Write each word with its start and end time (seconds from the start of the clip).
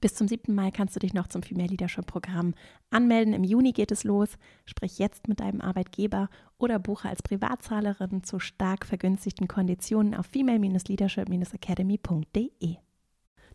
Bis 0.00 0.14
zum 0.14 0.28
7. 0.28 0.54
Mai 0.54 0.70
kannst 0.70 0.94
du 0.94 1.00
dich 1.00 1.12
noch 1.12 1.26
zum 1.26 1.42
Female 1.42 1.66
Leadership 1.68 2.06
Programm 2.06 2.54
anmelden. 2.90 3.34
Im 3.34 3.42
Juni 3.42 3.72
geht 3.72 3.90
es 3.90 4.04
los. 4.04 4.38
Sprich 4.64 5.00
jetzt 5.00 5.26
mit 5.26 5.40
deinem 5.40 5.60
Arbeitgeber 5.60 6.30
oder 6.56 6.78
buche 6.78 7.08
als 7.08 7.20
Privatzahlerin 7.20 8.22
zu 8.22 8.38
stark 8.38 8.86
vergünstigten 8.86 9.48
Konditionen 9.48 10.14
auf 10.14 10.26
female-leadership-academy.de. 10.26 12.76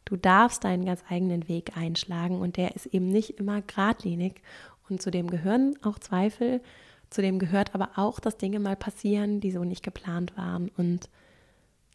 Du 0.04 0.18
darfst 0.18 0.66
deinen 0.66 0.84
ganz 0.84 1.02
eigenen 1.08 1.48
Weg 1.48 1.78
einschlagen 1.78 2.42
und 2.42 2.58
der 2.58 2.76
ist 2.76 2.88
eben 2.88 3.08
nicht 3.08 3.40
immer 3.40 3.62
geradlinig. 3.62 4.42
Und 4.90 5.02
zu 5.02 5.12
dem 5.12 5.30
gehören 5.30 5.78
auch 5.82 5.98
Zweifel, 5.98 6.62
zu 7.10 7.22
dem 7.22 7.40
gehört 7.40 7.74
aber 7.74 7.92
auch, 7.96 8.20
dass 8.20 8.36
Dinge 8.36 8.60
mal 8.60 8.76
passieren, 8.76 9.40
die 9.40 9.52
so 9.52 9.64
nicht 9.64 9.84
geplant 9.84 10.36
waren. 10.36 10.70
Und 10.76 11.10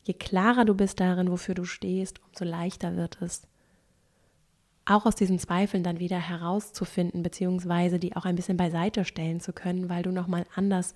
je 0.05 0.15
klarer 0.15 0.65
du 0.65 0.75
bist 0.75 1.01
darin, 1.01 1.31
wofür 1.31 1.55
du 1.55 1.67
stehst, 1.67 2.19
umso 2.27 2.47
leichter 2.47 2.97
wird 2.97 3.21
es 3.21 3.47
auch 4.89 5.05
aus 5.05 5.15
diesen 5.15 5.39
Zweifeln 5.39 5.83
dann 5.83 5.99
wieder 5.99 6.19
herauszufinden, 6.19 7.23
beziehungsweise 7.23 7.99
die 7.99 8.17
auch 8.17 8.25
ein 8.25 8.37
bisschen 8.37 8.57
beiseite 8.57 9.05
stellen 9.05 9.41
zu 9.41 9.53
können, 9.53 9.89
weil 9.91 10.03
du 10.03 10.11
nochmal 10.13 10.47
anders 10.55 10.95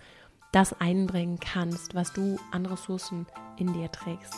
das 0.50 0.78
einbringen 0.80 1.38
kannst, 1.40 1.94
was 1.94 2.12
du 2.12 2.38
an 2.52 2.64
Ressourcen 2.64 3.26
in 3.58 3.72
dir 3.72 3.90
trägst. 3.90 4.34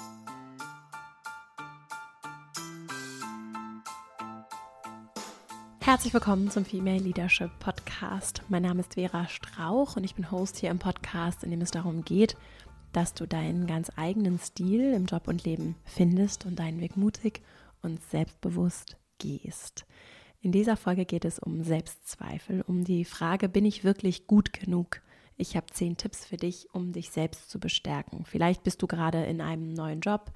Herzlich 5.80 6.14
willkommen 6.14 6.50
zum 6.50 6.64
Female 6.64 6.98
Leadership 6.98 7.50
Podcast. 7.60 8.42
Mein 8.48 8.62
Name 8.62 8.80
ist 8.80 8.94
Vera 8.94 9.28
Strauch 9.28 9.96
und 9.96 10.04
ich 10.04 10.14
bin 10.14 10.30
Host 10.30 10.56
hier 10.56 10.70
im 10.70 10.78
Podcast, 10.78 11.44
in 11.44 11.50
dem 11.50 11.60
es 11.60 11.70
darum 11.70 12.04
geht, 12.04 12.36
dass 12.92 13.12
du 13.12 13.26
deinen 13.26 13.66
ganz 13.66 13.92
eigenen 13.96 14.38
Stil 14.38 14.94
im 14.94 15.04
Job 15.06 15.28
und 15.28 15.44
Leben 15.44 15.76
findest 15.84 16.46
und 16.46 16.58
deinen 16.58 16.80
Weg 16.80 16.96
mutig 16.96 17.42
und 17.82 18.02
selbstbewusst 18.02 18.96
gehst. 19.18 19.86
In 20.40 20.52
dieser 20.52 20.76
Folge 20.76 21.06
geht 21.06 21.24
es 21.24 21.38
um 21.38 21.62
Selbstzweifel, 21.62 22.62
um 22.66 22.84
die 22.84 23.04
Frage, 23.04 23.48
bin 23.48 23.64
ich 23.64 23.82
wirklich 23.82 24.26
gut 24.26 24.52
genug? 24.52 25.00
Ich 25.36 25.56
habe 25.56 25.66
zehn 25.72 25.96
Tipps 25.96 26.26
für 26.26 26.36
dich, 26.36 26.68
um 26.72 26.92
dich 26.92 27.10
selbst 27.10 27.50
zu 27.50 27.58
bestärken. 27.58 28.24
Vielleicht 28.24 28.62
bist 28.62 28.82
du 28.82 28.86
gerade 28.86 29.24
in 29.24 29.40
einem 29.40 29.72
neuen 29.72 30.00
Job, 30.00 30.32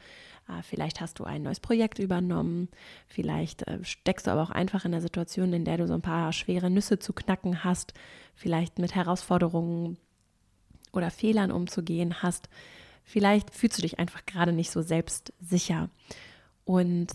äh, 0.49 0.63
vielleicht 0.63 1.01
hast 1.01 1.19
du 1.19 1.25
ein 1.25 1.43
neues 1.43 1.61
Projekt 1.61 1.99
übernommen, 1.99 2.69
vielleicht 3.07 3.63
äh, 3.69 3.85
steckst 3.85 4.27
du 4.27 4.31
aber 4.33 4.43
auch 4.43 4.51
einfach 4.51 4.85
in 4.85 4.93
der 4.93 5.01
Situation, 5.01 5.53
in 5.53 5.65
der 5.65 5.77
du 5.77 5.87
so 5.87 5.95
ein 5.95 6.03
paar 6.03 6.33
schwere 6.33 6.71
Nüsse 6.71 6.99
zu 6.99 7.13
knacken 7.13 7.63
hast, 7.63 7.95
vielleicht 8.35 8.79
mit 8.79 8.95
Herausforderungen 8.95 9.99
oder 10.93 11.11
Fehlern 11.11 11.53
umzugehen 11.53 12.23
hast. 12.23 12.49
Vielleicht 13.05 13.55
fühlst 13.55 13.79
du 13.79 13.83
dich 13.83 13.99
einfach 13.99 14.27
gerade 14.27 14.53
nicht 14.53 14.71
so 14.71 14.83
selbstsicher. 14.83 15.91
Und 16.65 17.09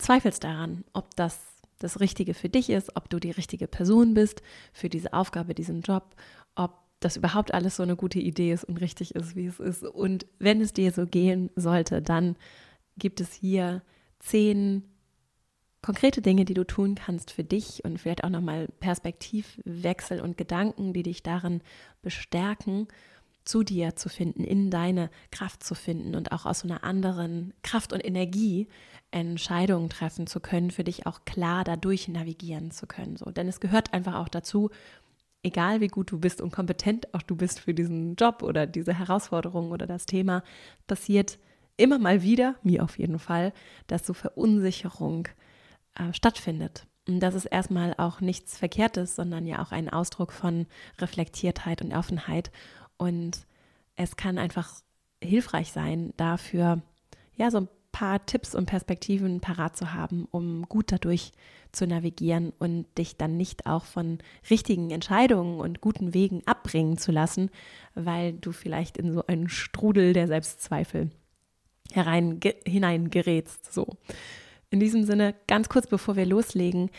zweifelst 0.00 0.44
daran, 0.44 0.84
ob 0.92 1.14
das 1.16 1.38
das 1.78 1.98
Richtige 1.98 2.34
für 2.34 2.48
dich 2.48 2.70
ist, 2.70 2.94
ob 2.96 3.08
du 3.08 3.18
die 3.18 3.30
richtige 3.30 3.66
Person 3.66 4.14
bist 4.14 4.42
für 4.72 4.88
diese 4.88 5.12
Aufgabe, 5.12 5.54
diesen 5.54 5.80
Job, 5.80 6.14
ob 6.54 6.78
das 7.00 7.16
überhaupt 7.16 7.54
alles 7.54 7.76
so 7.76 7.82
eine 7.82 7.96
gute 7.96 8.18
Idee 8.18 8.52
ist 8.52 8.64
und 8.64 8.76
richtig 8.76 9.14
ist, 9.14 9.34
wie 9.34 9.46
es 9.46 9.58
ist. 9.58 9.82
Und 9.82 10.26
wenn 10.38 10.60
es 10.60 10.74
dir 10.74 10.92
so 10.92 11.06
gehen 11.06 11.50
sollte, 11.56 12.02
dann 12.02 12.36
gibt 12.98 13.20
es 13.20 13.32
hier 13.32 13.82
zehn 14.18 14.84
konkrete 15.82 16.20
Dinge, 16.20 16.44
die 16.44 16.52
du 16.52 16.64
tun 16.64 16.94
kannst 16.94 17.30
für 17.30 17.44
dich 17.44 17.82
und 17.84 17.98
vielleicht 17.98 18.22
auch 18.22 18.28
nochmal 18.28 18.68
Perspektivwechsel 18.80 20.20
und 20.20 20.36
Gedanken, 20.36 20.92
die 20.92 21.02
dich 21.02 21.22
darin 21.22 21.62
bestärken, 22.02 22.88
zu 23.50 23.64
dir 23.64 23.96
zu 23.96 24.08
finden, 24.08 24.44
in 24.44 24.70
deine 24.70 25.10
Kraft 25.32 25.64
zu 25.64 25.74
finden 25.74 26.14
und 26.14 26.30
auch 26.30 26.46
aus 26.46 26.64
einer 26.64 26.84
anderen 26.84 27.52
Kraft 27.62 27.92
und 27.92 28.04
Energie 28.04 28.68
Entscheidungen 29.10 29.90
treffen 29.90 30.28
zu 30.28 30.38
können, 30.38 30.70
für 30.70 30.84
dich 30.84 31.06
auch 31.06 31.24
klar 31.24 31.64
dadurch 31.64 32.06
navigieren 32.06 32.70
zu 32.70 32.86
können. 32.86 33.16
So, 33.16 33.30
denn 33.32 33.48
es 33.48 33.58
gehört 33.58 33.92
einfach 33.92 34.14
auch 34.14 34.28
dazu, 34.28 34.70
egal 35.42 35.80
wie 35.80 35.88
gut 35.88 36.12
du 36.12 36.20
bist 36.20 36.40
und 36.40 36.52
kompetent 36.52 37.12
auch 37.12 37.22
du 37.22 37.34
bist 37.34 37.58
für 37.58 37.74
diesen 37.74 38.14
Job 38.14 38.44
oder 38.44 38.68
diese 38.68 38.94
Herausforderung 38.94 39.72
oder 39.72 39.88
das 39.88 40.06
Thema, 40.06 40.44
passiert 40.86 41.38
immer 41.76 41.98
mal 41.98 42.22
wieder, 42.22 42.54
mir 42.62 42.84
auf 42.84 42.98
jeden 42.98 43.18
Fall, 43.18 43.52
dass 43.88 44.06
so 44.06 44.14
Verunsicherung 44.14 45.26
äh, 45.96 46.12
stattfindet. 46.12 46.86
Und 47.08 47.20
das 47.20 47.34
ist 47.34 47.46
erstmal 47.46 47.94
auch 47.96 48.20
nichts 48.20 48.58
Verkehrtes, 48.58 49.16
sondern 49.16 49.46
ja 49.46 49.60
auch 49.60 49.72
ein 49.72 49.88
Ausdruck 49.88 50.32
von 50.32 50.66
Reflektiertheit 50.98 51.82
und 51.82 51.92
Offenheit. 51.92 52.52
Und 53.00 53.46
es 53.96 54.16
kann 54.16 54.36
einfach 54.36 54.70
hilfreich 55.22 55.72
sein, 55.72 56.12
dafür 56.18 56.82
ja 57.34 57.50
so 57.50 57.60
ein 57.60 57.68
paar 57.92 58.26
Tipps 58.26 58.54
und 58.54 58.66
Perspektiven 58.66 59.40
parat 59.40 59.74
zu 59.74 59.94
haben, 59.94 60.28
um 60.30 60.64
gut 60.68 60.92
dadurch 60.92 61.32
zu 61.72 61.86
navigieren 61.86 62.52
und 62.58 62.86
dich 62.98 63.16
dann 63.16 63.38
nicht 63.38 63.64
auch 63.64 63.86
von 63.86 64.18
richtigen 64.50 64.90
Entscheidungen 64.90 65.60
und 65.60 65.80
guten 65.80 66.12
Wegen 66.12 66.46
abbringen 66.46 66.98
zu 66.98 67.10
lassen, 67.10 67.50
weil 67.94 68.34
du 68.34 68.52
vielleicht 68.52 68.98
in 68.98 69.14
so 69.14 69.26
einen 69.26 69.48
Strudel 69.48 70.12
der 70.12 70.26
Selbstzweifel 70.26 71.10
herein, 71.92 72.38
hineingerätst. 72.66 73.72
So. 73.72 73.96
In 74.68 74.78
diesem 74.78 75.04
Sinne, 75.04 75.34
ganz 75.46 75.70
kurz 75.70 75.86
bevor 75.86 76.16
wir 76.16 76.26
loslegen, 76.26 76.90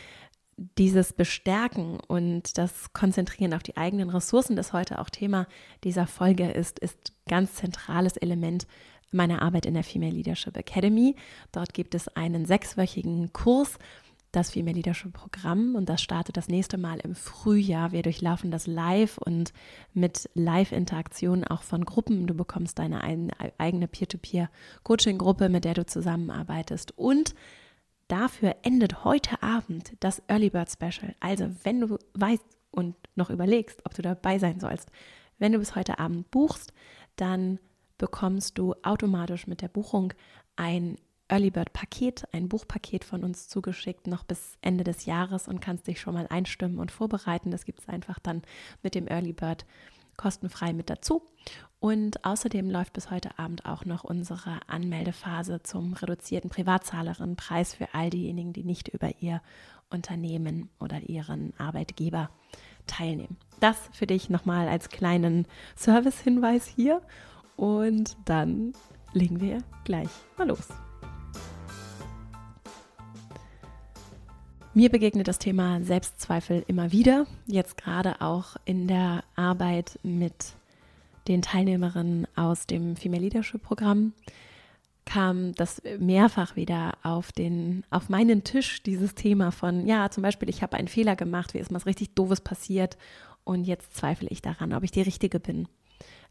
dieses 0.77 1.13
Bestärken 1.13 1.99
und 2.07 2.57
das 2.57 2.93
Konzentrieren 2.93 3.53
auf 3.53 3.63
die 3.63 3.77
eigenen 3.77 4.09
Ressourcen, 4.09 4.55
das 4.55 4.73
heute 4.73 4.99
auch 4.99 5.09
Thema 5.09 5.47
dieser 5.83 6.07
Folge 6.07 6.51
ist, 6.51 6.79
ist 6.79 7.13
ganz 7.27 7.55
zentrales 7.55 8.17
Element 8.17 8.67
meiner 9.11 9.41
Arbeit 9.41 9.65
in 9.65 9.73
der 9.73 9.83
Female 9.83 10.13
Leadership 10.13 10.55
Academy. 10.57 11.15
Dort 11.51 11.73
gibt 11.73 11.95
es 11.95 12.07
einen 12.09 12.45
sechswöchigen 12.45 13.33
Kurs, 13.33 13.77
das 14.31 14.51
Female 14.51 14.75
Leadership 14.75 15.11
Programm 15.11 15.75
und 15.75 15.89
das 15.89 16.01
startet 16.01 16.37
das 16.37 16.47
nächste 16.47 16.77
Mal 16.77 16.99
im 17.01 17.15
Frühjahr. 17.15 17.91
Wir 17.91 18.01
durchlaufen 18.01 18.49
das 18.49 18.65
live 18.65 19.17
und 19.17 19.51
mit 19.93 20.29
Live-Interaktion 20.35 21.43
auch 21.43 21.63
von 21.63 21.83
Gruppen. 21.83 22.27
Du 22.27 22.33
bekommst 22.33 22.79
deine 22.79 23.03
eigene 23.03 23.87
Peer-to-Peer-Coaching-Gruppe, 23.89 25.49
mit 25.49 25.65
der 25.65 25.73
du 25.73 25.85
zusammenarbeitest. 25.85 26.97
Und 26.97 27.35
dafür 28.11 28.57
endet 28.63 29.05
heute 29.05 29.41
Abend 29.41 29.93
das 30.01 30.21
Early 30.27 30.49
Bird 30.49 30.69
Special. 30.69 31.15
Also, 31.19 31.49
wenn 31.63 31.79
du 31.81 31.97
weißt 32.13 32.43
und 32.71 32.95
noch 33.15 33.29
überlegst, 33.29 33.85
ob 33.85 33.93
du 33.93 34.01
dabei 34.01 34.37
sein 34.39 34.59
sollst, 34.59 34.89
wenn 35.39 35.53
du 35.53 35.59
bis 35.59 35.75
heute 35.75 35.99
Abend 35.99 36.29
buchst, 36.29 36.73
dann 37.15 37.59
bekommst 37.97 38.57
du 38.57 38.73
automatisch 38.83 39.47
mit 39.47 39.61
der 39.61 39.67
Buchung 39.67 40.13
ein 40.55 40.97
Early 41.29 41.49
Bird 41.49 41.71
Paket, 41.71 42.25
ein 42.33 42.49
Buchpaket 42.49 43.05
von 43.05 43.23
uns 43.23 43.47
zugeschickt, 43.47 44.07
noch 44.07 44.23
bis 44.23 44.57
Ende 44.61 44.83
des 44.83 45.05
Jahres 45.05 45.47
und 45.47 45.61
kannst 45.61 45.87
dich 45.87 46.01
schon 46.01 46.13
mal 46.13 46.27
einstimmen 46.27 46.79
und 46.79 46.91
vorbereiten. 46.91 47.51
Das 47.51 47.63
gibt 47.63 47.79
es 47.79 47.87
einfach 47.87 48.19
dann 48.19 48.41
mit 48.83 48.95
dem 48.95 49.07
Early 49.07 49.31
Bird 49.31 49.65
kostenfrei 50.21 50.73
mit 50.73 50.89
dazu. 50.89 51.23
Und 51.79 52.23
außerdem 52.23 52.69
läuft 52.69 52.93
bis 52.93 53.09
heute 53.09 53.39
Abend 53.39 53.65
auch 53.65 53.85
noch 53.85 54.03
unsere 54.03 54.59
Anmeldephase 54.67 55.63
zum 55.63 55.93
reduzierten 55.93 56.51
Privatzahlerinnenpreis 56.51 57.73
für 57.73 57.93
all 57.93 58.11
diejenigen, 58.11 58.53
die 58.53 58.63
nicht 58.63 58.87
über 58.89 59.09
ihr 59.19 59.41
Unternehmen 59.89 60.69
oder 60.79 60.99
ihren 61.01 61.53
Arbeitgeber 61.57 62.29
teilnehmen. 62.85 63.37
Das 63.59 63.77
für 63.93 64.05
dich 64.05 64.29
nochmal 64.29 64.67
als 64.67 64.89
kleinen 64.89 65.47
Service-Hinweis 65.75 66.67
hier. 66.67 67.01
Und 67.55 68.15
dann 68.25 68.73
legen 69.13 69.41
wir 69.41 69.57
gleich 69.83 70.09
mal 70.37 70.47
los. 70.47 70.67
Mir 74.73 74.89
begegnet 74.89 75.27
das 75.27 75.37
Thema 75.37 75.81
Selbstzweifel 75.83 76.63
immer 76.67 76.93
wieder, 76.93 77.27
jetzt 77.45 77.75
gerade 77.75 78.21
auch 78.21 78.55
in 78.63 78.87
der 78.87 79.25
Arbeit 79.35 79.99
mit 80.01 80.53
den 81.27 81.41
Teilnehmerinnen 81.41 82.25
aus 82.37 82.67
dem 82.67 82.95
Female 82.95 83.21
Leadership 83.21 83.61
Programm 83.61 84.13
kam 85.03 85.53
das 85.55 85.81
mehrfach 85.99 86.55
wieder 86.55 86.93
auf 87.03 87.31
den 87.33 87.83
auf 87.89 88.07
meinen 88.07 88.43
Tisch 88.45 88.81
dieses 88.83 89.13
Thema 89.15 89.51
von 89.51 89.87
ja 89.87 90.09
zum 90.09 90.23
Beispiel 90.23 90.47
ich 90.47 90.61
habe 90.61 90.77
einen 90.77 90.87
Fehler 90.87 91.15
gemacht, 91.17 91.53
wie 91.53 91.57
ist 91.57 91.73
was 91.73 91.85
richtig 91.85 92.15
doofes 92.15 92.39
passiert 92.39 92.97
und 93.43 93.65
jetzt 93.65 93.95
zweifle 93.95 94.29
ich 94.29 94.41
daran, 94.41 94.73
ob 94.73 94.83
ich 94.83 94.91
die 94.91 95.01
richtige 95.01 95.39
bin. 95.39 95.67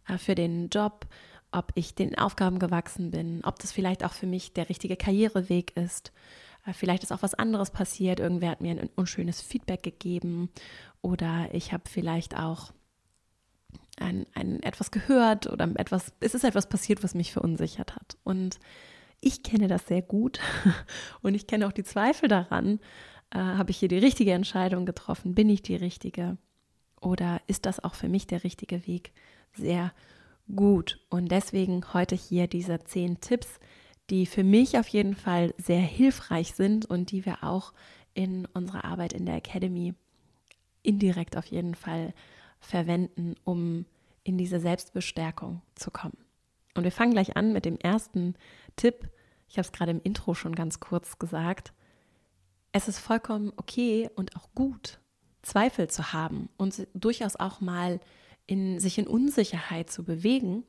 Äh, 0.09 0.17
für 0.17 0.35
den 0.35 0.69
Job, 0.71 1.07
ob 1.53 1.73
ich 1.75 1.95
den 1.95 2.17
Aufgaben 2.17 2.59
gewachsen 2.59 3.11
bin, 3.11 3.43
ob 3.45 3.59
das 3.59 3.73
vielleicht 3.73 4.05
auch 4.05 4.13
für 4.13 4.27
mich 4.27 4.55
der 4.55 4.69
richtige 4.69 4.97
Karriereweg 4.97 5.77
ist. 5.77 6.13
Äh, 6.67 6.73
vielleicht 6.73 7.03
ist 7.03 7.13
auch 7.13 7.23
was 7.23 7.35
anderes 7.35 7.71
passiert, 7.71 8.21
irgendwer 8.21 8.51
hat 8.51 8.61
mir 8.61 8.73
ein 8.73 8.91
unschönes 8.97 9.41
Feedback 9.41 9.83
gegeben 9.83 10.51
oder 11.03 11.49
ich 11.53 11.73
habe 11.73 11.85
vielleicht 11.89 12.37
auch 12.37 12.73
ein, 13.99 14.27
ein 14.35 14.63
etwas 14.63 14.91
gehört 14.91 15.47
oder 15.47 15.69
etwas, 15.77 16.13
es 16.21 16.35
ist 16.35 16.45
etwas 16.45 16.69
passiert, 16.69 17.03
was 17.05 17.15
mich 17.15 17.33
verunsichert 17.33 17.95
hat. 17.95 18.17
Und 18.25 18.59
ich 19.21 19.43
kenne 19.43 19.69
das 19.69 19.87
sehr 19.87 20.03
gut 20.03 20.41
und 21.23 21.35
ich 21.35 21.47
kenne 21.47 21.67
auch 21.67 21.73
die 21.73 21.85
Zweifel 21.85 22.29
daran. 22.29 22.81
Äh, 23.31 23.39
habe 23.39 23.71
ich 23.71 23.79
hier 23.79 23.89
die 23.89 23.99
richtige 23.99 24.33
Entscheidung 24.33 24.87
getroffen? 24.87 25.35
Bin 25.35 25.49
ich 25.49 25.63
die 25.63 25.77
richtige? 25.77 26.39
Oder 27.01 27.41
ist 27.47 27.67
das 27.67 27.83
auch 27.83 27.95
für 27.95 28.09
mich 28.09 28.27
der 28.27 28.45
richtige 28.45 28.87
Weg? 28.87 29.13
sehr 29.55 29.93
gut. 30.55 30.99
Und 31.09 31.31
deswegen 31.31 31.93
heute 31.93 32.15
hier 32.15 32.47
diese 32.47 32.81
zehn 32.85 33.21
Tipps, 33.21 33.61
die 34.11 34.27
für 34.27 34.45
mich 34.45 34.77
auf 34.79 34.89
jeden 34.89 35.15
Fall 35.15 35.55
sehr 35.57 35.81
hilfreich 35.81 36.55
sind 36.55 36.87
und 36.87 37.13
die 37.13 37.25
wir 37.25 37.45
auch 37.45 37.73
in 38.13 38.47
unserer 38.47 38.85
Arbeit 38.85 39.13
in 39.13 39.25
der 39.25 39.37
Academy 39.37 39.95
indirekt 40.83 41.37
auf 41.37 41.47
jeden 41.47 41.75
Fall 41.75 42.13
verwenden, 42.59 43.37
um 43.45 43.87
in 44.25 44.37
diese 44.37 44.61
Selbstbestärkung 44.61 45.63
zu 45.77 45.91
kommen. 45.91 46.19
Und 46.75 46.85
wir 46.85 46.93
fangen 46.93 47.13
gleich 47.13 47.37
an 47.37 47.53
mit 47.53 47.65
dem 47.65 47.79
ersten 47.79 48.35
Tipp. 48.77 49.09
Ich 49.49 49.57
habe 49.57 49.67
es 49.67 49.73
gerade 49.73 49.91
im 49.93 50.03
Intro 50.03 50.35
schon 50.35 50.55
ganz 50.55 50.81
kurz 50.81 51.19
gesagt. 51.19 51.73
Es 52.73 52.89
ist 52.89 52.99
vollkommen 52.99 53.53
okay 53.57 54.09
und 54.15 54.37
auch 54.37 54.49
gut, 54.55 55.01
Zweifel 55.43 55.89
zu 55.89 56.13
haben 56.13 56.49
und 56.57 56.87
durchaus 56.95 57.37
auch 57.37 57.61
mal 57.61 58.01
in, 58.47 58.79
sich 58.79 58.99
in 58.99 59.07
Unsicherheit 59.07 59.91
zu 59.91 60.05
bewegen, 60.05 60.65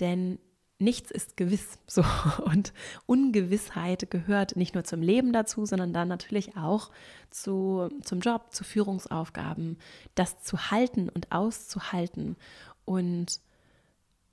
denn 0.00 0.38
nichts 0.80 1.10
ist 1.10 1.36
gewiss. 1.36 1.78
So. 1.86 2.04
Und 2.44 2.72
Ungewissheit 3.06 4.10
gehört 4.10 4.54
nicht 4.54 4.74
nur 4.74 4.84
zum 4.84 5.02
Leben 5.02 5.32
dazu, 5.32 5.66
sondern 5.66 5.92
dann 5.92 6.06
natürlich 6.06 6.56
auch 6.56 6.90
zu, 7.30 7.88
zum 8.04 8.20
Job, 8.20 8.52
zu 8.52 8.62
Führungsaufgaben, 8.62 9.76
das 10.14 10.40
zu 10.42 10.70
halten 10.70 11.08
und 11.08 11.32
auszuhalten 11.32 12.36
und 12.84 13.40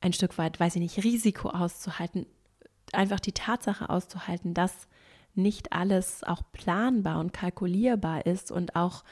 ein 0.02 0.14
Stück 0.14 0.38
weit, 0.38 0.60
weiß 0.60 0.76
ich 0.76 0.82
nicht, 0.82 1.04
Risiko 1.04 1.50
auszuhalten, 1.50 2.28
einfach 2.94 3.20
die 3.20 3.32
Tatsache 3.32 3.90
auszuhalten, 3.90 4.54
dass 4.54 4.88
nicht 5.34 5.74
alles 5.74 6.24
auch 6.24 6.42
planbar 6.52 7.20
und 7.20 7.34
kalkulierbar 7.34 8.26
ist 8.26 8.52
und 8.52 8.76
auch 8.76 9.04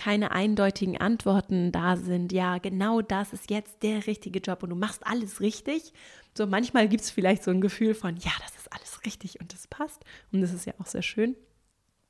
keine 0.00 0.30
eindeutigen 0.30 0.98
Antworten 0.98 1.72
da 1.72 1.98
sind. 1.98 2.32
Ja, 2.32 2.56
genau 2.56 3.02
das 3.02 3.34
ist 3.34 3.50
jetzt 3.50 3.82
der 3.82 4.06
richtige 4.06 4.38
Job 4.38 4.62
und 4.62 4.70
du 4.70 4.76
machst 4.76 5.06
alles 5.06 5.42
richtig. 5.42 5.92
So 6.34 6.46
manchmal 6.46 6.88
gibt 6.88 7.02
es 7.02 7.10
vielleicht 7.10 7.44
so 7.44 7.50
ein 7.50 7.60
Gefühl 7.60 7.94
von, 7.94 8.16
ja, 8.16 8.30
das 8.40 8.56
ist 8.56 8.72
alles 8.72 9.04
richtig 9.04 9.40
und 9.40 9.52
das 9.52 9.66
passt. 9.66 10.02
Und 10.32 10.40
das 10.40 10.54
ist 10.54 10.64
ja 10.64 10.72
auch 10.78 10.86
sehr 10.86 11.02
schön. 11.02 11.36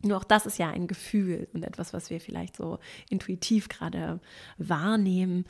Nur 0.02 0.18
auch 0.18 0.24
das 0.24 0.46
ist 0.46 0.56
ja 0.56 0.70
ein 0.70 0.86
Gefühl 0.86 1.48
und 1.52 1.64
etwas, 1.64 1.92
was 1.92 2.10
wir 2.10 2.20
vielleicht 2.20 2.56
so 2.56 2.78
intuitiv 3.08 3.68
gerade 3.68 4.20
wahrnehmen. 4.56 5.44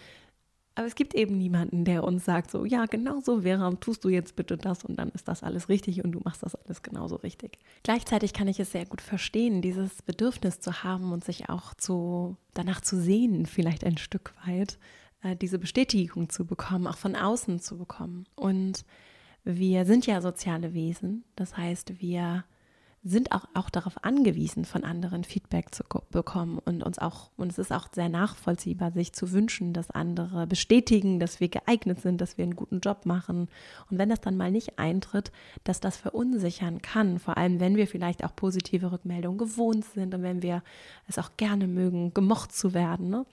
Aber 0.81 0.87
es 0.87 0.95
gibt 0.95 1.15
eben 1.15 1.37
niemanden, 1.37 1.85
der 1.85 2.05
uns 2.05 2.25
sagt, 2.25 2.51
so, 2.51 2.65
ja, 2.65 2.87
genau 2.87 3.21
so 3.21 3.45
wäre, 3.45 3.79
tust 3.81 4.03
du 4.03 4.09
jetzt 4.09 4.35
bitte 4.35 4.57
das 4.57 4.83
und 4.83 4.97
dann 4.97 5.11
ist 5.11 5.29
das 5.29 5.43
alles 5.43 5.69
richtig 5.69 6.03
und 6.03 6.13
du 6.13 6.21
machst 6.25 6.43
das 6.43 6.55
alles 6.55 6.83
genauso 6.83 7.17
richtig. 7.17 7.59
Gleichzeitig 7.83 8.33
kann 8.33 8.49
ich 8.49 8.59
es 8.59 8.73
sehr 8.73 8.87
gut 8.87 9.03
verstehen, 9.03 9.61
dieses 9.61 10.01
Bedürfnis 10.01 10.59
zu 10.61 10.83
haben 10.83 11.13
und 11.13 11.23
sich 11.23 11.51
auch 11.51 11.75
zu, 11.75 12.39
danach 12.55 12.81
zu 12.81 12.97
sehnen, 12.97 13.45
vielleicht 13.45 13.85
ein 13.85 13.99
Stück 13.99 14.33
weit, 14.47 14.79
äh, 15.23 15.37
diese 15.37 15.59
Bestätigung 15.59 16.31
zu 16.31 16.47
bekommen, 16.47 16.87
auch 16.87 16.97
von 16.97 17.15
außen 17.15 17.61
zu 17.61 17.77
bekommen. 17.77 18.25
Und 18.35 18.87
wir 19.45 19.85
sind 19.85 20.07
ja 20.07 20.23
soziale 20.23 20.73
Wesen, 20.73 21.25
das 21.37 21.59
heißt, 21.59 22.01
wir 22.01 22.45
sind 23.03 23.33
auch, 23.33 23.47
auch 23.55 23.71
darauf 23.71 24.05
angewiesen, 24.05 24.67
von 24.67 24.85
anderen 24.85 25.25
Feedback 25.25 25.75
zu 25.75 25.85
bekommen 26.11 26.59
und 26.59 26.83
uns 26.83 26.99
auch, 26.99 27.31
und 27.39 27.51
es 27.51 27.59
ist 27.59 27.73
auch 27.73 27.89
sehr 27.93 28.11
nachvollziehbar, 28.11 28.93
sich 28.93 29.15
zu 29.15 29.33
wünschen, 29.33 29.73
dass 29.73 29.91
andere 29.91 30.47
bestätigen, 30.47 31.19
dass 31.19 31.41
wir 31.41 31.49
geeignet 31.49 32.01
sind, 32.03 32.21
dass 32.21 32.37
wir 32.37 32.43
einen 32.43 32.57
guten 32.57 32.81
Job 32.81 33.07
machen. 33.07 33.49
Und 33.91 33.97
wenn 33.99 34.11
das 34.11 34.21
dann 34.21 34.37
mal 34.37 34.51
nicht 34.51 34.79
eintritt, 34.79 35.33
dass 35.65 35.81
das 35.81 35.97
verunsichern 35.97 36.83
kann, 36.83 37.19
vor 37.19 37.39
allem 37.39 37.59
wenn 37.59 37.77
wir 37.77 37.87
vielleicht 37.87 38.23
auch 38.23 38.37
positive 38.37 38.93
Rückmeldungen 38.93 39.39
gewohnt 39.39 39.87
sind 39.87 40.15
und 40.15 40.23
wenn 40.23 40.43
wir 40.43 40.63
es 41.09 41.19
auch 41.19 41.31
gerne 41.39 41.69
mögen, 41.69 42.13
gemocht 42.13 42.53
zu 42.53 42.75
werden, 42.75 43.09
ne, 43.09 43.25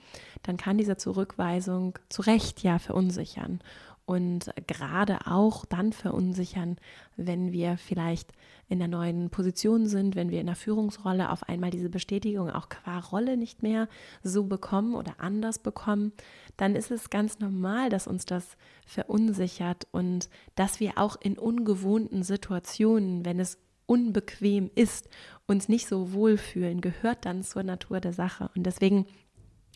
dann 0.44 0.56
kann 0.56 0.78
diese 0.78 0.96
Zurückweisung 0.96 1.98
zu 2.08 2.22
Recht 2.22 2.62
ja 2.62 2.78
verunsichern 2.78 3.60
und 4.08 4.50
gerade 4.66 5.26
auch 5.26 5.66
dann 5.66 5.92
verunsichern, 5.92 6.78
wenn 7.18 7.52
wir 7.52 7.76
vielleicht 7.76 8.32
in 8.70 8.78
der 8.78 8.88
neuen 8.88 9.28
Position 9.28 9.84
sind, 9.84 10.16
wenn 10.16 10.30
wir 10.30 10.40
in 10.40 10.46
der 10.46 10.56
Führungsrolle 10.56 11.30
auf 11.30 11.46
einmal 11.46 11.70
diese 11.70 11.90
Bestätigung 11.90 12.48
auch 12.48 12.70
qua 12.70 13.00
Rolle 13.00 13.36
nicht 13.36 13.62
mehr 13.62 13.86
so 14.22 14.44
bekommen 14.44 14.94
oder 14.94 15.16
anders 15.18 15.58
bekommen, 15.58 16.12
dann 16.56 16.74
ist 16.74 16.90
es 16.90 17.10
ganz 17.10 17.38
normal, 17.38 17.90
dass 17.90 18.06
uns 18.06 18.24
das 18.24 18.56
verunsichert 18.86 19.86
und 19.92 20.30
dass 20.54 20.80
wir 20.80 20.96
auch 20.96 21.20
in 21.20 21.36
ungewohnten 21.36 22.22
Situationen, 22.22 23.26
wenn 23.26 23.38
es 23.38 23.58
unbequem 23.84 24.70
ist, 24.74 25.10
uns 25.46 25.68
nicht 25.68 25.86
so 25.86 26.14
wohlfühlen, 26.14 26.80
gehört 26.80 27.26
dann 27.26 27.42
zur 27.42 27.62
Natur 27.62 28.00
der 28.00 28.14
Sache. 28.14 28.50
Und 28.56 28.64
deswegen 28.64 29.04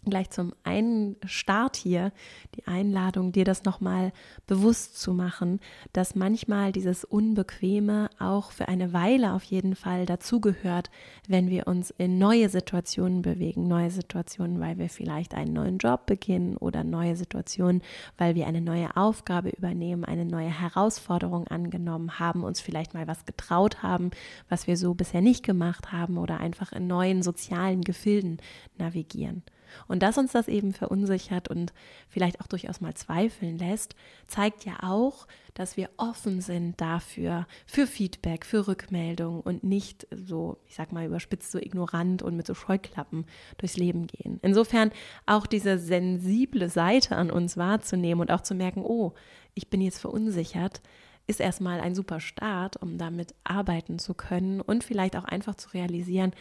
gleich 0.05 0.31
zum 0.31 0.53
einen 0.65 1.17
Start 1.25 1.77
hier 1.77 2.13
die 2.57 2.67
Einladung, 2.67 3.31
dir 3.31 3.45
das 3.45 3.65
nochmal 3.65 4.13
bewusst 4.47 5.01
zu 5.01 5.13
machen, 5.13 5.61
dass 5.93 6.17
manchmal 6.17 6.73
dieses 6.73 7.05
Unbequeme 7.05 8.11
auch 8.19 8.51
für 8.51 8.69
eine 8.69 8.93
Weile 8.93 9.33
auf 9.33 9.45
jeden 9.45 9.77
Fall 9.77 10.05
dazugehört, 10.05 10.91
wenn 11.29 11.51
wir 11.51 11.69
uns 11.69 11.91
in 11.91 12.19
neue 12.19 12.49
Situationen 12.49 13.23
bewegen. 13.23 13.69
Neue 13.69 13.91
Situationen, 13.91 14.59
weil 14.61 14.79
wir 14.79 14.89
vielleicht 14.89 15.35
einen 15.35 15.53
neuen 15.53 15.79
Job 15.79 16.07
beginnen 16.07 16.57
oder 16.57 16.83
neue 16.83 17.15
Situationen, 17.15 17.83
weil 18.19 18.35
wir 18.35 18.47
eine 18.47 18.61
neue 18.61 18.97
Aufgabe 18.97 19.51
übernehmen, 19.51 20.05
eine 20.05 20.25
neue 20.25 20.51
Herausforderung 20.51 21.47
angenommen 21.47 22.19
haben, 22.19 22.43
uns 22.43 22.61
vielleicht 22.61 22.93
mal 22.93 23.07
was 23.07 23.25
getraut 23.25 23.83
haben, 23.83 24.11
was 24.49 24.67
wir 24.67 24.77
so 24.77 24.95
bisher 24.95 25.21
nicht 25.21 25.45
gemacht 25.45 25.93
haben 25.93 26.19
oder 26.19 26.41
einfach 26.41 26.73
in 26.73 26.89
neuen 26.89 27.23
sozialen 27.23 27.83
Gefilden 27.83 28.39
navigieren. 28.79 29.45
Und 29.89 30.03
dass 30.03 30.19
uns 30.19 30.33
das 30.33 30.49
eben 30.49 30.73
verunsichert 30.73 31.49
und 31.49 31.73
vielleicht 32.09 32.41
auch 32.41 32.47
durchaus 32.47 32.81
mal 32.81 32.95
zweifeln 32.95 33.59
lässt, 33.59 33.95
zeigt 34.27 34.65
ja 34.65 34.75
auch, 34.83 35.27
dass 35.55 35.77
wir 35.77 35.91
offen 35.97 36.41
sind 36.41 36.81
dafür, 36.81 37.47
für 37.67 37.87
Feedback, 37.87 38.47
für 38.47 38.67
Rückmeldung 38.69 39.41
und 39.41 39.65
nicht 39.65 40.07
so, 40.11 40.59
ich 40.67 40.75
sag 40.75 40.93
mal 40.93 41.07
überspitzt, 41.07 41.51
so 41.51 41.59
ignorant 41.59 42.23
und 42.23 42.37
mit 42.37 42.47
so 42.47 42.55
Scheuklappen 42.55 43.27
durchs 43.59 43.77
Leben 43.77 44.07
gehen. 44.07 44.39
Insofern 44.43 44.91
auch 45.27 45.47
diese 45.47 45.79
sensible 45.79 46.69
Seite 46.69 47.17
an 47.17 47.31
uns 47.31 47.57
wahrzunehmen 47.57 48.21
und 48.21 48.31
auch 48.31 48.41
zu 48.41 48.55
merken, 48.55 48.83
oh, 48.83 49.13
ich 49.55 49.69
bin 49.69 49.81
jetzt 49.81 50.01
verunsichert, 50.01 50.81
ist 51.27 51.41
erstmal 51.41 51.81
ein 51.81 51.95
super 51.95 52.21
Start, 52.21 52.77
um 52.83 52.99
damit 52.99 53.35
arbeiten 53.45 53.99
zu 53.99 54.15
können 54.15 54.61
und 54.61 54.85
vielleicht 54.85 55.17
auch 55.17 55.25
einfach 55.25 55.55
zu 55.55 55.71
realisieren, 55.71 56.33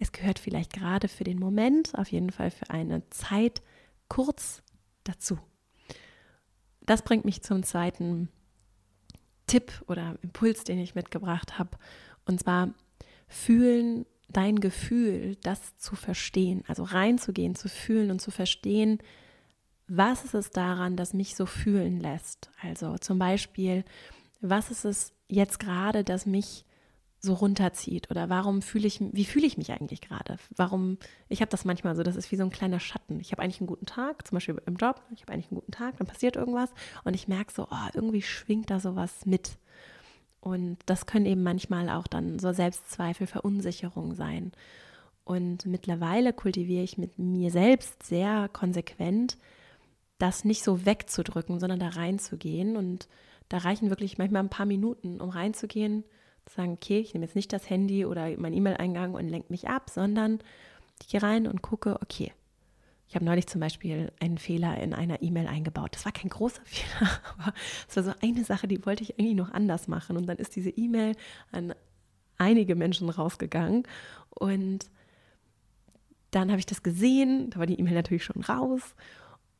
es 0.00 0.12
gehört 0.12 0.38
vielleicht 0.38 0.72
gerade 0.72 1.08
für 1.08 1.24
den 1.24 1.38
Moment, 1.38 1.94
auf 1.96 2.10
jeden 2.10 2.30
Fall 2.30 2.50
für 2.50 2.70
eine 2.70 3.08
Zeit 3.10 3.62
kurz 4.08 4.62
dazu. 5.04 5.38
Das 6.80 7.02
bringt 7.02 7.24
mich 7.24 7.42
zum 7.42 7.62
zweiten 7.62 8.28
Tipp 9.46 9.84
oder 9.86 10.18
Impuls, 10.22 10.64
den 10.64 10.78
ich 10.78 10.94
mitgebracht 10.94 11.58
habe. 11.58 11.78
Und 12.24 12.40
zwar 12.40 12.72
fühlen 13.28 14.06
dein 14.28 14.60
Gefühl, 14.60 15.36
das 15.42 15.76
zu 15.76 15.96
verstehen, 15.96 16.64
also 16.66 16.82
reinzugehen, 16.82 17.54
zu 17.54 17.68
fühlen 17.68 18.10
und 18.10 18.20
zu 18.20 18.30
verstehen, 18.30 18.98
was 19.86 20.24
ist 20.24 20.34
es 20.34 20.50
daran, 20.50 20.96
das 20.96 21.12
mich 21.14 21.34
so 21.34 21.46
fühlen 21.46 22.00
lässt. 22.00 22.50
Also 22.62 22.96
zum 22.98 23.18
Beispiel, 23.18 23.84
was 24.40 24.70
ist 24.70 24.84
es 24.84 25.12
jetzt 25.28 25.58
gerade, 25.58 26.04
das 26.04 26.26
mich 26.26 26.64
so 27.20 27.34
runterzieht 27.34 28.10
oder 28.10 28.30
warum 28.30 28.62
fühle 28.62 28.86
ich, 28.86 29.00
wie 29.00 29.26
fühle 29.26 29.46
ich 29.46 29.58
mich 29.58 29.70
eigentlich 29.72 30.00
gerade? 30.00 30.38
Warum, 30.56 30.96
ich 31.28 31.42
habe 31.42 31.50
das 31.50 31.66
manchmal 31.66 31.94
so, 31.94 32.02
das 32.02 32.16
ist 32.16 32.32
wie 32.32 32.36
so 32.36 32.44
ein 32.44 32.50
kleiner 32.50 32.80
Schatten. 32.80 33.20
Ich 33.20 33.32
habe 33.32 33.42
eigentlich 33.42 33.60
einen 33.60 33.68
guten 33.68 33.86
Tag, 33.86 34.26
zum 34.26 34.36
Beispiel 34.36 34.60
im 34.64 34.76
Job, 34.76 35.02
ich 35.14 35.22
habe 35.22 35.32
eigentlich 35.32 35.50
einen 35.50 35.60
guten 35.60 35.72
Tag, 35.72 35.98
dann 35.98 36.06
passiert 36.06 36.36
irgendwas 36.36 36.70
und 37.04 37.14
ich 37.14 37.28
merke 37.28 37.52
so, 37.52 37.68
oh, 37.70 37.88
irgendwie 37.92 38.22
schwingt 38.22 38.70
da 38.70 38.80
sowas 38.80 39.26
mit. 39.26 39.58
Und 40.40 40.78
das 40.86 41.04
können 41.04 41.26
eben 41.26 41.42
manchmal 41.42 41.90
auch 41.90 42.06
dann 42.06 42.38
so 42.38 42.52
Selbstzweifel, 42.52 43.26
Verunsicherung 43.26 44.14
sein. 44.14 44.52
Und 45.24 45.66
mittlerweile 45.66 46.32
kultiviere 46.32 46.82
ich 46.82 46.96
mit 46.96 47.18
mir 47.18 47.50
selbst 47.50 48.02
sehr 48.04 48.48
konsequent, 48.48 49.36
das 50.16 50.46
nicht 50.46 50.64
so 50.64 50.86
wegzudrücken, 50.86 51.60
sondern 51.60 51.78
da 51.78 51.88
reinzugehen. 51.88 52.78
Und 52.78 53.08
da 53.50 53.58
reichen 53.58 53.90
wirklich 53.90 54.16
manchmal 54.16 54.42
ein 54.42 54.48
paar 54.48 54.64
Minuten, 54.64 55.20
um 55.20 55.28
reinzugehen 55.28 56.04
sagen, 56.52 56.72
okay, 56.72 57.00
ich 57.00 57.14
nehme 57.14 57.26
jetzt 57.26 57.36
nicht 57.36 57.52
das 57.52 57.68
Handy 57.70 58.04
oder 58.04 58.28
mein 58.38 58.52
E-Mail-Eingang 58.52 59.14
und 59.14 59.28
lenke 59.28 59.50
mich 59.50 59.68
ab, 59.68 59.90
sondern 59.90 60.40
ich 61.00 61.08
gehe 61.08 61.22
rein 61.22 61.46
und 61.46 61.62
gucke, 61.62 61.98
okay, 62.02 62.32
ich 63.08 63.14
habe 63.16 63.24
neulich 63.24 63.48
zum 63.48 63.60
Beispiel 63.60 64.12
einen 64.20 64.38
Fehler 64.38 64.78
in 64.78 64.94
einer 64.94 65.20
E-Mail 65.20 65.48
eingebaut. 65.48 65.90
Das 65.94 66.04
war 66.04 66.12
kein 66.12 66.30
großer 66.30 66.62
Fehler, 66.64 67.10
aber 67.38 67.52
es 67.88 67.96
war 67.96 68.04
so 68.04 68.12
eine 68.22 68.44
Sache, 68.44 68.68
die 68.68 68.84
wollte 68.86 69.02
ich 69.02 69.18
irgendwie 69.18 69.34
noch 69.34 69.50
anders 69.50 69.88
machen. 69.88 70.16
Und 70.16 70.26
dann 70.26 70.36
ist 70.36 70.54
diese 70.54 70.70
E-Mail 70.70 71.16
an 71.50 71.74
einige 72.38 72.74
Menschen 72.74 73.10
rausgegangen 73.10 73.84
und 74.30 74.90
dann 76.30 76.50
habe 76.50 76.60
ich 76.60 76.66
das 76.66 76.82
gesehen, 76.82 77.50
da 77.50 77.58
war 77.58 77.66
die 77.66 77.78
E-Mail 77.78 77.94
natürlich 77.94 78.24
schon 78.24 78.42
raus 78.42 78.94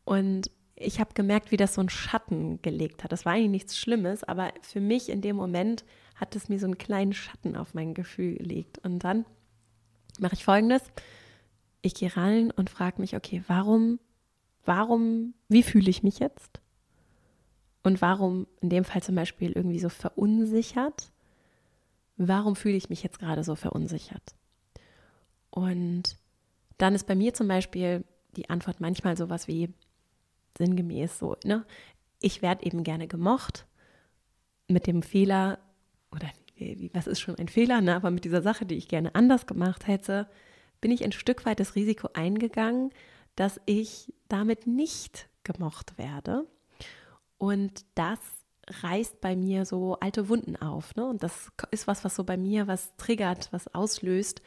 und 0.04 0.50
ich 0.76 0.98
habe 0.98 1.12
gemerkt, 1.12 1.50
wie 1.50 1.58
das 1.58 1.74
so 1.74 1.82
einen 1.82 1.90
Schatten 1.90 2.62
gelegt 2.62 3.04
hat. 3.04 3.12
Das 3.12 3.26
war 3.26 3.32
eigentlich 3.32 3.50
nichts 3.50 3.76
Schlimmes, 3.76 4.24
aber 4.24 4.52
für 4.62 4.80
mich 4.80 5.10
in 5.10 5.20
dem 5.20 5.36
Moment 5.36 5.84
hat 6.20 6.36
es 6.36 6.48
mir 6.48 6.58
so 6.58 6.66
einen 6.66 6.78
kleinen 6.78 7.12
Schatten 7.12 7.56
auf 7.56 7.74
mein 7.74 7.94
Gefühl 7.94 8.36
gelegt. 8.36 8.78
Und 8.78 9.00
dann 9.00 9.24
mache 10.18 10.34
ich 10.34 10.44
folgendes. 10.44 10.82
Ich 11.82 11.94
gehe 11.94 12.16
rein 12.16 12.50
und 12.50 12.70
frage 12.70 13.00
mich, 13.00 13.16
okay, 13.16 13.42
warum, 13.46 13.98
warum, 14.64 15.34
wie 15.48 15.62
fühle 15.62 15.90
ich 15.90 16.02
mich 16.02 16.18
jetzt? 16.18 16.60
Und 17.82 18.02
warum 18.02 18.46
in 18.60 18.68
dem 18.68 18.84
Fall 18.84 19.02
zum 19.02 19.14
Beispiel 19.14 19.52
irgendwie 19.52 19.80
so 19.80 19.88
verunsichert? 19.88 21.10
warum 22.20 22.54
fühle 22.54 22.76
ich 22.76 22.90
mich 22.90 23.02
jetzt 23.02 23.18
gerade 23.18 23.42
so 23.42 23.56
verunsichert? 23.56 24.34
Und 25.48 26.18
dann 26.76 26.94
ist 26.94 27.06
bei 27.06 27.14
mir 27.14 27.32
zum 27.34 27.48
Beispiel 27.48 28.04
die 28.36 28.50
Antwort 28.50 28.80
manchmal 28.80 29.16
sowas 29.16 29.48
wie 29.48 29.72
sinngemäß 30.58 31.18
so, 31.18 31.36
ne? 31.44 31.64
Ich 32.20 32.42
werde 32.42 32.66
eben 32.66 32.84
gerne 32.84 33.08
gemocht 33.08 33.66
mit 34.68 34.86
dem 34.86 35.02
Fehler, 35.02 35.58
oder 36.12 36.28
was 36.92 37.06
ist 37.06 37.20
schon 37.20 37.36
ein 37.36 37.48
Fehler, 37.48 37.80
ne? 37.80 37.96
aber 37.96 38.10
mit 38.10 38.24
dieser 38.24 38.42
Sache, 38.42 38.66
die 38.66 38.76
ich 38.76 38.88
gerne 38.88 39.14
anders 39.14 39.46
gemacht 39.46 39.86
hätte, 39.86 40.28
bin 40.80 40.90
ich 40.90 41.04
ein 41.04 41.12
Stück 41.12 41.46
weit 41.46 41.60
das 41.60 41.74
Risiko 41.74 42.10
eingegangen, 42.12 42.90
dass 43.36 43.60
ich 43.66 44.12
damit 44.28 44.66
nicht 44.66 45.28
gemocht 45.44 45.96
werde. 45.96 46.46
Und 47.38 47.84
das 47.94 48.18
reißt 48.82 49.20
bei 49.20 49.36
mir 49.36 49.64
so 49.64 49.98
alte 50.00 50.28
Wunden 50.28 50.56
auf. 50.56 50.94
Ne? 50.96 51.06
Und 51.06 51.22
das 51.22 51.50
ist 51.70 51.86
was, 51.86 52.04
was 52.04 52.14
so 52.14 52.24
bei 52.24 52.36
mir 52.36 52.66
was 52.66 52.94
triggert, 52.96 53.48
was 53.52 53.74
auslöst, 53.74 54.42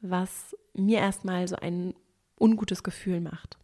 was 0.00 0.56
mir 0.74 0.98
erstmal 0.98 1.48
so 1.48 1.56
ein 1.56 1.94
ungutes 2.38 2.82
Gefühl 2.82 3.20
macht. 3.20 3.58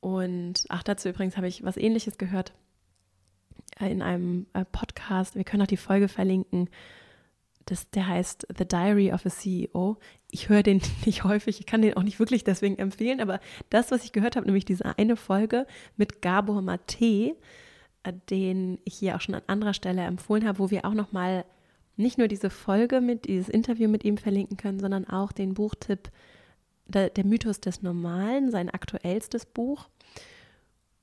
Und 0.00 0.64
ach, 0.68 0.82
dazu 0.82 1.08
übrigens 1.08 1.36
habe 1.36 1.46
ich 1.48 1.62
was 1.62 1.76
ähnliches 1.76 2.18
gehört 2.18 2.50
äh, 2.50 2.69
in 3.86 4.02
einem 4.02 4.46
äh, 4.52 4.64
Podcast. 4.64 5.36
Wir 5.36 5.44
können 5.44 5.62
auch 5.62 5.68
die 5.68 5.76
Folge 5.76 6.08
verlinken. 6.08 6.68
Das, 7.66 7.90
der 7.90 8.08
heißt 8.08 8.48
The 8.56 8.66
Diary 8.66 9.12
of 9.12 9.24
a 9.26 9.30
CEO. 9.30 9.96
Ich 10.30 10.48
höre 10.48 10.62
den 10.62 10.80
nicht 11.06 11.24
häufig, 11.24 11.60
ich 11.60 11.66
kann 11.66 11.82
den 11.82 11.96
auch 11.96 12.02
nicht 12.02 12.18
wirklich 12.18 12.44
deswegen 12.44 12.78
empfehlen, 12.78 13.20
aber 13.20 13.40
das, 13.68 13.90
was 13.90 14.04
ich 14.04 14.12
gehört 14.12 14.36
habe, 14.36 14.46
nämlich 14.46 14.64
diese 14.64 14.98
eine 14.98 15.16
Folge 15.16 15.66
mit 15.96 16.22
Gabor 16.22 16.62
Mate, 16.62 17.36
äh, 18.02 18.12
den 18.28 18.78
ich 18.84 18.94
hier 18.94 19.16
auch 19.16 19.20
schon 19.20 19.34
an 19.34 19.42
anderer 19.46 19.74
Stelle 19.74 20.02
empfohlen 20.02 20.46
habe, 20.46 20.58
wo 20.58 20.70
wir 20.70 20.84
auch 20.84 20.94
nochmal 20.94 21.44
nicht 21.96 22.18
nur 22.18 22.28
diese 22.28 22.50
Folge 22.50 23.00
mit, 23.00 23.26
dieses 23.26 23.48
Interview 23.48 23.88
mit 23.88 24.04
ihm 24.04 24.16
verlinken 24.16 24.56
können, 24.56 24.80
sondern 24.80 25.06
auch 25.06 25.32
den 25.32 25.54
Buchtipp 25.54 26.10
der, 26.86 27.10
der 27.10 27.24
Mythos 27.24 27.60
des 27.60 27.82
Normalen, 27.82 28.50
sein 28.50 28.70
aktuellstes 28.70 29.46
Buch. 29.46 29.88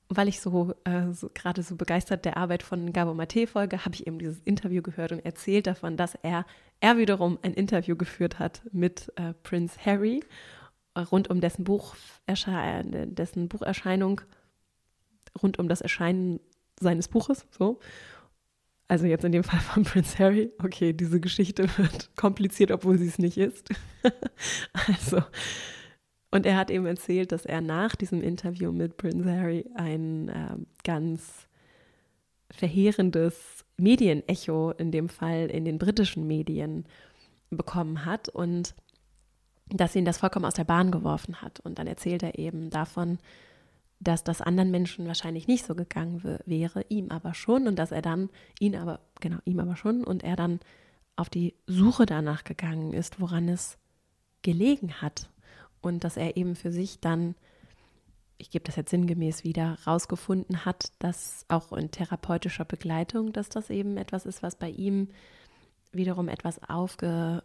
Weil 0.09 0.27
ich 0.29 0.39
so, 0.39 0.73
äh, 0.85 1.11
so 1.11 1.29
gerade 1.33 1.63
so 1.63 1.75
begeistert 1.75 2.23
der 2.23 2.37
Arbeit 2.37 2.63
von 2.63 2.93
Gabo 2.93 3.13
Mate 3.13 3.45
folge, 3.45 3.83
habe 3.83 3.95
ich 3.95 4.07
eben 4.07 4.19
dieses 4.19 4.39
Interview 4.45 4.81
gehört 4.81 5.11
und 5.11 5.25
erzählt 5.25 5.67
davon, 5.67 5.97
dass 5.97 6.15
er, 6.15 6.45
er 6.79 6.97
wiederum 6.97 7.37
ein 7.41 7.53
Interview 7.53 7.95
geführt 7.95 8.39
hat 8.39 8.61
mit 8.71 9.11
äh, 9.17 9.33
Prince 9.43 9.77
Harry 9.85 10.21
rund 10.97 11.29
um 11.29 11.41
dessen 11.41 11.63
Buch, 11.63 11.95
dessen 12.27 13.49
Bucherscheinung, 13.49 14.21
rund 15.41 15.59
um 15.59 15.67
das 15.67 15.81
Erscheinen 15.81 16.39
seines 16.79 17.07
Buches, 17.07 17.45
so. 17.51 17.79
Also 18.89 19.05
jetzt 19.05 19.25
in 19.25 19.33
dem 19.33 19.43
Fall 19.43 19.59
von 19.59 19.83
Prince 19.83 20.17
Harry. 20.19 20.49
Okay, 20.63 20.93
diese 20.93 21.19
Geschichte 21.19 21.67
wird 21.77 22.15
kompliziert, 22.15 22.71
obwohl 22.71 22.97
sie 22.97 23.07
es 23.07 23.19
nicht 23.19 23.37
ist. 23.37 23.69
also, 24.87 25.21
und 26.29 26.46
er 26.46 26.57
hat 26.57 26.72
eben 26.72 26.86
erzählt, 26.86 27.31
dass 27.31 27.46
er 27.46 27.62
nach 27.62 27.96
diesem 27.96 28.22
Interview 28.22 28.72
mit 28.72 28.98
Prince 28.98 29.31
Harry 29.31 29.65
ein 29.75 30.29
äh, 30.29 30.57
ganz 30.84 31.48
verheerendes 32.51 33.65
Medienecho, 33.77 34.72
in 34.72 34.91
dem 34.91 35.10
Fall 35.10 35.50
in 35.50 35.65
den 35.65 35.77
britischen 35.77 36.27
Medien, 36.27 36.86
bekommen 37.50 38.03
hat 38.03 38.27
und 38.27 38.75
dass 39.69 39.96
ihn 39.96 40.05
das 40.05 40.17
vollkommen 40.17 40.46
aus 40.46 40.53
der 40.53 40.63
Bahn 40.63 40.91
geworfen 40.91 41.41
hat. 41.41 41.60
Und 41.62 41.79
dann 41.79 41.88
erzählt 41.88 42.24
er 42.24 42.38
eben 42.38 42.69
davon, 42.69 43.19
dass 44.00 44.24
das 44.24 44.41
anderen 44.41 44.72
Menschen 44.72 45.07
wahrscheinlich 45.07 45.48
nicht 45.48 45.65
so 45.65 45.75
gegangen 45.75 46.24
wäre, 46.46 46.86
ihm 46.89 47.10
aber 47.10 47.34
schon 47.34 47.67
und 47.67 47.77
dass 47.77 47.91
er 47.91 48.01
dann, 48.01 48.29
ihn 48.60 48.75
aber, 48.75 49.00
genau, 49.22 49.38
ihm 49.46 49.60
aber 49.60 49.75
schon 49.75 50.03
und 50.03 50.24
er 50.24 50.36
dann 50.36 50.60
auf 51.15 51.29
die 51.29 51.55
Suche 51.67 52.05
danach 52.05 52.43
gegangen 52.43 52.93
ist, 52.93 53.19
woran 53.19 53.48
es 53.48 53.77
gelegen 54.41 55.01
hat 55.01 55.29
und 55.88 56.03
dass 56.03 56.17
er 56.17 56.38
eben 56.38 56.56
für 56.56 56.72
sich 56.72 57.00
dann, 57.00 57.36
ich 58.38 58.51
gebe 58.51 58.65
das 58.65 58.75
jetzt 58.75 58.91
sinngemäß 58.91 59.44
wieder, 59.44 59.77
rausgefunden 59.88 60.65
hat, 60.65 60.91
dass 61.00 61.46
auch 61.48 61.72
in 61.74 61.89
therapeutischer 61.91 62.65
Begleitung, 62.65 63.34
dass 63.34 63.50
das 63.50 63.70
eben 63.70 63.98
etwas 63.98 64.25
ist, 64.25 64.44
was 64.44 64.56
bei 64.56 64.70
ihm 64.70 65.10
wiederum 65.91 66.27
etwas 66.27 66.62
aufgewühlt 66.70 67.41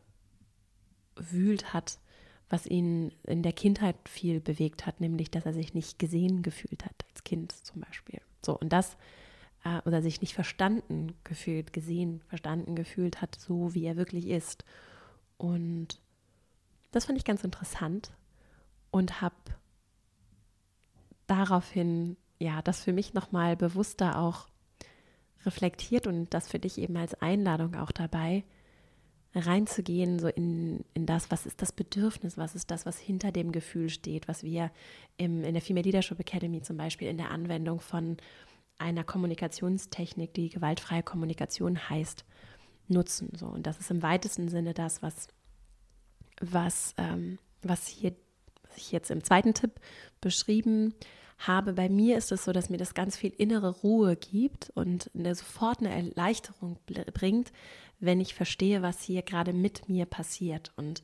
hat, 1.73 1.99
was 2.51 2.67
ihn 2.67 3.13
in 3.25 3.43
der 3.43 3.53
Kindheit 3.55 3.97
viel 4.07 4.41
bewegt 4.41 4.85
hat, 4.85 5.01
nämlich 5.01 5.31
dass 5.31 5.47
er 5.47 5.55
sich 5.55 5.73
nicht 5.73 5.99
gesehen 5.99 6.43
gefühlt 6.43 6.85
hat, 6.85 7.05
als 7.11 7.25
Kind 7.25 7.53
zum 7.53 7.81
Beispiel. 7.81 8.21
So, 8.45 8.59
und 8.59 8.73
das, 8.73 8.99
äh, 9.65 9.81
oder 9.87 10.03
sich 10.03 10.21
nicht 10.21 10.35
verstanden 10.35 11.15
gefühlt, 11.25 11.73
gesehen, 11.73 12.21
verstanden 12.29 12.75
gefühlt 12.75 13.23
hat, 13.23 13.37
so 13.37 13.73
wie 13.73 13.87
er 13.87 13.97
wirklich 13.97 14.27
ist. 14.27 14.65
Und 15.39 16.01
das 16.91 17.07
fand 17.07 17.19
ich 17.19 17.25
ganz 17.25 17.43
interessant 17.43 18.13
und 18.93 19.21
habe 19.21 19.35
daraufhin, 21.27 22.17
ja, 22.39 22.63
das 22.63 22.85
für 22.85 22.93
mich 22.93 23.15
nochmal 23.15 23.57
bewusster 23.57 24.19
auch 24.19 24.47
reflektiert 25.45 26.07
und 26.07 26.33
das 26.33 26.49
für 26.49 26.61
dich 26.61 26.79
eben 26.79 26.97
als 26.97 27.15
Einladung 27.15 27.75
auch 27.75 27.91
dabei, 27.91 28.45
reinzugehen, 29.35 30.19
so 30.19 30.29
in, 30.29 30.85
in 30.95 31.07
das, 31.07 31.31
was 31.31 31.47
ist 31.47 31.63
das 31.63 31.73
Bedürfnis, 31.73 32.37
was 32.37 32.55
ist 32.55 32.71
das, 32.71 32.85
was 32.85 32.99
hinter 32.99 33.33
dem 33.33 33.51
Gefühl 33.51 33.89
steht, 33.89 34.29
was 34.29 34.43
wir 34.43 34.71
im, 35.17 35.43
in 35.43 35.55
der 35.55 35.63
Female 35.63 35.85
Leadership 35.85 36.21
Academy 36.21 36.61
zum 36.61 36.77
Beispiel 36.77 37.09
in 37.09 37.17
der 37.17 37.31
Anwendung 37.31 37.81
von 37.81 38.19
einer 38.79 39.05
Kommunikationstechnik, 39.05 40.35
die 40.35 40.51
gewaltfreie 40.51 41.03
Kommunikation 41.03 41.89
heißt, 41.89 42.25
nutzen. 42.89 43.31
So. 43.35 43.47
Und 43.47 43.67
das 43.67 43.81
ist 43.81 43.91
im 43.91 44.03
weitesten 44.03 44.49
Sinne 44.49 44.75
das, 44.75 45.03
was, 45.03 45.29
was, 46.41 46.95
ähm, 46.99 47.39
was 47.63 47.87
hier, 47.87 48.15
ich 48.77 48.93
jetzt 48.93 49.11
im 49.11 49.25
zweiten 49.25 49.55
Tipp 49.55 49.73
beschrieben 50.21 50.95
habe. 51.39 51.73
Bei 51.73 51.89
mir 51.89 52.17
ist 52.19 52.33
es 52.33 52.45
so, 52.45 52.53
dass 52.53 52.71
mir 52.71 52.79
das 52.79 52.95
ganz 52.95 53.17
viel 53.17 53.33
innere 53.37 53.71
Ruhe 53.71 54.17
gibt 54.17 54.71
und 54.75 55.11
sofort 55.15 55.81
eine 55.81 55.95
Erleichterung 55.95 56.79
bringt, 57.13 57.53
wenn 58.01 58.21
ich 58.21 58.35
verstehe, 58.35 58.83
was 58.83 59.03
hier 59.03 59.23
gerade 59.23 59.53
mit 59.53 59.89
mir 59.89 60.07
passiert. 60.07 60.73
Und 60.77 61.03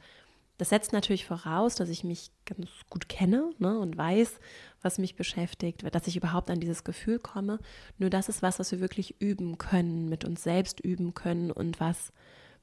das 0.59 0.71
setzt 0.71 0.93
natürlich 0.93 1.25
voraus, 1.25 1.77
dass 1.77 1.89
ich 1.89 2.03
mich 2.03 2.33
ganz 2.45 2.69
gut 2.91 3.09
kenne 3.09 3.53
ne, 3.59 3.79
und 3.79 3.97
weiß, 3.97 4.41
was 4.83 4.99
mich 4.99 5.15
beschäftigt, 5.15 5.85
dass 5.95 6.09
ich 6.09 6.17
überhaupt 6.17 6.51
an 6.51 6.59
dieses 6.59 6.83
Gefühl 6.83 7.21
komme. 7.21 7.61
Nur 7.99 8.11
das 8.11 8.29
ist 8.29 8.43
was, 8.43 8.59
was 8.59 8.73
wir 8.73 8.81
wirklich 8.81 9.21
üben 9.21 9.57
können, 9.59 10.09
mit 10.09 10.25
uns 10.25 10.43
selbst 10.43 10.81
üben 10.81 11.15
können 11.15 11.53
und 11.53 11.79
was 11.79 12.13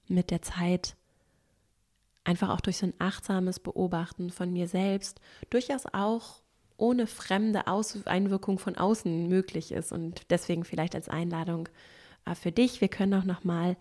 mit 0.07 0.29
der 0.29 0.41
Zeit 0.41 0.97
einfach 2.25 2.50
auch 2.50 2.62
durch 2.62 2.77
so 2.77 2.88
ein 2.88 2.94
achtsames 3.00 3.60
Beobachten 3.60 4.29
von 4.29 4.51
mir 4.51 4.67
selbst 4.67 5.22
durchaus 5.50 5.86
auch 5.94 6.41
ohne 6.77 7.08
fremde 7.08 7.67
Aus 7.67 8.05
Einwirkung 8.05 8.60
von 8.60 8.75
außen 8.75 9.29
möglich 9.29 9.72
ist. 9.72 9.94
Und 9.94 10.29
deswegen 10.29 10.65
vielleicht 10.65 10.96
als 10.96 11.08
Einladung 11.08 11.70
äh, 12.25 12.36
für 12.36 12.51
dich. 12.51 12.82
Wir 12.82 12.89
können 12.89 13.13
auch 13.13 13.24
noch 13.24 13.44
mal 13.44 13.77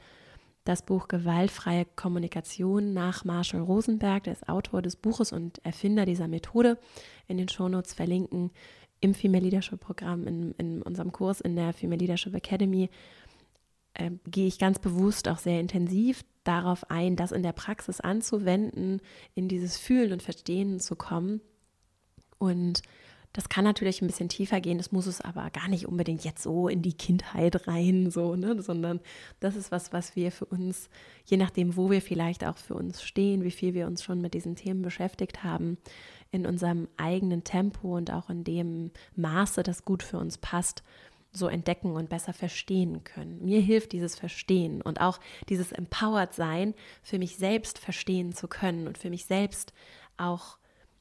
das 0.65 0.83
Buch 0.83 1.09
Gewaltfreie 1.09 1.87
Kommunikation 1.97 2.95
nach 2.95 3.25
Marshall 3.25 3.61
Rosenberg, 3.61 4.25
der 4.25 4.33
ist 4.33 4.49
Autor 4.49 4.81
des 4.81 4.97
Buches 4.97 5.33
und 5.33 5.63
Erfinder 5.65 6.07
dieser 6.07 6.27
Methode, 6.27 6.79
in 7.27 7.37
den 7.37 7.49
Shownotes 7.49 7.93
verlinken. 7.93 8.51
Im 9.01 9.13
Female 9.13 9.45
Leadership 9.45 9.81
Programm, 9.81 10.27
in, 10.27 10.53
in 10.53 10.81
unserem 10.81 11.13
Kurs 11.13 11.43
in 11.43 11.57
der 11.57 11.75
Female 11.75 11.99
Leadership 11.99 12.35
Academy, 12.35 12.89
äh, 13.93 14.13
gehe 14.27 14.47
ich 14.47 14.59
ganz 14.59 14.79
bewusst 14.79 15.29
auch 15.29 15.37
sehr 15.37 15.61
intensiv 15.61 16.25
darauf 16.45 16.91
ein, 16.91 17.17
das 17.17 17.33
in 17.33 17.43
der 17.43 17.53
Praxis 17.53 18.01
anzuwenden, 18.01 19.01
in 19.35 19.49
dieses 19.49 19.77
Fühlen 19.77 20.13
und 20.13 20.23
Verstehen 20.23 20.81
zu 20.81 20.97
kommen. 20.97 21.41
Und 22.39 22.83
das 23.35 23.49
kann 23.49 23.65
natürlich 23.65 24.01
ein 24.01 24.07
bisschen 24.07 24.29
tiefer 24.29 24.61
gehen, 24.61 24.79
das 24.79 24.93
muss 24.93 25.07
es 25.07 25.21
aber 25.21 25.51
gar 25.51 25.69
nicht 25.69 25.89
unbedingt 25.89 26.25
jetzt 26.25 26.45
so 26.45 26.69
in 26.69 26.83
die 26.83 26.93
Kindheit 26.93 27.67
rein, 27.67 28.09
so, 28.13 28.37
ne? 28.37 28.63
sondern 28.63 29.01
das 29.41 29.57
ist 29.57 29.73
was, 29.73 29.93
was 29.93 30.15
wir 30.15 30.31
für 30.31 30.45
uns, 30.45 30.89
je 31.25 31.37
nachdem, 31.37 31.77
wo 31.77 31.91
wir 31.91 32.01
vielleicht 32.01 32.45
auch 32.45 32.57
für 32.57 32.75
uns 32.75 33.03
stehen, 33.03 33.43
wie 33.43 33.51
viel 33.51 33.75
wir 33.75 33.89
uns 33.89 34.05
schon 34.05 34.21
mit 34.21 34.35
diesen 34.35 34.55
Themen 34.55 34.83
beschäftigt 34.83 35.43
haben, 35.43 35.79
in 36.31 36.47
unserem 36.47 36.87
eigenen 36.97 37.43
Tempo 37.43 37.97
und 37.97 38.13
auch 38.13 38.31
in 38.31 38.45
dem 38.45 38.93
Maße, 39.17 39.65
das 39.65 39.85
gut 39.85 40.05
für 40.05 40.19
uns 40.19 40.39
passt, 40.39 40.85
so 41.37 41.49
entdecken 41.49 41.93
und 41.93 42.09
besser 42.09 42.33
verstehen 42.33 43.05
können. 43.05 43.45
Mir 43.45 43.61
hilft 43.61 43.93
dieses 43.93 44.17
Verstehen 44.17 44.83
und 44.83 45.01
auch 45.01 45.19
dieses 45.49 45.73
Empowered 45.73 46.33
Sein, 46.33 46.75
für 47.03 47.19
mich 47.19 47.37
selbst 47.37 47.79
verstehen 47.79 48.33
zu 48.33 48.49
können 48.49 48.87
und 48.87 48.99
für 48.99 49.11
mich 49.11 49.27
selbst 49.27 49.73
auch 50.17 50.59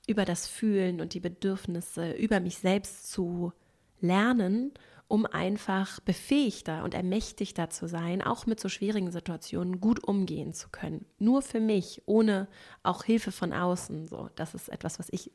über 0.08 0.26
das 0.26 0.48
Fühlen 0.48 1.00
und 1.00 1.14
die 1.14 1.20
Bedürfnisse, 1.20 2.12
über 2.12 2.40
mich 2.40 2.58
selbst 2.58 3.12
zu 3.12 3.54
lernen, 4.02 4.74
um 5.08 5.26
einfach 5.26 6.00
befähigter 6.00 6.84
und 6.84 6.94
ermächtigter 6.94 7.70
zu 7.70 7.88
sein, 7.88 8.22
auch 8.22 8.46
mit 8.46 8.60
so 8.60 8.68
schwierigen 8.68 9.12
Situationen 9.12 9.80
gut 9.80 10.04
umgehen 10.04 10.54
zu 10.54 10.70
können. 10.70 11.06
Nur 11.20 11.42
für 11.42 11.60
mich, 11.60 12.02
ohne 12.06 12.48
auch 12.82 13.04
Hilfe 13.04 13.32
von 13.32 13.54
außen. 13.54 14.08
So, 14.08 14.30
das 14.36 14.56
ist 14.56 14.70
etwas, 14.70 15.00
was 15.00 15.08
ich 15.12 15.32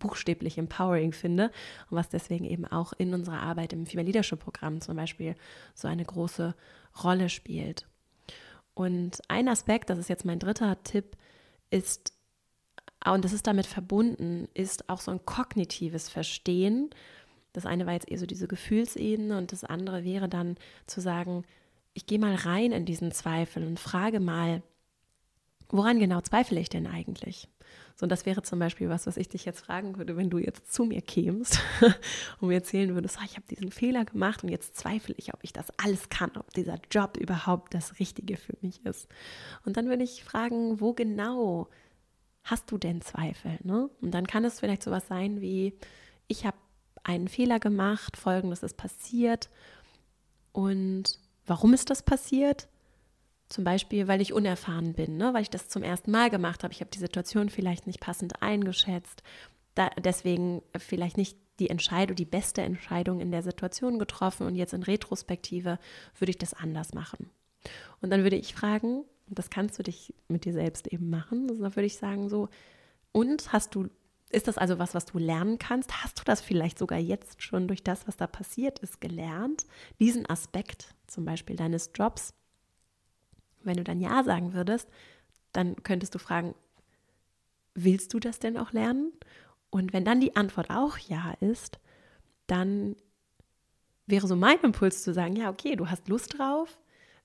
buchstäblich 0.00 0.58
empowering 0.58 1.12
finde 1.12 1.52
und 1.88 1.96
was 1.96 2.08
deswegen 2.08 2.44
eben 2.44 2.66
auch 2.66 2.92
in 2.92 3.14
unserer 3.14 3.40
Arbeit 3.40 3.72
im 3.72 3.86
Female 3.86 4.06
Leadership 4.06 4.40
Programm 4.40 4.80
zum 4.80 4.96
Beispiel 4.96 5.36
so 5.74 5.86
eine 5.86 6.04
große 6.04 6.56
Rolle 7.04 7.28
spielt. 7.28 7.86
Und 8.74 9.20
ein 9.28 9.48
Aspekt, 9.48 9.90
das 9.90 9.98
ist 9.98 10.08
jetzt 10.08 10.24
mein 10.24 10.40
dritter 10.40 10.82
Tipp, 10.82 11.16
ist, 11.70 12.12
und 13.06 13.24
das 13.24 13.32
ist 13.32 13.46
damit 13.46 13.66
verbunden, 13.66 14.48
ist 14.54 14.88
auch 14.88 15.00
so 15.00 15.10
ein 15.10 15.24
kognitives 15.24 16.08
Verstehen. 16.08 16.90
Das 17.52 17.66
eine 17.66 17.86
war 17.86 17.92
jetzt 17.92 18.10
eher 18.10 18.18
so 18.18 18.26
diese 18.26 18.48
Gefühlsebene 18.48 19.36
und 19.38 19.52
das 19.52 19.64
andere 19.64 20.04
wäre 20.04 20.28
dann 20.28 20.56
zu 20.86 21.00
sagen, 21.00 21.44
ich 21.94 22.06
gehe 22.06 22.18
mal 22.18 22.34
rein 22.34 22.72
in 22.72 22.84
diesen 22.84 23.12
Zweifel 23.12 23.66
und 23.66 23.78
frage 23.78 24.20
mal, 24.20 24.62
woran 25.68 25.98
genau 25.98 26.20
zweifle 26.20 26.60
ich 26.60 26.68
denn 26.68 26.86
eigentlich? 26.86 27.48
So, 27.96 28.04
und 28.04 28.10
das 28.10 28.26
wäre 28.26 28.42
zum 28.42 28.58
Beispiel 28.58 28.88
was, 28.88 29.06
was 29.06 29.16
ich 29.16 29.28
dich 29.28 29.44
jetzt 29.44 29.60
fragen 29.60 29.98
würde, 29.98 30.16
wenn 30.16 30.30
du 30.30 30.38
jetzt 30.38 30.72
zu 30.72 30.84
mir 30.84 31.02
kämst 31.02 31.60
und 32.40 32.48
mir 32.48 32.54
erzählen 32.54 32.94
würdest, 32.94 33.18
oh, 33.20 33.24
ich 33.24 33.36
habe 33.36 33.46
diesen 33.48 33.70
Fehler 33.70 34.04
gemacht 34.04 34.42
und 34.42 34.48
jetzt 34.48 34.76
zweifle 34.76 35.14
ich, 35.18 35.34
ob 35.34 35.44
ich 35.44 35.52
das 35.52 35.66
alles 35.78 36.08
kann, 36.08 36.30
ob 36.36 36.52
dieser 36.54 36.78
Job 36.90 37.16
überhaupt 37.16 37.74
das 37.74 37.98
Richtige 37.98 38.36
für 38.36 38.56
mich 38.62 38.84
ist. 38.86 39.08
Und 39.64 39.76
dann 39.76 39.88
würde 39.88 40.04
ich 40.04 40.24
fragen, 40.24 40.80
wo 40.80 40.92
genau 40.92 41.68
hast 42.42 42.70
du 42.70 42.78
denn 42.78 43.00
Zweifel? 43.02 43.58
Ne? 43.62 43.90
Und 44.00 44.12
dann 44.12 44.26
kann 44.26 44.44
es 44.44 44.60
vielleicht 44.60 44.82
sowas 44.82 45.06
sein 45.06 45.40
wie, 45.40 45.74
ich 46.26 46.46
habe 46.46 46.56
einen 47.02 47.28
Fehler 47.28 47.60
gemacht, 47.60 48.16
folgendes 48.16 48.62
ist 48.62 48.76
passiert 48.76 49.50
und 50.52 51.18
warum 51.46 51.74
ist 51.74 51.90
das 51.90 52.02
passiert? 52.02 52.68
Zum 53.50 53.64
Beispiel, 53.64 54.06
weil 54.06 54.20
ich 54.20 54.32
unerfahren 54.32 54.94
bin, 54.94 55.16
ne? 55.16 55.34
weil 55.34 55.42
ich 55.42 55.50
das 55.50 55.68
zum 55.68 55.82
ersten 55.82 56.12
Mal 56.12 56.30
gemacht 56.30 56.62
habe. 56.62 56.72
Ich 56.72 56.80
habe 56.80 56.90
die 56.90 57.00
Situation 57.00 57.50
vielleicht 57.50 57.88
nicht 57.88 58.00
passend 58.00 58.42
eingeschätzt. 58.42 59.24
Da, 59.74 59.90
deswegen 60.02 60.62
vielleicht 60.78 61.16
nicht 61.16 61.36
die 61.58 61.68
Entscheidung, 61.68 62.14
die 62.14 62.24
beste 62.24 62.62
Entscheidung 62.62 63.20
in 63.20 63.32
der 63.32 63.42
Situation 63.42 63.98
getroffen 63.98 64.46
und 64.46 64.54
jetzt 64.54 64.72
in 64.72 64.84
Retrospektive 64.84 65.80
würde 66.16 66.30
ich 66.30 66.38
das 66.38 66.54
anders 66.54 66.94
machen. 66.94 67.28
Und 68.00 68.10
dann 68.10 68.22
würde 68.22 68.36
ich 68.36 68.54
fragen, 68.54 69.04
und 69.28 69.38
das 69.38 69.50
kannst 69.50 69.78
du 69.78 69.82
dich 69.82 70.14
mit 70.28 70.44
dir 70.44 70.52
selbst 70.52 70.86
eben 70.86 71.10
machen, 71.10 71.48
also 71.50 71.62
da 71.62 71.74
würde 71.74 71.86
ich 71.86 71.98
sagen 71.98 72.28
so, 72.28 72.48
und 73.10 73.52
hast 73.52 73.74
du, 73.74 73.88
ist 74.30 74.46
das 74.46 74.58
also 74.58 74.78
was, 74.78 74.94
was 74.94 75.06
du 75.06 75.18
lernen 75.18 75.58
kannst? 75.58 76.04
Hast 76.04 76.20
du 76.20 76.22
das 76.24 76.40
vielleicht 76.40 76.78
sogar 76.78 77.00
jetzt 77.00 77.42
schon 77.42 77.66
durch 77.66 77.82
das, 77.82 78.06
was 78.06 78.16
da 78.16 78.28
passiert 78.28 78.78
ist, 78.78 79.00
gelernt? 79.00 79.66
Diesen 79.98 80.30
Aspekt 80.30 80.94
zum 81.08 81.24
Beispiel 81.24 81.56
deines 81.56 81.90
Jobs 81.94 82.32
wenn 83.62 83.76
du 83.76 83.84
dann 83.84 84.00
Ja 84.00 84.22
sagen 84.24 84.52
würdest, 84.54 84.88
dann 85.52 85.76
könntest 85.82 86.14
du 86.14 86.18
fragen, 86.18 86.54
willst 87.74 88.14
du 88.14 88.20
das 88.20 88.38
denn 88.38 88.56
auch 88.56 88.72
lernen? 88.72 89.12
Und 89.70 89.92
wenn 89.92 90.04
dann 90.04 90.20
die 90.20 90.36
Antwort 90.36 90.70
auch 90.70 90.98
Ja 90.98 91.34
ist, 91.40 91.78
dann 92.46 92.96
wäre 94.06 94.26
so 94.26 94.36
mein 94.36 94.58
Impuls 94.60 95.02
zu 95.02 95.14
sagen, 95.14 95.36
ja, 95.36 95.50
okay, 95.50 95.76
du 95.76 95.88
hast 95.88 96.08
Lust 96.08 96.38
drauf, 96.38 96.78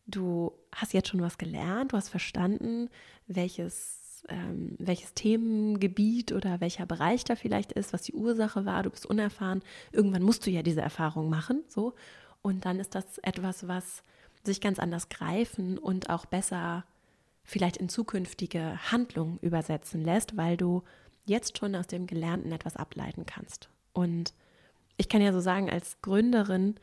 du 0.05 0.53
hast 0.73 0.93
jetzt 0.93 1.09
schon 1.09 1.21
was 1.21 1.37
gelernt, 1.37 1.93
du 1.93 1.97
hast 1.97 2.09
verstanden, 2.09 2.89
welches, 3.27 4.23
ähm, 4.29 4.75
welches 4.77 5.13
Themengebiet 5.13 6.31
oder 6.31 6.61
welcher 6.61 6.85
Bereich 6.85 7.23
da 7.23 7.35
vielleicht 7.35 7.71
ist, 7.71 7.91
was 7.91 8.03
die 8.03 8.13
Ursache 8.13 8.65
war, 8.65 8.83
du 8.83 8.91
bist 8.91 9.05
unerfahren. 9.05 9.63
Irgendwann 9.91 10.21
musst 10.21 10.45
du 10.45 10.51
ja 10.51 10.61
diese 10.61 10.81
Erfahrung 10.81 11.29
machen, 11.29 11.63
so. 11.67 11.95
Und 12.41 12.65
dann 12.65 12.79
ist 12.79 12.93
das 12.93 13.17
etwas, 13.19 13.67
was 13.67 14.03
sich 14.45 14.61
ganz 14.61 14.79
anders 14.79 15.09
greifen 15.09 15.77
und 15.77 16.09
auch 16.09 16.25
besser 16.25 16.85
vielleicht 17.43 17.77
in 17.77 17.89
zukünftige 17.89 18.79
Handlungen 18.91 19.37
übersetzen 19.41 20.03
lässt, 20.03 20.35
weil 20.35 20.57
du 20.57 20.83
jetzt 21.25 21.57
schon 21.57 21.75
aus 21.75 21.87
dem 21.87 22.07
Gelernten 22.07 22.51
etwas 22.51 22.75
ableiten 22.75 23.25
kannst. 23.25 23.69
Und 23.93 24.33
ich 24.97 25.09
kann 25.09 25.21
ja 25.21 25.31
so 25.31 25.39
sagen, 25.39 25.69
als 25.69 26.01
Gründerin, 26.01 26.75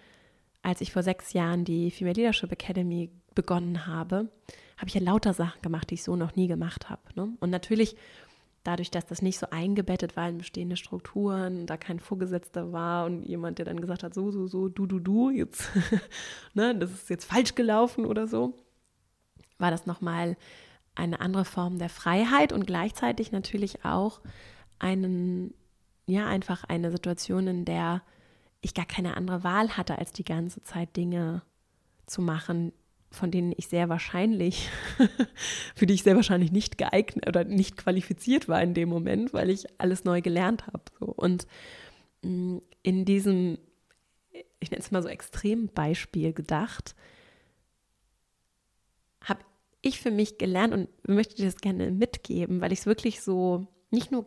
als 0.62 0.80
ich 0.80 0.92
vor 0.92 1.02
sechs 1.02 1.32
Jahren 1.32 1.64
die 1.64 1.90
Female 1.90 2.14
Leadership 2.14 2.52
Academy 2.52 3.10
begonnen 3.34 3.86
habe, 3.86 4.28
habe 4.76 4.88
ich 4.88 4.94
ja 4.94 5.00
lauter 5.00 5.34
Sachen 5.34 5.62
gemacht, 5.62 5.90
die 5.90 5.94
ich 5.94 6.04
so 6.04 6.16
noch 6.16 6.36
nie 6.36 6.48
gemacht 6.48 6.90
habe. 6.90 7.02
Ne? 7.14 7.28
Und 7.40 7.50
natürlich 7.50 7.96
dadurch, 8.64 8.90
dass 8.90 9.06
das 9.06 9.22
nicht 9.22 9.38
so 9.38 9.46
eingebettet 9.50 10.16
war 10.16 10.28
in 10.28 10.38
bestehende 10.38 10.76
Strukturen, 10.76 11.66
da 11.66 11.76
kein 11.76 11.98
Vorgesetzter 11.98 12.72
war 12.72 13.06
und 13.06 13.22
jemand, 13.22 13.58
der 13.58 13.64
dann 13.66 13.80
gesagt 13.80 14.02
hat, 14.02 14.14
so, 14.14 14.30
so, 14.30 14.46
so, 14.46 14.68
du, 14.68 14.86
du, 14.86 15.00
du, 15.00 15.30
jetzt, 15.30 15.70
ne, 16.54 16.76
das 16.76 16.90
ist 16.92 17.10
jetzt 17.10 17.24
falsch 17.24 17.54
gelaufen 17.54 18.04
oder 18.06 18.26
so, 18.26 18.54
war 19.58 19.70
das 19.70 19.86
nochmal 19.86 20.36
eine 20.94 21.20
andere 21.20 21.44
Form 21.44 21.78
der 21.78 21.88
Freiheit 21.88 22.52
und 22.52 22.66
gleichzeitig 22.66 23.32
natürlich 23.32 23.84
auch 23.84 24.20
einen, 24.78 25.54
ja, 26.06 26.26
einfach 26.26 26.64
eine 26.64 26.90
Situation, 26.90 27.46
in 27.46 27.64
der 27.64 28.02
ich 28.60 28.74
gar 28.74 28.86
keine 28.86 29.16
andere 29.16 29.42
Wahl 29.42 29.76
hatte, 29.76 29.98
als 29.98 30.12
die 30.12 30.24
ganze 30.24 30.62
Zeit 30.62 30.96
Dinge 30.96 31.42
zu 32.06 32.22
machen, 32.22 32.72
von 33.12 33.30
denen 33.30 33.52
ich 33.56 33.68
sehr 33.68 33.88
wahrscheinlich, 33.88 34.68
für 35.74 35.86
die 35.86 35.94
ich 35.94 36.02
sehr 36.02 36.16
wahrscheinlich 36.16 36.52
nicht 36.52 36.78
geeignet 36.78 37.28
oder 37.28 37.44
nicht 37.44 37.76
qualifiziert 37.76 38.48
war 38.48 38.62
in 38.62 38.74
dem 38.74 38.88
Moment, 38.88 39.32
weil 39.32 39.50
ich 39.50 39.66
alles 39.78 40.04
neu 40.04 40.20
gelernt 40.20 40.66
habe. 40.66 40.84
So. 40.98 41.06
Und 41.06 41.46
mm, 42.22 42.58
in 42.82 43.04
diesem, 43.04 43.58
ich 44.60 44.70
nenne 44.70 44.82
es 44.82 44.90
mal 44.90 45.02
so 45.02 45.08
Extrembeispiel 45.08 46.32
gedacht, 46.32 46.94
habe 49.22 49.40
ich 49.82 50.00
für 50.00 50.10
mich 50.10 50.38
gelernt 50.38 50.72
und 50.72 50.88
möchte 51.08 51.36
dir 51.36 51.46
das 51.46 51.56
gerne 51.56 51.90
mitgeben, 51.90 52.60
weil 52.60 52.72
ich 52.72 52.80
es 52.80 52.86
wirklich 52.86 53.20
so 53.20 53.66
nicht 53.90 54.10
nur 54.10 54.24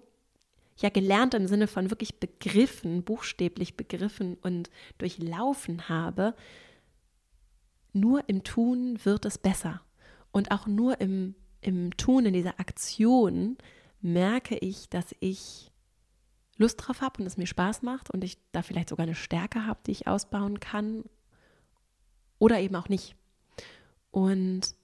ja 0.78 0.90
gelernt 0.90 1.34
im 1.34 1.48
Sinne 1.48 1.68
von 1.68 1.90
wirklich 1.90 2.20
begriffen, 2.20 3.04
buchstäblich 3.04 3.78
begriffen 3.78 4.36
und 4.42 4.70
durchlaufen 4.98 5.90
habe, 5.90 6.36
nur 7.96 8.28
im 8.28 8.44
Tun 8.44 9.00
wird 9.04 9.26
es 9.26 9.38
besser. 9.38 9.82
Und 10.32 10.52
auch 10.52 10.68
nur 10.68 11.00
im, 11.00 11.36
im 11.62 11.96
Tun, 11.98 12.26
in 12.26 12.34
dieser 12.34 12.60
Aktion, 12.60 13.58
merke 14.02 14.58
ich, 14.58 14.90
dass 14.90 15.16
ich 15.20 15.72
Lust 16.58 16.78
drauf 16.78 17.02
habe 17.02 17.22
und 17.22 17.28
es 17.28 17.38
mir 17.38 17.48
Spaß 17.48 17.82
macht 17.82 18.12
und 18.12 18.24
ich 18.24 18.38
da 18.52 18.62
vielleicht 18.62 18.90
sogar 18.90 19.06
eine 19.06 19.16
Stärke 19.16 19.66
habe, 19.66 19.80
die 19.86 19.92
ich 19.92 20.08
ausbauen 20.08 20.60
kann 20.60 21.04
oder 22.40 22.60
eben 22.60 22.76
auch 22.76 22.90
nicht. 22.90 23.16
Und 24.12 24.76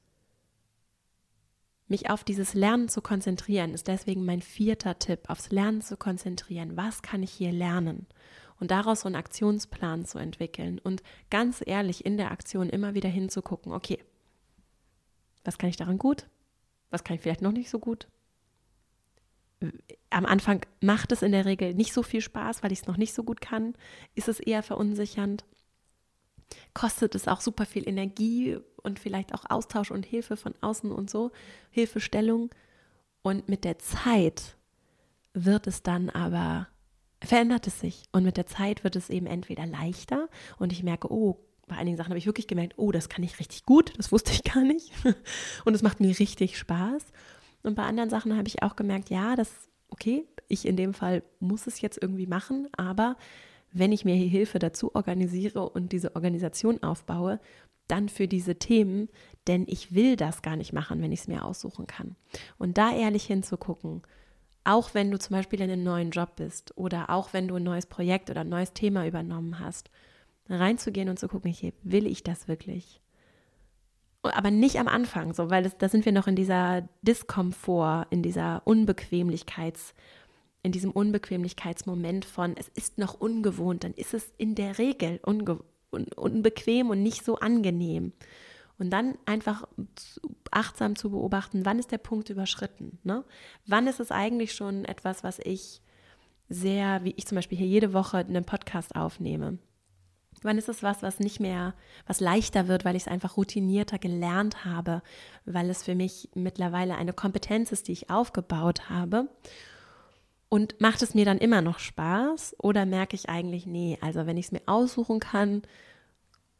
mich 1.87 2.09
auf 2.09 2.23
dieses 2.23 2.53
Lernen 2.53 2.89
zu 2.89 3.01
konzentrieren, 3.01 3.73
ist 3.73 3.87
deswegen 3.87 4.25
mein 4.25 4.41
vierter 4.41 4.97
Tipp, 4.97 5.29
aufs 5.29 5.51
Lernen 5.51 5.81
zu 5.81 5.97
konzentrieren. 5.97 6.77
Was 6.77 7.01
kann 7.01 7.21
ich 7.21 7.31
hier 7.31 7.51
lernen? 7.51 8.07
Und 8.61 8.69
daraus 8.69 9.01
so 9.01 9.07
einen 9.07 9.15
Aktionsplan 9.15 10.05
zu 10.05 10.19
entwickeln 10.19 10.79
und 10.79 11.01
ganz 11.31 11.63
ehrlich 11.65 12.05
in 12.05 12.15
der 12.15 12.31
Aktion 12.31 12.69
immer 12.69 12.93
wieder 12.93 13.09
hinzugucken, 13.09 13.73
okay, 13.73 13.97
was 15.43 15.57
kann 15.57 15.69
ich 15.69 15.77
daran 15.77 15.97
gut? 15.97 16.27
Was 16.91 17.03
kann 17.03 17.15
ich 17.15 17.21
vielleicht 17.21 17.41
noch 17.41 17.51
nicht 17.51 17.71
so 17.71 17.79
gut? 17.79 18.07
Am 20.11 20.25
Anfang 20.27 20.63
macht 20.79 21.11
es 21.11 21.23
in 21.23 21.31
der 21.31 21.45
Regel 21.45 21.73
nicht 21.73 21.91
so 21.91 22.03
viel 22.03 22.21
Spaß, 22.21 22.61
weil 22.61 22.71
ich 22.71 22.81
es 22.81 22.87
noch 22.87 22.97
nicht 22.97 23.15
so 23.15 23.23
gut 23.23 23.41
kann. 23.41 23.73
Ist 24.13 24.27
es 24.27 24.39
eher 24.39 24.61
verunsichernd? 24.61 25.43
Kostet 26.75 27.15
es 27.15 27.27
auch 27.27 27.41
super 27.41 27.65
viel 27.65 27.87
Energie 27.89 28.59
und 28.83 28.99
vielleicht 28.99 29.33
auch 29.33 29.49
Austausch 29.49 29.89
und 29.89 30.05
Hilfe 30.05 30.37
von 30.37 30.53
außen 30.61 30.91
und 30.91 31.09
so, 31.09 31.31
Hilfestellung. 31.71 32.51
Und 33.23 33.49
mit 33.49 33.63
der 33.63 33.79
Zeit 33.79 34.55
wird 35.33 35.65
es 35.65 35.81
dann 35.81 36.11
aber 36.11 36.67
verändert 37.23 37.67
es 37.67 37.79
sich. 37.79 38.03
Und 38.11 38.23
mit 38.23 38.37
der 38.37 38.47
Zeit 38.47 38.83
wird 38.83 38.95
es 38.95 39.09
eben 39.09 39.27
entweder 39.27 39.65
leichter 39.65 40.29
und 40.57 40.73
ich 40.73 40.83
merke, 40.83 41.11
oh, 41.11 41.37
bei 41.67 41.77
einigen 41.77 41.95
Sachen 41.95 42.09
habe 42.09 42.17
ich 42.17 42.25
wirklich 42.25 42.47
gemerkt, 42.47 42.73
oh, 42.77 42.91
das 42.91 43.07
kann 43.07 43.23
ich 43.23 43.39
richtig 43.39 43.65
gut, 43.65 43.93
das 43.97 44.11
wusste 44.11 44.33
ich 44.33 44.43
gar 44.43 44.63
nicht. 44.63 44.91
Und 45.63 45.73
es 45.73 45.81
macht 45.81 46.01
mir 46.01 46.09
richtig 46.19 46.57
Spaß. 46.57 47.05
Und 47.63 47.75
bei 47.75 47.83
anderen 47.83 48.09
Sachen 48.09 48.35
habe 48.35 48.49
ich 48.49 48.61
auch 48.61 48.75
gemerkt, 48.75 49.09
ja, 49.09 49.37
das, 49.37 49.69
okay, 49.89 50.25
ich 50.49 50.67
in 50.67 50.75
dem 50.75 50.93
Fall 50.93 51.23
muss 51.39 51.67
es 51.67 51.79
jetzt 51.79 52.01
irgendwie 52.01 52.27
machen, 52.27 52.67
aber 52.75 53.15
wenn 53.71 53.93
ich 53.93 54.03
mir 54.03 54.15
hier 54.15 54.27
Hilfe 54.27 54.59
dazu 54.59 54.93
organisiere 54.95 55.69
und 55.69 55.93
diese 55.93 56.13
Organisation 56.15 56.83
aufbaue, 56.83 57.39
dann 57.87 58.09
für 58.09 58.27
diese 58.27 58.55
Themen, 58.55 59.07
denn 59.47 59.65
ich 59.67 59.93
will 59.93 60.17
das 60.17 60.41
gar 60.41 60.57
nicht 60.57 60.73
machen, 60.73 61.01
wenn 61.01 61.13
ich 61.13 61.21
es 61.21 61.27
mir 61.27 61.45
aussuchen 61.45 61.87
kann. 61.87 62.17
Und 62.57 62.77
da 62.77 62.93
ehrlich 62.93 63.25
hinzugucken, 63.25 64.01
auch 64.63 64.93
wenn 64.93 65.11
du 65.11 65.19
zum 65.19 65.35
Beispiel 65.35 65.61
in 65.61 65.71
einem 65.71 65.83
neuen 65.83 66.11
Job 66.11 66.35
bist 66.35 66.77
oder 66.77 67.09
auch 67.09 67.33
wenn 67.33 67.47
du 67.47 67.55
ein 67.55 67.63
neues 67.63 67.85
Projekt 67.85 68.29
oder 68.29 68.41
ein 68.41 68.49
neues 68.49 68.73
Thema 68.73 69.07
übernommen 69.07 69.59
hast, 69.59 69.89
reinzugehen 70.49 71.09
und 71.09 71.19
zu 71.19 71.27
gucken, 71.27 71.51
hier, 71.51 71.73
will 71.83 72.05
ich 72.05 72.23
das 72.23 72.47
wirklich? 72.47 73.01
Aber 74.23 74.51
nicht 74.51 74.77
am 74.79 74.87
Anfang, 74.87 75.33
so, 75.33 75.49
weil 75.49 75.63
das, 75.63 75.77
da 75.77 75.89
sind 75.89 76.05
wir 76.05 76.11
noch 76.11 76.27
in 76.27 76.35
dieser 76.35 76.87
Diskomfort, 77.01 78.05
in 78.11 78.21
dieser 78.21 78.61
Unbequemlichkeits, 78.65 79.95
in 80.61 80.71
diesem 80.71 80.91
Unbequemlichkeitsmoment 80.91 82.25
von, 82.25 82.55
es 82.55 82.67
ist 82.67 82.99
noch 82.99 83.19
ungewohnt, 83.19 83.83
dann 83.83 83.93
ist 83.93 84.13
es 84.13 84.31
in 84.37 84.53
der 84.53 84.77
Regel 84.77 85.19
unge 85.23 85.59
un 85.91 86.05
unbequem 86.15 86.89
und 86.89 87.03
nicht 87.03 87.25
so 87.25 87.35
angenehm. 87.35 88.13
Und 88.81 88.89
dann 88.89 89.15
einfach 89.27 89.67
achtsam 90.49 90.95
zu 90.95 91.11
beobachten, 91.11 91.65
wann 91.65 91.77
ist 91.77 91.91
der 91.91 91.99
Punkt 91.99 92.31
überschritten? 92.31 92.97
Ne? 93.03 93.23
Wann 93.67 93.85
ist 93.85 93.99
es 93.99 94.09
eigentlich 94.09 94.53
schon 94.53 94.85
etwas, 94.85 95.23
was 95.23 95.37
ich 95.37 95.83
sehr, 96.49 97.03
wie 97.03 97.13
ich 97.15 97.27
zum 97.27 97.35
Beispiel 97.35 97.59
hier 97.59 97.67
jede 97.67 97.93
Woche 97.93 98.17
einen 98.17 98.43
Podcast 98.43 98.95
aufnehme? 98.95 99.59
Wann 100.41 100.57
ist 100.57 100.67
es 100.67 100.81
was, 100.81 101.03
was 101.03 101.19
nicht 101.19 101.39
mehr, 101.39 101.75
was 102.07 102.21
leichter 102.21 102.67
wird, 102.67 102.83
weil 102.83 102.95
ich 102.95 103.03
es 103.03 103.07
einfach 103.07 103.37
routinierter 103.37 103.99
gelernt 103.99 104.65
habe, 104.65 105.03
weil 105.45 105.69
es 105.69 105.83
für 105.83 105.93
mich 105.93 106.31
mittlerweile 106.33 106.95
eine 106.95 107.13
Kompetenz 107.13 107.71
ist, 107.71 107.87
die 107.87 107.91
ich 107.91 108.09
aufgebaut 108.09 108.89
habe? 108.89 109.29
Und 110.49 110.81
macht 110.81 111.03
es 111.03 111.13
mir 111.13 111.25
dann 111.25 111.37
immer 111.37 111.61
noch 111.61 111.77
Spaß 111.77 112.55
oder 112.57 112.87
merke 112.87 113.15
ich 113.15 113.29
eigentlich, 113.29 113.67
nee, 113.67 113.99
also 114.01 114.25
wenn 114.25 114.37
ich 114.37 114.45
es 114.47 114.51
mir 114.51 114.63
aussuchen 114.65 115.19
kann, 115.19 115.61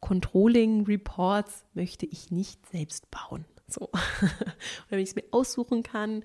Controlling 0.02 0.84
Reports 0.84 1.64
möchte 1.74 2.06
ich 2.06 2.32
nicht 2.32 2.66
selbst 2.66 3.08
bauen. 3.10 3.44
So. 3.68 3.88
Oder 3.88 4.02
wenn 4.90 4.98
ich 4.98 5.10
es 5.10 5.14
mir 5.14 5.22
aussuchen 5.30 5.84
kann, 5.84 6.24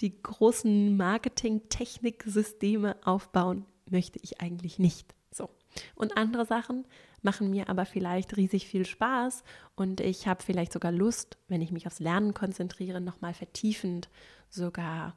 die 0.00 0.22
großen 0.22 0.96
Marketing-Technik-Systeme 0.96 2.96
aufbauen, 3.04 3.66
möchte 3.90 4.20
ich 4.22 4.40
eigentlich 4.40 4.78
nicht. 4.78 5.12
So. 5.30 5.50
Und 5.96 6.16
andere 6.16 6.46
Sachen 6.46 6.86
machen 7.20 7.50
mir 7.50 7.68
aber 7.68 7.84
vielleicht 7.84 8.36
riesig 8.36 8.68
viel 8.68 8.86
Spaß 8.86 9.42
und 9.74 10.00
ich 10.00 10.28
habe 10.28 10.44
vielleicht 10.44 10.72
sogar 10.72 10.92
Lust, 10.92 11.36
wenn 11.48 11.60
ich 11.60 11.72
mich 11.72 11.88
aufs 11.88 11.98
Lernen 11.98 12.32
konzentriere, 12.32 13.00
nochmal 13.00 13.34
vertiefend 13.34 14.08
sogar 14.48 15.16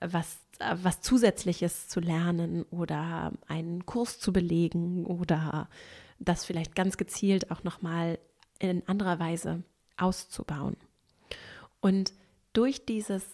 was, 0.00 0.38
was 0.58 1.02
Zusätzliches 1.02 1.88
zu 1.88 2.00
lernen 2.00 2.62
oder 2.70 3.32
einen 3.46 3.84
Kurs 3.84 4.18
zu 4.18 4.32
belegen 4.32 5.04
oder 5.04 5.68
das 6.24 6.44
vielleicht 6.44 6.74
ganz 6.74 6.96
gezielt 6.96 7.50
auch 7.50 7.64
nochmal 7.64 8.18
in 8.58 8.86
anderer 8.88 9.18
Weise 9.18 9.62
auszubauen. 9.96 10.76
Und 11.80 12.12
durch 12.52 12.86
dieses, 12.86 13.24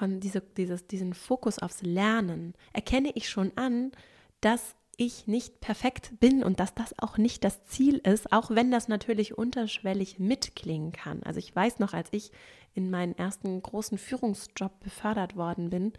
diese, 0.00 0.40
dieses, 0.40 0.86
diesen 0.86 1.14
Fokus 1.14 1.58
aufs 1.58 1.82
Lernen 1.82 2.54
erkenne 2.72 3.10
ich 3.14 3.28
schon 3.28 3.52
an, 3.56 3.92
dass 4.40 4.76
ich 4.96 5.26
nicht 5.26 5.60
perfekt 5.60 6.12
bin 6.20 6.42
und 6.42 6.58
dass 6.58 6.74
das 6.74 6.98
auch 6.98 7.18
nicht 7.18 7.44
das 7.44 7.64
Ziel 7.66 7.98
ist, 7.98 8.32
auch 8.32 8.50
wenn 8.50 8.70
das 8.70 8.88
natürlich 8.88 9.36
unterschwellig 9.36 10.18
mitklingen 10.18 10.92
kann. 10.92 11.22
Also 11.22 11.38
ich 11.38 11.54
weiß 11.54 11.80
noch, 11.80 11.92
als 11.92 12.08
ich 12.12 12.32
in 12.72 12.90
meinen 12.90 13.16
ersten 13.16 13.60
großen 13.62 13.98
Führungsjob 13.98 14.80
befördert 14.80 15.36
worden 15.36 15.70
bin, 15.70 15.92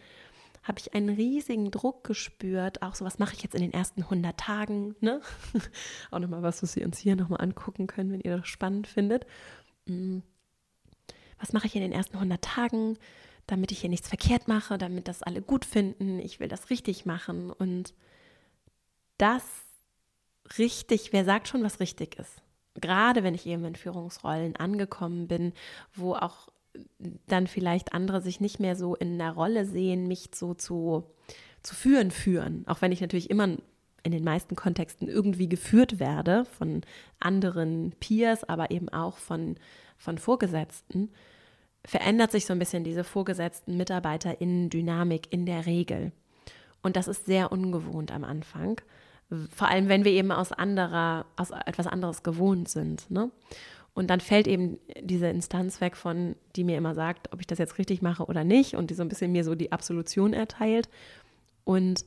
habe 0.68 0.80
ich 0.80 0.94
einen 0.94 1.10
riesigen 1.10 1.72
Druck 1.72 2.04
gespürt, 2.04 2.82
auch 2.82 2.96
so, 2.96 3.06
was 3.06 3.20
mache 3.20 3.34
ich 3.36 3.44
jetzt 3.44 3.56
in 3.56 3.62
den 3.62 3.74
ersten 3.74 4.04
100 4.04 4.38
Tagen, 4.38 4.96
ne? 5.00 5.22
auch 6.12 6.20
nochmal 6.20 6.44
was, 6.44 6.62
was 6.64 6.74
Sie 6.74 6.84
uns 6.84 6.98
hier 6.98 7.16
nochmal 7.16 7.42
angucken 7.42 7.88
können, 7.88 8.12
wenn 8.12 8.22
ihr 8.22 8.38
das 8.38 8.48
spannend 8.48 8.88
findet. 8.88 9.26
Mm. 9.86 10.20
Was 11.40 11.54
mache 11.54 11.68
ich 11.68 11.76
in 11.76 11.82
den 11.82 11.92
ersten 11.92 12.16
100 12.16 12.42
Tagen, 12.42 12.98
damit 13.46 13.72
ich 13.72 13.82
hier 13.82 13.90
nichts 13.90 14.08
verkehrt 14.08 14.48
mache, 14.48 14.78
damit 14.78 15.08
das 15.08 15.24
alle 15.24 15.42
gut 15.42 15.66
finden, 15.66 16.20
ich 16.20 16.40
will 16.40 16.48
das 16.48 16.70
richtig 16.70 17.06
machen 17.06 17.52
und 17.52 17.94
das 19.18 19.44
richtig, 20.58 21.14
wer 21.14 21.26
sagt 21.26 21.48
schon, 21.48 21.64
was 21.64 21.80
richtig 21.80 22.18
ist? 22.18 22.42
Gerade 22.76 23.24
wenn 23.24 23.36
ich 23.36 23.46
eben 23.46 23.66
in 23.66 23.76
Führungsrollen 23.76 24.56
angekommen 24.56 25.28
bin, 25.28 25.54
wo 25.96 26.14
auch 26.14 26.50
dann 27.28 27.48
vielleicht 27.48 27.94
andere 27.94 28.22
sich 28.22 28.40
nicht 28.40 28.60
mehr 28.60 28.76
so 28.76 28.96
in 28.96 29.18
der 29.18 29.32
Rolle 29.32 29.66
sehen, 29.66 30.08
mich 30.08 30.30
so 30.34 30.54
zu, 30.54 31.04
zu 31.64 31.76
führen 31.76 32.12
führen. 32.12 32.64
Auch 32.68 32.82
wenn 32.82 32.92
ich 32.92 33.02
natürlich 33.02 33.30
immer 33.30 33.58
in 34.04 34.12
den 34.12 34.24
meisten 34.24 34.56
Kontexten 34.56 35.08
irgendwie 35.08 35.50
geführt 35.50 36.00
werde 36.00 36.46
von 36.46 36.82
anderen 37.20 37.94
Peers, 38.00 38.44
aber 38.44 38.72
eben 38.72 38.90
auch 38.90 39.18
von, 39.18 39.56
von 39.98 40.18
Vorgesetzten, 40.18 41.10
verändert 41.84 42.32
sich 42.32 42.46
so 42.46 42.54
ein 42.54 42.60
bisschen 42.60 42.84
diese 42.84 43.04
vorgesetzten 43.04 43.78
MitarbeiterInnen-Dynamik 43.78 45.32
in 45.32 45.46
der 45.46 45.66
Regel. 45.66 46.12
Und 46.82 46.96
das 46.96 47.08
ist 47.08 47.26
sehr 47.26 47.52
ungewohnt 47.52 48.12
am 48.12 48.24
Anfang. 48.24 48.80
Vor 49.54 49.68
allem, 49.68 49.90
wenn 49.90 50.06
wir 50.06 50.12
eben 50.12 50.32
aus 50.32 50.52
anderer, 50.52 51.26
aus 51.36 51.52
etwas 51.52 51.88
anderes 51.88 52.24
gewohnt 52.24 52.70
sind. 52.70 53.10
Ne? 53.12 53.30
Und 53.98 54.12
dann 54.12 54.20
fällt 54.20 54.46
eben 54.46 54.78
diese 55.02 55.26
Instanz 55.26 55.82
weg 55.82 55.98
von, 55.98 56.36
die 56.56 56.64
mir 56.64 56.78
immer 56.78 56.94
sagt, 56.94 57.34
ob 57.34 57.40
ich 57.40 57.48
das 57.48 57.58
jetzt 57.58 57.80
richtig 57.80 58.04
mache 58.04 58.26
oder 58.26 58.44
nicht 58.44 58.76
und 58.76 58.92
die 58.92 58.94
so 58.94 59.02
ein 59.02 59.10
bisschen 59.10 59.32
mir 59.32 59.44
so 59.44 59.56
die 59.56 59.72
Absolution 59.72 60.34
erteilt. 60.34 60.88
Und 61.64 62.06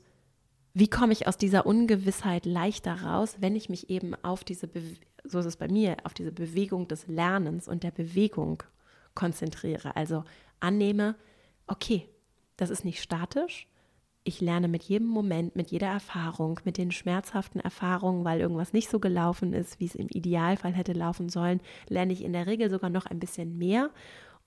wie 0.73 0.87
komme 0.87 1.11
ich 1.11 1.27
aus 1.27 1.37
dieser 1.37 1.65
Ungewissheit 1.65 2.45
leichter 2.45 3.01
raus, 3.01 3.35
wenn 3.41 3.57
ich 3.57 3.67
mich 3.67 3.89
eben 3.89 4.15
auf 4.23 4.45
diese, 4.45 4.69
Be 4.69 4.81
so 5.25 5.39
ist 5.39 5.45
es 5.45 5.57
bei 5.57 5.67
mir, 5.67 5.97
auf 6.05 6.13
diese 6.13 6.31
Bewegung 6.31 6.87
des 6.87 7.07
Lernens 7.07 7.67
und 7.67 7.83
der 7.83 7.91
Bewegung 7.91 8.63
konzentriere. 9.13 9.93
Also 9.97 10.23
annehme, 10.61 11.15
okay, 11.67 12.07
das 12.55 12.69
ist 12.69 12.85
nicht 12.85 13.01
statisch, 13.01 13.67
ich 14.23 14.39
lerne 14.39 14.67
mit 14.67 14.83
jedem 14.83 15.07
Moment, 15.07 15.55
mit 15.55 15.71
jeder 15.71 15.87
Erfahrung, 15.87 16.59
mit 16.63 16.77
den 16.77 16.91
schmerzhaften 16.91 17.59
Erfahrungen, 17.59 18.23
weil 18.23 18.39
irgendwas 18.39 18.73
nicht 18.73 18.89
so 18.89 18.99
gelaufen 18.99 19.53
ist, 19.53 19.79
wie 19.79 19.85
es 19.85 19.95
im 19.95 20.07
Idealfall 20.09 20.73
hätte 20.73 20.93
laufen 20.93 21.29
sollen, 21.29 21.59
lerne 21.87 22.13
ich 22.13 22.23
in 22.23 22.33
der 22.33 22.45
Regel 22.45 22.69
sogar 22.69 22.89
noch 22.89 23.07
ein 23.07 23.19
bisschen 23.19 23.57
mehr. 23.57 23.89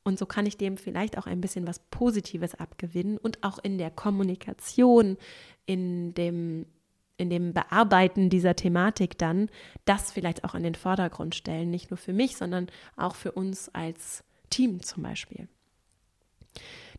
Und 0.04 0.18
so 0.18 0.26
kann 0.26 0.46
ich 0.46 0.58
dem 0.58 0.76
vielleicht 0.76 1.18
auch 1.18 1.26
ein 1.26 1.40
bisschen 1.40 1.66
was 1.66 1.80
Positives 1.90 2.54
abgewinnen 2.54 3.18
und 3.18 3.42
auch 3.42 3.58
in 3.58 3.78
der 3.78 3.90
Kommunikation, 3.90 5.16
in 5.66 6.14
dem, 6.14 6.66
in 7.16 7.30
dem 7.30 7.52
Bearbeiten 7.52 8.28
dieser 8.28 8.54
Thematik 8.54 9.18
dann 9.18 9.48
das 9.86 10.12
vielleicht 10.12 10.44
auch 10.44 10.54
in 10.54 10.62
den 10.62 10.74
Vordergrund 10.74 11.34
stellen. 11.34 11.70
Nicht 11.70 11.90
nur 11.90 11.98
für 11.98 12.12
mich, 12.12 12.36
sondern 12.36 12.68
auch 12.96 13.16
für 13.16 13.32
uns 13.32 13.70
als 13.74 14.22
Team 14.50 14.82
zum 14.82 15.02
Beispiel. 15.02 15.48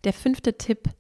Der 0.04 0.14
fünfte 0.14 0.58
Tipp 0.58 0.88
ist, 0.88 0.96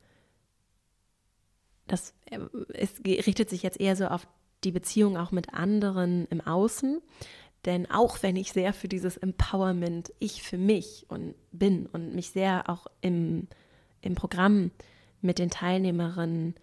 das 1.88 2.13
äh, 2.26 2.39
es 2.74 2.91
richtet 3.06 3.50
sich 3.50 3.63
jetzt 3.63 3.80
eher 3.80 3.95
so 3.95 4.08
auf 4.08 4.28
die 4.63 4.71
Beziehung 4.71 5.17
auch 5.17 5.32
mit 5.32 5.54
anderen 5.54 6.28
im 6.30 6.41
Außen. 6.41 7.02
Denn 7.65 7.89
auch 7.89 8.21
wenn 8.21 8.36
ich 8.36 8.52
sehr 8.52 8.74
für 8.74 8.88
dieses 8.88 9.17
Empowerment, 9.17 10.13
ich 10.19 10.43
für 10.43 10.58
mich 10.58 11.06
und 11.08 11.34
bin 11.52 11.88
und 11.88 12.13
mich 12.13 12.30
sehr 12.30 12.69
auch 12.69 12.86
im, 13.02 13.48
im 14.02 14.13
Programm 14.13 14.71
mit 15.21 15.39
den 15.39 15.50
Teilnehmerinnen 15.50 16.56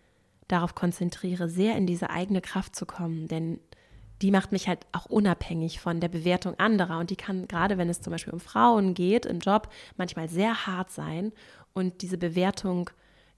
darauf 0.46 0.74
konzentriere, 0.74 1.48
sehr 1.48 1.76
in 1.76 1.86
diese 1.86 2.10
eigene 2.10 2.40
Kraft 2.40 2.76
zu 2.76 2.86
kommen. 2.86 3.26
Denn 3.26 3.58
die 4.20 4.30
macht 4.30 4.52
mich 4.52 4.68
halt 4.68 4.86
auch 4.92 5.06
unabhängig 5.06 5.80
von 5.80 5.98
der 5.98 6.08
Bewertung 6.08 6.56
anderer. 6.60 6.98
Und 6.98 7.10
die 7.10 7.16
kann, 7.16 7.48
gerade 7.48 7.78
wenn 7.78 7.88
es 7.88 8.00
zum 8.00 8.12
Beispiel 8.12 8.32
um 8.32 8.40
Frauen 8.40 8.94
geht, 8.94 9.26
im 9.26 9.40
Job, 9.40 9.68
manchmal 9.96 10.28
sehr 10.28 10.68
hart 10.68 10.90
sein. 10.90 11.32
Und 11.72 12.02
diese 12.02 12.18
Bewertung 12.18 12.90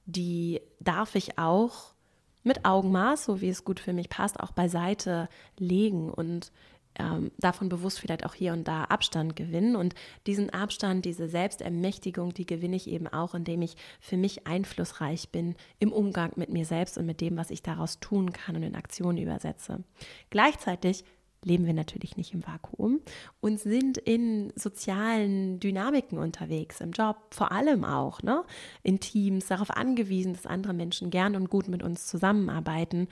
die 0.06 0.60
darf 0.80 1.14
ich 1.14 1.38
auch 1.38 1.94
mit 2.42 2.64
Augenmaß, 2.64 3.24
so 3.24 3.40
wie 3.40 3.48
es 3.48 3.64
gut 3.64 3.80
für 3.80 3.92
mich 3.92 4.08
passt, 4.08 4.38
auch 4.38 4.52
beiseite 4.52 5.28
legen 5.58 6.10
und 6.10 6.52
ähm, 6.96 7.32
davon 7.38 7.68
bewusst 7.68 7.98
vielleicht 7.98 8.24
auch 8.24 8.34
hier 8.34 8.52
und 8.52 8.68
da 8.68 8.84
Abstand 8.84 9.34
gewinnen. 9.34 9.76
Und 9.76 9.94
diesen 10.26 10.50
Abstand, 10.50 11.04
diese 11.04 11.28
Selbstermächtigung, 11.28 12.34
die 12.34 12.46
gewinne 12.46 12.76
ich 12.76 12.88
eben 12.88 13.08
auch, 13.08 13.34
indem 13.34 13.62
ich 13.62 13.76
für 14.00 14.16
mich 14.16 14.46
einflussreich 14.46 15.30
bin 15.30 15.56
im 15.80 15.92
Umgang 15.92 16.32
mit 16.36 16.50
mir 16.50 16.64
selbst 16.64 16.96
und 16.96 17.06
mit 17.06 17.20
dem, 17.20 17.36
was 17.36 17.50
ich 17.50 17.62
daraus 17.62 17.98
tun 17.98 18.32
kann 18.32 18.56
und 18.56 18.62
in 18.62 18.76
Aktionen 18.76 19.18
übersetze. 19.18 19.82
Gleichzeitig 20.30 21.04
leben 21.44 21.66
wir 21.66 21.74
natürlich 21.74 22.16
nicht 22.16 22.34
im 22.34 22.46
Vakuum 22.46 23.00
und 23.40 23.60
sind 23.60 23.98
in 23.98 24.52
sozialen 24.56 25.60
Dynamiken 25.60 26.18
unterwegs, 26.18 26.80
im 26.80 26.92
Job 26.92 27.16
vor 27.30 27.52
allem 27.52 27.84
auch, 27.84 28.22
ne? 28.22 28.44
in 28.82 29.00
Teams, 29.00 29.46
darauf 29.46 29.70
angewiesen, 29.70 30.32
dass 30.32 30.46
andere 30.46 30.74
Menschen 30.74 31.10
gern 31.10 31.36
und 31.36 31.50
gut 31.50 31.68
mit 31.68 31.82
uns 31.82 32.06
zusammenarbeiten. 32.06 33.08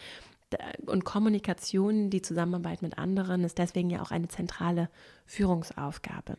Und 0.85 1.05
Kommunikation, 1.05 2.11
die 2.11 2.21
Zusammenarbeit 2.21 2.83
mit 2.83 2.99
anderen, 2.99 3.45
ist 3.45 3.59
deswegen 3.59 3.89
ja 3.89 4.03
auch 4.03 4.11
eine 4.11 4.29
zentrale 4.29 4.91
Führungsaufgabe. 5.25 6.37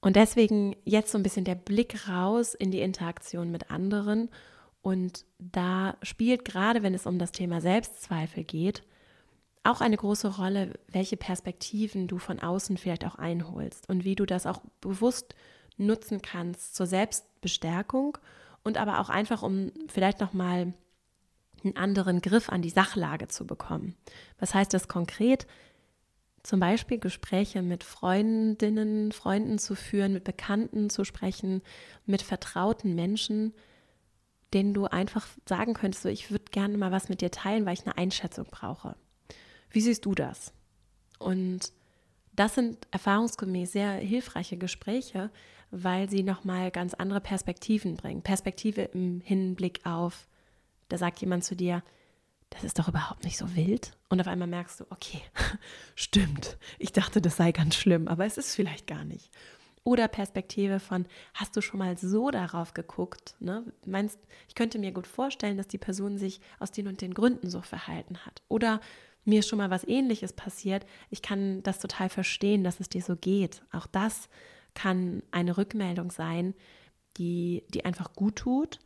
Und 0.00 0.16
deswegen 0.16 0.74
jetzt 0.84 1.12
so 1.12 1.18
ein 1.18 1.22
bisschen 1.22 1.44
der 1.44 1.54
Blick 1.54 2.08
raus 2.08 2.54
in 2.54 2.70
die 2.70 2.80
Interaktion 2.80 3.50
mit 3.50 3.70
anderen. 3.70 4.30
Und 4.82 5.24
da 5.38 5.96
spielt 6.02 6.44
gerade, 6.44 6.82
wenn 6.82 6.94
es 6.94 7.06
um 7.06 7.18
das 7.18 7.32
Thema 7.32 7.60
Selbstzweifel 7.60 8.42
geht, 8.44 8.82
auch 9.64 9.80
eine 9.80 9.96
große 9.96 10.36
Rolle, 10.36 10.74
welche 10.88 11.16
Perspektiven 11.16 12.08
du 12.08 12.18
von 12.18 12.40
außen 12.40 12.76
vielleicht 12.76 13.04
auch 13.04 13.14
einholst 13.14 13.88
und 13.88 14.04
wie 14.04 14.16
du 14.16 14.26
das 14.26 14.46
auch 14.46 14.60
bewusst 14.80 15.34
nutzen 15.76 16.20
kannst 16.20 16.74
zur 16.74 16.86
Selbstbestärkung 16.86 18.18
und 18.64 18.76
aber 18.76 19.00
auch 19.00 19.08
einfach, 19.08 19.42
um 19.42 19.72
vielleicht 19.88 20.20
nochmal 20.20 20.72
einen 21.64 21.76
anderen 21.76 22.20
Griff 22.20 22.48
an 22.48 22.62
die 22.62 22.70
Sachlage 22.70 23.28
zu 23.28 23.46
bekommen. 23.46 23.96
Was 24.38 24.54
heißt 24.54 24.74
das 24.74 24.88
konkret? 24.88 25.46
Zum 26.42 26.58
Beispiel 26.58 26.98
Gespräche 26.98 27.62
mit 27.62 27.84
Freundinnen, 27.84 29.12
Freunden 29.12 29.58
zu 29.58 29.76
führen, 29.76 30.12
mit 30.12 30.24
Bekannten 30.24 30.90
zu 30.90 31.04
sprechen, 31.04 31.62
mit 32.04 32.20
vertrauten 32.20 32.96
Menschen, 32.96 33.54
denen 34.52 34.74
du 34.74 34.86
einfach 34.86 35.26
sagen 35.48 35.72
könntest, 35.74 36.02
so, 36.02 36.08
ich 36.08 36.32
würde 36.32 36.46
gerne 36.50 36.76
mal 36.76 36.90
was 36.90 37.08
mit 37.08 37.20
dir 37.20 37.30
teilen, 37.30 37.64
weil 37.64 37.74
ich 37.74 37.86
eine 37.86 37.96
Einschätzung 37.96 38.46
brauche. 38.50 38.96
Wie 39.72 39.80
siehst 39.80 40.04
du 40.04 40.14
das? 40.14 40.52
Und 41.18 41.72
das 42.34 42.54
sind 42.54 42.86
erfahrungsgemäß 42.90 43.72
sehr 43.72 43.92
hilfreiche 43.92 44.56
Gespräche, 44.56 45.30
weil 45.70 46.08
sie 46.08 46.22
nochmal 46.22 46.70
ganz 46.70 46.94
andere 46.94 47.20
Perspektiven 47.20 47.96
bringen. 47.96 48.22
Perspektive 48.22 48.82
im 48.82 49.20
Hinblick 49.20 49.84
auf, 49.84 50.28
da 50.88 50.98
sagt 50.98 51.20
jemand 51.20 51.44
zu 51.44 51.56
dir, 51.56 51.82
das 52.50 52.64
ist 52.64 52.78
doch 52.78 52.88
überhaupt 52.88 53.24
nicht 53.24 53.38
so 53.38 53.56
wild. 53.56 53.96
Und 54.10 54.20
auf 54.20 54.26
einmal 54.26 54.48
merkst 54.48 54.80
du, 54.80 54.84
okay, 54.90 55.22
stimmt. 55.94 56.58
Ich 56.78 56.92
dachte, 56.92 57.22
das 57.22 57.36
sei 57.36 57.52
ganz 57.52 57.74
schlimm, 57.76 58.08
aber 58.08 58.26
es 58.26 58.36
ist 58.36 58.54
vielleicht 58.54 58.86
gar 58.86 59.04
nicht. 59.04 59.30
Oder 59.84 60.06
Perspektive 60.06 60.78
von, 60.78 61.06
hast 61.34 61.56
du 61.56 61.60
schon 61.60 61.78
mal 61.78 61.98
so 61.98 62.30
darauf 62.30 62.72
geguckt? 62.72 63.34
Ne? 63.40 63.64
Meinst, 63.84 64.18
ich 64.48 64.54
könnte 64.54 64.78
mir 64.78 64.92
gut 64.92 65.08
vorstellen, 65.08 65.56
dass 65.56 65.66
die 65.66 65.78
Person 65.78 66.18
sich 66.18 66.40
aus 66.60 66.70
den 66.70 66.86
und 66.86 67.00
den 67.00 67.14
Gründen 67.14 67.50
so 67.50 67.62
verhalten 67.62 68.18
hat. 68.18 68.42
Oder 68.48 68.80
mir 69.24 69.42
schon 69.42 69.58
mal 69.58 69.70
was 69.70 69.86
ähnliches 69.86 70.32
passiert. 70.32 70.84
Ich 71.10 71.22
kann 71.22 71.62
das 71.62 71.78
total 71.78 72.08
verstehen, 72.08 72.64
dass 72.64 72.80
es 72.80 72.88
dir 72.88 73.02
so 73.02 73.16
geht. 73.16 73.62
Auch 73.72 73.86
das 73.86 74.28
kann 74.74 75.22
eine 75.30 75.56
Rückmeldung 75.56 76.10
sein, 76.10 76.54
die, 77.18 77.64
die 77.68 77.84
einfach 77.84 78.14
gut 78.14 78.36
tut, 78.36 78.78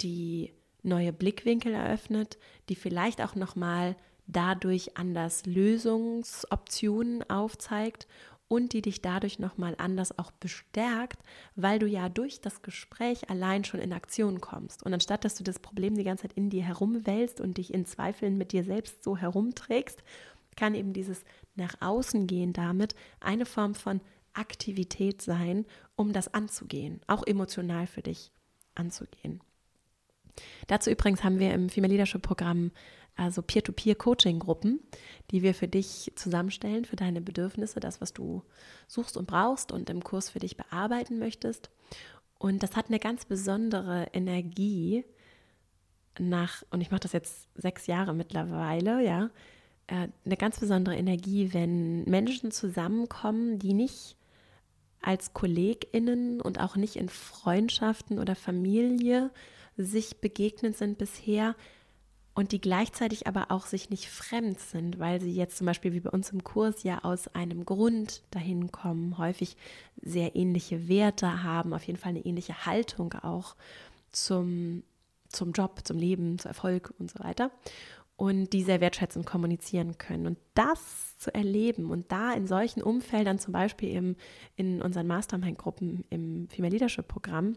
die 0.00 0.52
neue 0.82 1.12
Blickwinkel 1.12 1.74
eröffnet, 1.74 2.38
die 2.68 2.74
vielleicht 2.74 3.20
auch 3.20 3.34
nochmal 3.34 3.96
dadurch 4.26 4.96
anders 4.96 5.46
Lösungsoptionen 5.46 7.28
aufzeigt 7.28 8.06
und 8.52 8.74
die 8.74 8.82
dich 8.82 9.00
dadurch 9.00 9.38
nochmal 9.38 9.74
anders 9.78 10.18
auch 10.18 10.30
bestärkt, 10.30 11.22
weil 11.56 11.78
du 11.78 11.86
ja 11.86 12.10
durch 12.10 12.42
das 12.42 12.60
Gespräch 12.60 13.30
allein 13.30 13.64
schon 13.64 13.80
in 13.80 13.94
Aktion 13.94 14.42
kommst. 14.42 14.82
Und 14.82 14.92
anstatt 14.92 15.24
dass 15.24 15.36
du 15.36 15.42
das 15.42 15.58
Problem 15.58 15.94
die 15.94 16.04
ganze 16.04 16.24
Zeit 16.28 16.36
in 16.36 16.50
dir 16.50 16.62
herumwälzt 16.62 17.40
und 17.40 17.56
dich 17.56 17.72
in 17.72 17.86
Zweifeln 17.86 18.36
mit 18.36 18.52
dir 18.52 18.62
selbst 18.62 19.04
so 19.04 19.16
herumträgst, 19.16 20.02
kann 20.54 20.74
eben 20.74 20.92
dieses 20.92 21.24
nach 21.54 21.76
außen 21.80 22.26
gehen 22.26 22.52
damit 22.52 22.94
eine 23.20 23.46
Form 23.46 23.74
von 23.74 24.02
Aktivität 24.34 25.22
sein, 25.22 25.64
um 25.96 26.12
das 26.12 26.34
anzugehen, 26.34 27.00
auch 27.06 27.26
emotional 27.26 27.86
für 27.86 28.02
dich 28.02 28.32
anzugehen. 28.74 29.40
Dazu 30.66 30.90
übrigens 30.90 31.24
haben 31.24 31.38
wir 31.38 31.54
im 31.54 31.70
Female 31.70 31.92
Leadership 31.92 32.20
Programm 32.20 32.70
also 33.22 33.42
Peer-to-Peer-Coaching-Gruppen, 33.42 34.80
die 35.30 35.42
wir 35.42 35.54
für 35.54 35.68
dich 35.68 36.12
zusammenstellen, 36.16 36.84
für 36.84 36.96
deine 36.96 37.20
Bedürfnisse, 37.20 37.80
das, 37.80 38.00
was 38.00 38.12
du 38.12 38.42
suchst 38.88 39.16
und 39.16 39.26
brauchst 39.26 39.72
und 39.72 39.90
im 39.90 40.02
Kurs 40.02 40.30
für 40.30 40.38
dich 40.38 40.56
bearbeiten 40.56 41.18
möchtest. 41.18 41.70
Und 42.38 42.62
das 42.62 42.76
hat 42.76 42.88
eine 42.88 42.98
ganz 42.98 43.24
besondere 43.24 44.08
Energie 44.12 45.04
nach, 46.18 46.62
und 46.70 46.80
ich 46.80 46.90
mache 46.90 47.00
das 47.00 47.12
jetzt 47.12 47.48
sechs 47.54 47.86
Jahre 47.86 48.14
mittlerweile, 48.14 49.02
ja, 49.04 49.30
äh, 49.86 50.08
eine 50.24 50.36
ganz 50.36 50.58
besondere 50.58 50.96
Energie, 50.96 51.52
wenn 51.52 52.04
Menschen 52.04 52.50
zusammenkommen, 52.50 53.58
die 53.58 53.74
nicht 53.74 54.16
als 55.00 55.32
KollegInnen 55.32 56.40
und 56.40 56.60
auch 56.60 56.76
nicht 56.76 56.96
in 56.96 57.08
Freundschaften 57.08 58.18
oder 58.18 58.34
Familie 58.34 59.30
sich 59.76 60.20
begegnet 60.20 60.76
sind 60.76 60.98
bisher 60.98 61.56
und 62.34 62.52
die 62.52 62.60
gleichzeitig 62.60 63.26
aber 63.26 63.50
auch 63.50 63.66
sich 63.66 63.90
nicht 63.90 64.08
fremd 64.08 64.58
sind, 64.58 64.98
weil 64.98 65.20
sie 65.20 65.32
jetzt 65.32 65.58
zum 65.58 65.66
Beispiel 65.66 65.92
wie 65.92 66.00
bei 66.00 66.10
uns 66.10 66.30
im 66.30 66.42
Kurs 66.42 66.82
ja 66.82 67.04
aus 67.04 67.28
einem 67.28 67.66
Grund 67.66 68.22
dahin 68.30 68.72
kommen, 68.72 69.18
häufig 69.18 69.56
sehr 70.00 70.34
ähnliche 70.34 70.88
Werte 70.88 71.42
haben, 71.42 71.74
auf 71.74 71.84
jeden 71.84 71.98
Fall 71.98 72.10
eine 72.10 72.24
ähnliche 72.24 72.64
Haltung 72.64 73.12
auch 73.14 73.54
zum, 74.12 74.82
zum 75.28 75.52
Job, 75.52 75.80
zum 75.84 75.98
Leben, 75.98 76.38
zu 76.38 76.48
Erfolg 76.48 76.94
und 76.98 77.10
so 77.10 77.22
weiter. 77.22 77.50
Und 78.16 78.52
die 78.52 78.62
sehr 78.62 78.80
wertschätzend 78.80 79.26
kommunizieren 79.26 79.98
können. 79.98 80.26
Und 80.26 80.38
das 80.54 81.18
zu 81.18 81.34
erleben 81.34 81.90
und 81.90 82.12
da 82.12 82.32
in 82.32 82.46
solchen 82.46 82.82
Umfeldern, 82.82 83.38
zum 83.38 83.52
Beispiel 83.52 83.90
im, 83.90 84.16
in 84.54 84.80
unseren 84.80 85.06
Mastermind-Gruppen 85.06 86.04
im 86.08 86.48
Female 86.48 86.72
Leadership 86.72 87.08
Programm, 87.08 87.56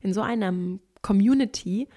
in 0.00 0.14
so 0.14 0.22
einem 0.22 0.80
Community 1.02 1.88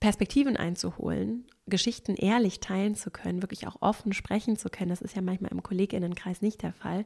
Perspektiven 0.00 0.56
einzuholen, 0.56 1.46
Geschichten 1.66 2.16
ehrlich 2.16 2.60
teilen 2.60 2.94
zu 2.94 3.10
können, 3.10 3.42
wirklich 3.42 3.66
auch 3.66 3.76
offen 3.80 4.12
sprechen 4.14 4.56
zu 4.56 4.70
können, 4.70 4.88
das 4.88 5.02
ist 5.02 5.14
ja 5.14 5.22
manchmal 5.22 5.52
im 5.52 5.62
Kolleginnenkreis 5.62 6.40
nicht 6.40 6.62
der 6.62 6.72
Fall. 6.72 7.04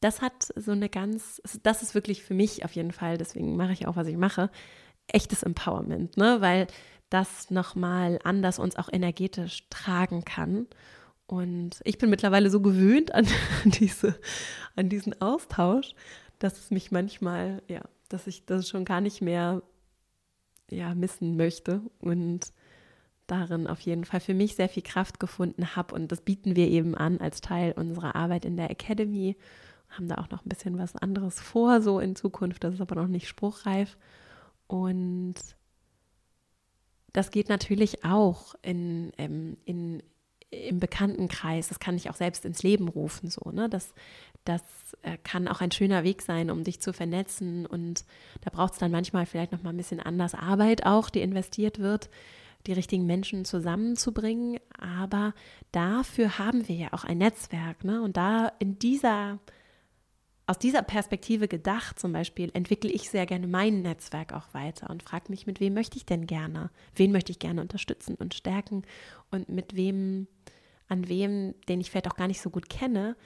Das 0.00 0.22
hat 0.22 0.48
so 0.56 0.72
eine 0.72 0.88
ganz, 0.88 1.40
das 1.62 1.82
ist 1.82 1.94
wirklich 1.94 2.22
für 2.22 2.34
mich 2.34 2.64
auf 2.64 2.72
jeden 2.72 2.92
Fall, 2.92 3.18
deswegen 3.18 3.56
mache 3.56 3.72
ich 3.72 3.86
auch, 3.86 3.96
was 3.96 4.06
ich 4.06 4.16
mache, 4.16 4.50
echtes 5.08 5.42
Empowerment, 5.42 6.16
ne? 6.16 6.40
weil 6.40 6.66
das 7.10 7.50
nochmal 7.50 8.18
anders 8.24 8.58
uns 8.58 8.76
auch 8.76 8.88
energetisch 8.92 9.68
tragen 9.70 10.24
kann. 10.24 10.66
Und 11.26 11.80
ich 11.84 11.98
bin 11.98 12.10
mittlerweile 12.10 12.50
so 12.50 12.60
gewöhnt 12.60 13.14
an, 13.14 13.26
diese, 13.64 14.18
an 14.74 14.88
diesen 14.88 15.20
Austausch, 15.20 15.94
dass 16.38 16.58
es 16.58 16.70
mich 16.70 16.90
manchmal, 16.90 17.62
ja, 17.68 17.82
dass 18.08 18.26
ich 18.26 18.46
das 18.46 18.68
schon 18.68 18.84
gar 18.84 19.00
nicht 19.00 19.22
mehr 19.22 19.62
ja, 20.70 20.94
missen 20.94 21.36
möchte 21.36 21.80
und 22.00 22.52
darin 23.26 23.66
auf 23.66 23.80
jeden 23.80 24.04
Fall 24.04 24.20
für 24.20 24.34
mich 24.34 24.54
sehr 24.54 24.68
viel 24.68 24.82
Kraft 24.82 25.18
gefunden 25.18 25.74
habe. 25.74 25.94
Und 25.94 26.12
das 26.12 26.20
bieten 26.20 26.56
wir 26.56 26.68
eben 26.68 26.94
an 26.94 27.18
als 27.18 27.40
Teil 27.40 27.72
unserer 27.72 28.14
Arbeit 28.14 28.44
in 28.44 28.56
der 28.56 28.70
Academy. 28.70 29.36
Haben 29.88 30.08
da 30.08 30.16
auch 30.16 30.30
noch 30.30 30.44
ein 30.44 30.48
bisschen 30.48 30.78
was 30.78 30.96
anderes 30.96 31.40
vor, 31.40 31.80
so 31.80 32.00
in 32.00 32.16
Zukunft. 32.16 32.62
Das 32.64 32.74
ist 32.74 32.80
aber 32.80 32.94
noch 32.94 33.08
nicht 33.08 33.28
spruchreif. 33.28 33.96
Und 34.66 35.34
das 37.12 37.30
geht 37.30 37.48
natürlich 37.48 38.04
auch 38.04 38.54
in, 38.62 39.10
in, 39.16 39.56
in 39.64 40.02
im 40.50 40.78
Bekanntenkreis, 40.78 41.68
das 41.68 41.80
kann 41.80 41.96
ich 41.96 42.08
auch 42.08 42.14
selbst 42.14 42.44
ins 42.44 42.62
Leben 42.62 42.88
rufen, 42.88 43.30
so, 43.30 43.50
ne? 43.50 43.68
Das, 43.68 43.92
das 44.48 44.62
äh, 45.02 45.18
kann 45.22 45.48
auch 45.48 45.60
ein 45.60 45.72
schöner 45.72 46.04
Weg 46.04 46.22
sein, 46.22 46.50
um 46.50 46.64
dich 46.64 46.80
zu 46.80 46.92
vernetzen. 46.92 47.66
Und 47.66 48.04
da 48.42 48.50
braucht 48.50 48.74
es 48.74 48.78
dann 48.78 48.90
manchmal 48.90 49.26
vielleicht 49.26 49.52
noch 49.52 49.62
mal 49.62 49.70
ein 49.70 49.76
bisschen 49.76 50.00
anders 50.00 50.34
Arbeit 50.34 50.86
auch, 50.86 51.10
die 51.10 51.20
investiert 51.20 51.78
wird, 51.78 52.08
die 52.66 52.72
richtigen 52.72 53.06
Menschen 53.06 53.44
zusammenzubringen. 53.44 54.58
Aber 54.78 55.34
dafür 55.72 56.38
haben 56.38 56.68
wir 56.68 56.76
ja 56.76 56.92
auch 56.92 57.04
ein 57.04 57.18
Netzwerk, 57.18 57.84
ne? 57.84 58.02
Und 58.02 58.16
da 58.16 58.52
in 58.58 58.78
dieser 58.78 59.38
aus 60.48 60.58
dieser 60.58 60.82
Perspektive 60.82 61.48
gedacht, 61.48 61.98
zum 61.98 62.12
Beispiel, 62.12 62.50
entwickle 62.54 62.90
ich 62.90 63.10
sehr 63.10 63.26
gerne 63.26 63.48
mein 63.48 63.82
Netzwerk 63.82 64.32
auch 64.32 64.54
weiter 64.54 64.88
und 64.90 65.02
frage 65.02 65.24
mich, 65.28 65.46
mit 65.46 65.58
wem 65.58 65.74
möchte 65.74 65.96
ich 65.96 66.06
denn 66.06 66.26
gerne? 66.28 66.70
Wen 66.94 67.10
möchte 67.10 67.32
ich 67.32 67.40
gerne 67.40 67.60
unterstützen 67.60 68.14
und 68.14 68.32
stärken? 68.32 68.82
Und 69.32 69.48
mit 69.48 69.74
wem, 69.74 70.28
an 70.86 71.08
wem, 71.08 71.54
den 71.68 71.80
ich 71.80 71.90
vielleicht 71.90 72.08
auch 72.08 72.16
gar 72.16 72.28
nicht 72.28 72.40
so 72.40 72.50
gut 72.50 72.68
kenne, 72.68 73.16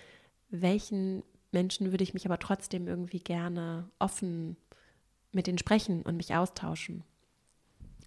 welchen 0.51 1.23
Menschen 1.53 1.91
würde 1.91 2.05
ich 2.05 2.15
mich 2.15 2.27
aber 2.27 2.39
trotzdem 2.39 2.87
irgendwie 2.87 3.21
gerne 3.21 3.91
offen 3.99 4.57
mit 5.33 5.47
denen 5.47 5.59
sprechen 5.59 6.03
und 6.03 6.17
mich 6.17 6.35
austauschen? 6.35 7.05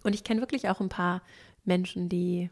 Und 0.02 0.14
ich 0.14 0.24
kenne 0.24 0.40
wirklich 0.40 0.68
auch 0.68 0.80
ein 0.80 0.88
paar 0.88 1.22
Menschen, 1.64 2.08
die, 2.08 2.50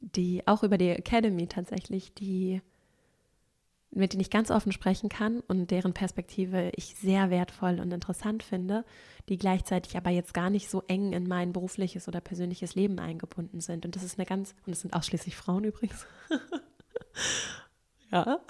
die 0.00 0.46
auch 0.46 0.62
über 0.62 0.78
die 0.78 0.90
Academy 0.90 1.46
tatsächlich, 1.46 2.14
die 2.14 2.60
mit 3.90 4.12
denen 4.12 4.20
ich 4.20 4.30
ganz 4.30 4.50
offen 4.50 4.72
sprechen 4.72 5.08
kann 5.08 5.40
und 5.40 5.70
deren 5.70 5.94
Perspektive 5.94 6.70
ich 6.76 6.94
sehr 6.96 7.30
wertvoll 7.30 7.80
und 7.80 7.90
interessant 7.92 8.42
finde, 8.42 8.84
die 9.28 9.38
gleichzeitig 9.38 9.96
aber 9.96 10.10
jetzt 10.10 10.34
gar 10.34 10.50
nicht 10.50 10.68
so 10.68 10.82
eng 10.88 11.12
in 11.12 11.26
mein 11.26 11.52
berufliches 11.52 12.06
oder 12.06 12.20
persönliches 12.20 12.74
Leben 12.74 12.98
eingebunden 12.98 13.60
sind. 13.60 13.86
Und 13.86 13.96
das 13.96 14.02
ist 14.02 14.18
eine 14.18 14.26
ganz, 14.26 14.54
und 14.66 14.72
es 14.72 14.80
sind 14.80 14.92
ausschließlich 14.92 15.36
Frauen 15.36 15.64
übrigens. 15.64 16.06
ja. 18.10 18.40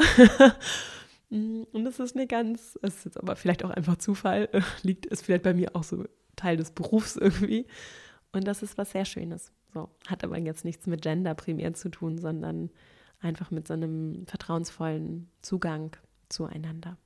und 1.31 1.85
das 1.85 1.99
ist 1.99 2.17
eine 2.17 2.27
ganz, 2.27 2.79
es 2.83 2.97
ist 2.97 3.05
jetzt 3.05 3.19
aber 3.19 3.37
vielleicht 3.37 3.65
auch 3.65 3.71
einfach 3.71 3.97
Zufall, 3.97 4.49
liegt 4.83 5.11
es 5.11 5.23
vielleicht 5.23 5.43
bei 5.43 5.55
mir 5.55 5.75
auch 5.75 5.85
so 5.85 6.05
Teil 6.37 6.57
des 6.57 6.71
Berufs 6.71 7.17
irgendwie. 7.17 7.67
Und 8.33 8.47
das 8.47 8.63
ist 8.63 8.79
was 8.79 8.93
sehr 8.93 9.05
Schönes. 9.05 9.53
So, 9.75 9.91
hat 10.07 10.25
aber 10.25 10.39
jetzt 10.39 10.65
nichts 10.65 10.87
mit 10.87 11.03
Gender 11.03 11.35
primär 11.35 11.75
zu 11.75 11.89
tun, 11.91 12.19
sondern 12.19 12.71
einfach 13.21 13.51
mit 13.51 13.67
so 13.67 13.75
einem 13.75 14.27
vertrauensvollen 14.27 15.31
Zugang 15.43 15.97
zueinander. 16.29 16.97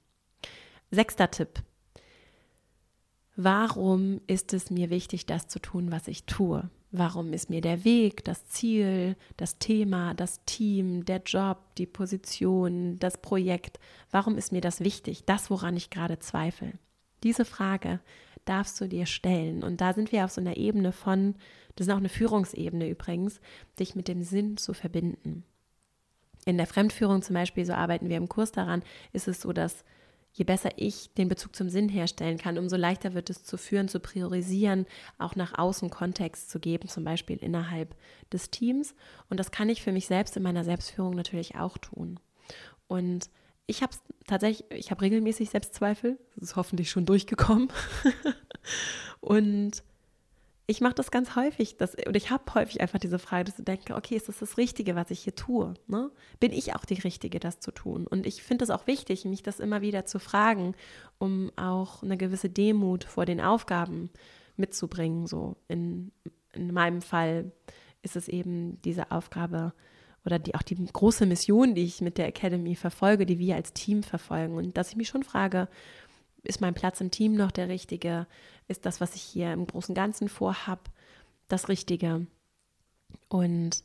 Sechster 0.91 1.31
Tipp. 1.31 1.63
Warum 3.35 4.21
ist 4.27 4.53
es 4.53 4.71
mir 4.71 4.91
wichtig, 4.91 5.25
das 5.27 5.49
zu 5.49 5.59
tun, 5.59 5.91
was 5.91 6.07
ich 6.07 6.27
tue? 6.27 6.69
Warum 6.95 7.33
ist 7.33 7.49
mir 7.49 7.63
der 7.63 7.85
Weg, 7.85 8.23
das 8.25 8.47
Ziel, 8.49 9.17
das 9.39 9.59
Thema, 9.59 10.13
das 10.13 10.45
Team, 10.45 11.07
der 11.07 11.23
Job, 11.25 11.75
die 11.79 11.87
Position, 11.87 12.99
das 12.99 13.17
Projekt, 13.17 13.81
warum 14.11 14.37
ist 14.37 14.53
mir 14.53 14.61
das 14.61 14.81
wichtig, 14.81 15.25
das, 15.25 15.49
woran 15.49 15.75
ich 15.75 15.89
gerade 15.89 16.19
zweifle? 16.19 16.75
Diese 17.23 17.47
Frage 17.47 18.01
darfst 18.45 18.79
du 18.79 18.89
dir 18.89 19.07
stellen. 19.07 19.63
Und 19.63 19.81
da 19.81 19.95
sind 19.95 20.13
wir 20.13 20.25
auf 20.27 20.33
so 20.33 20.43
einer 20.43 20.59
Ebene 20.59 20.93
von, 20.93 21.35
das 21.77 21.87
ist 21.87 21.93
auch 21.93 21.99
eine 21.99 22.11
Führungsebene 22.11 22.89
übrigens, 22.89 23.41
dich 23.79 23.95
mit 23.95 24.07
dem 24.07 24.23
Sinn 24.23 24.59
zu 24.59 24.75
verbinden. 24.75 25.45
In 26.45 26.59
der 26.59 26.67
Fremdführung 26.67 27.23
zum 27.23 27.35
Beispiel, 27.35 27.65
so 27.65 27.73
arbeiten 27.73 28.11
wir 28.11 28.19
im 28.19 28.29
Kurs 28.29 28.53
daran, 28.53 28.83
ist 29.13 29.29
es 29.29 29.41
so, 29.41 29.55
dass 29.55 29.85
je 30.33 30.45
besser 30.45 30.71
ich 30.77 31.13
den 31.15 31.29
Bezug 31.29 31.55
zum 31.55 31.69
Sinn 31.69 31.89
herstellen 31.89 32.39
kann, 32.39 32.59
umso 32.59 32.77
leichter 32.77 33.15
wird 33.15 33.31
es 33.31 33.45
zu 33.45 33.57
führen, 33.57 33.89
zu 33.89 34.01
priorisieren, 34.01 34.87
auch 35.19 35.37
nach 35.37 35.59
außen 35.59 35.91
Kontext 35.91 36.51
zu 36.51 36.59
geben, 36.59 36.89
zum 36.89 37.05
Beispiel 37.05 37.37
innerhalb 37.37 37.95
des 38.33 38.51
Teams. 38.51 38.95
Und 39.29 39.39
das 39.39 39.51
kann 39.51 39.69
ich 39.69 39.83
für 39.83 39.93
mich 39.93 40.07
selbst 40.07 40.37
in 40.37 40.43
meiner 40.43 40.65
Selbstführung 40.65 41.15
natürlich 41.15 41.57
auch 41.57 41.77
tun. 41.79 42.19
Und 42.89 43.29
ich 43.67 43.83
habe 43.83 43.93
tatsächlich, 44.27 44.71
ich 44.71 44.91
habe 44.91 45.03
regelmäßig 45.03 45.51
Selbstzweifel, 45.51 46.19
das 46.35 46.51
ist 46.51 46.57
hoffentlich 46.57 46.91
schon 46.91 47.07
durchgekommen. 47.07 47.69
Und 49.21 49.83
ich 50.67 50.81
mache 50.81 50.95
das 50.95 51.11
ganz 51.11 51.35
häufig, 51.35 51.77
dass, 51.77 51.95
und 52.07 52.17
ich 52.17 52.31
habe 52.31 52.55
häufig 52.55 52.81
einfach 52.81 53.01
diese 53.01 53.19
Frage, 53.19 53.45
dass 53.45 53.59
ich 53.59 53.65
denke, 53.65 53.95
okay, 53.95 54.15
ist 54.15 54.29
das 54.29 54.39
das 54.39 54.57
Richtige, 54.57 54.95
was 54.95 55.11
ich 55.11 55.21
hier 55.21 55.35
tue? 55.35 55.75
Ne? 55.89 56.11
Bin 56.39 56.53
ich 56.53 56.75
auch 56.75 56.85
die 56.85 57.01
Richtige, 57.01 57.41
das 57.41 57.59
zu 57.59 57.73
tun? 57.73 58.07
Und 58.07 58.27
ich 58.27 58.43
finde 58.43 58.65
es 58.65 58.71
auch 58.71 58.87
wichtig, 58.87 59.25
mich 59.25 59.43
das 59.43 59.61
immer 59.61 59.83
wieder 59.83 60.07
zu 60.07 60.21
fragen, 60.21 60.75
um 61.19 61.51
auch 61.57 62.03
eine 62.03 62.17
gewisse 62.17 62.49
Demut 62.49 63.05
vor 63.05 63.27
den 63.27 63.41
Aufgaben 63.41 64.11
mitzubringen. 64.57 65.27
So 65.27 65.57
in, 65.67 66.13
in 66.53 66.73
meinem 66.73 67.03
Fall 67.03 67.51
ist 68.03 68.15
es 68.15 68.29
eben 68.29 68.81
diese 68.83 69.11
Aufgabe 69.11 69.73
oder 70.25 70.39
die, 70.39 70.55
auch 70.55 70.63
die 70.63 70.77
große 70.77 71.27
Mission, 71.27 71.75
die 71.75 71.85
ich 71.85 72.01
mit 72.01 72.19
der 72.19 72.29
Academy 72.29 72.77
verfolge, 72.77 73.27
die 73.27 73.41
wir 73.41 73.57
als 73.57 73.73
Team 73.73 74.05
verfolgen. 74.05 74.55
Und 74.55 74.77
dass 74.77 74.91
ich 74.91 74.97
mich 74.97 75.09
schon 75.09 75.25
frage, 75.25 75.69
ist 76.45 76.61
mein 76.61 76.75
Platz 76.75 77.01
im 77.01 77.11
Team 77.11 77.35
noch 77.35 77.51
der 77.51 77.69
richtige? 77.69 78.27
Ist 78.69 78.87
das, 78.87 79.01
was 79.01 79.15
ich 79.15 79.23
hier 79.23 79.53
im 79.53 79.67
großen 79.67 79.95
Ganzen 79.95 80.29
vorhab, 80.29 80.91
das 81.49 81.69
Richtige? 81.69 82.27
Und 83.29 83.83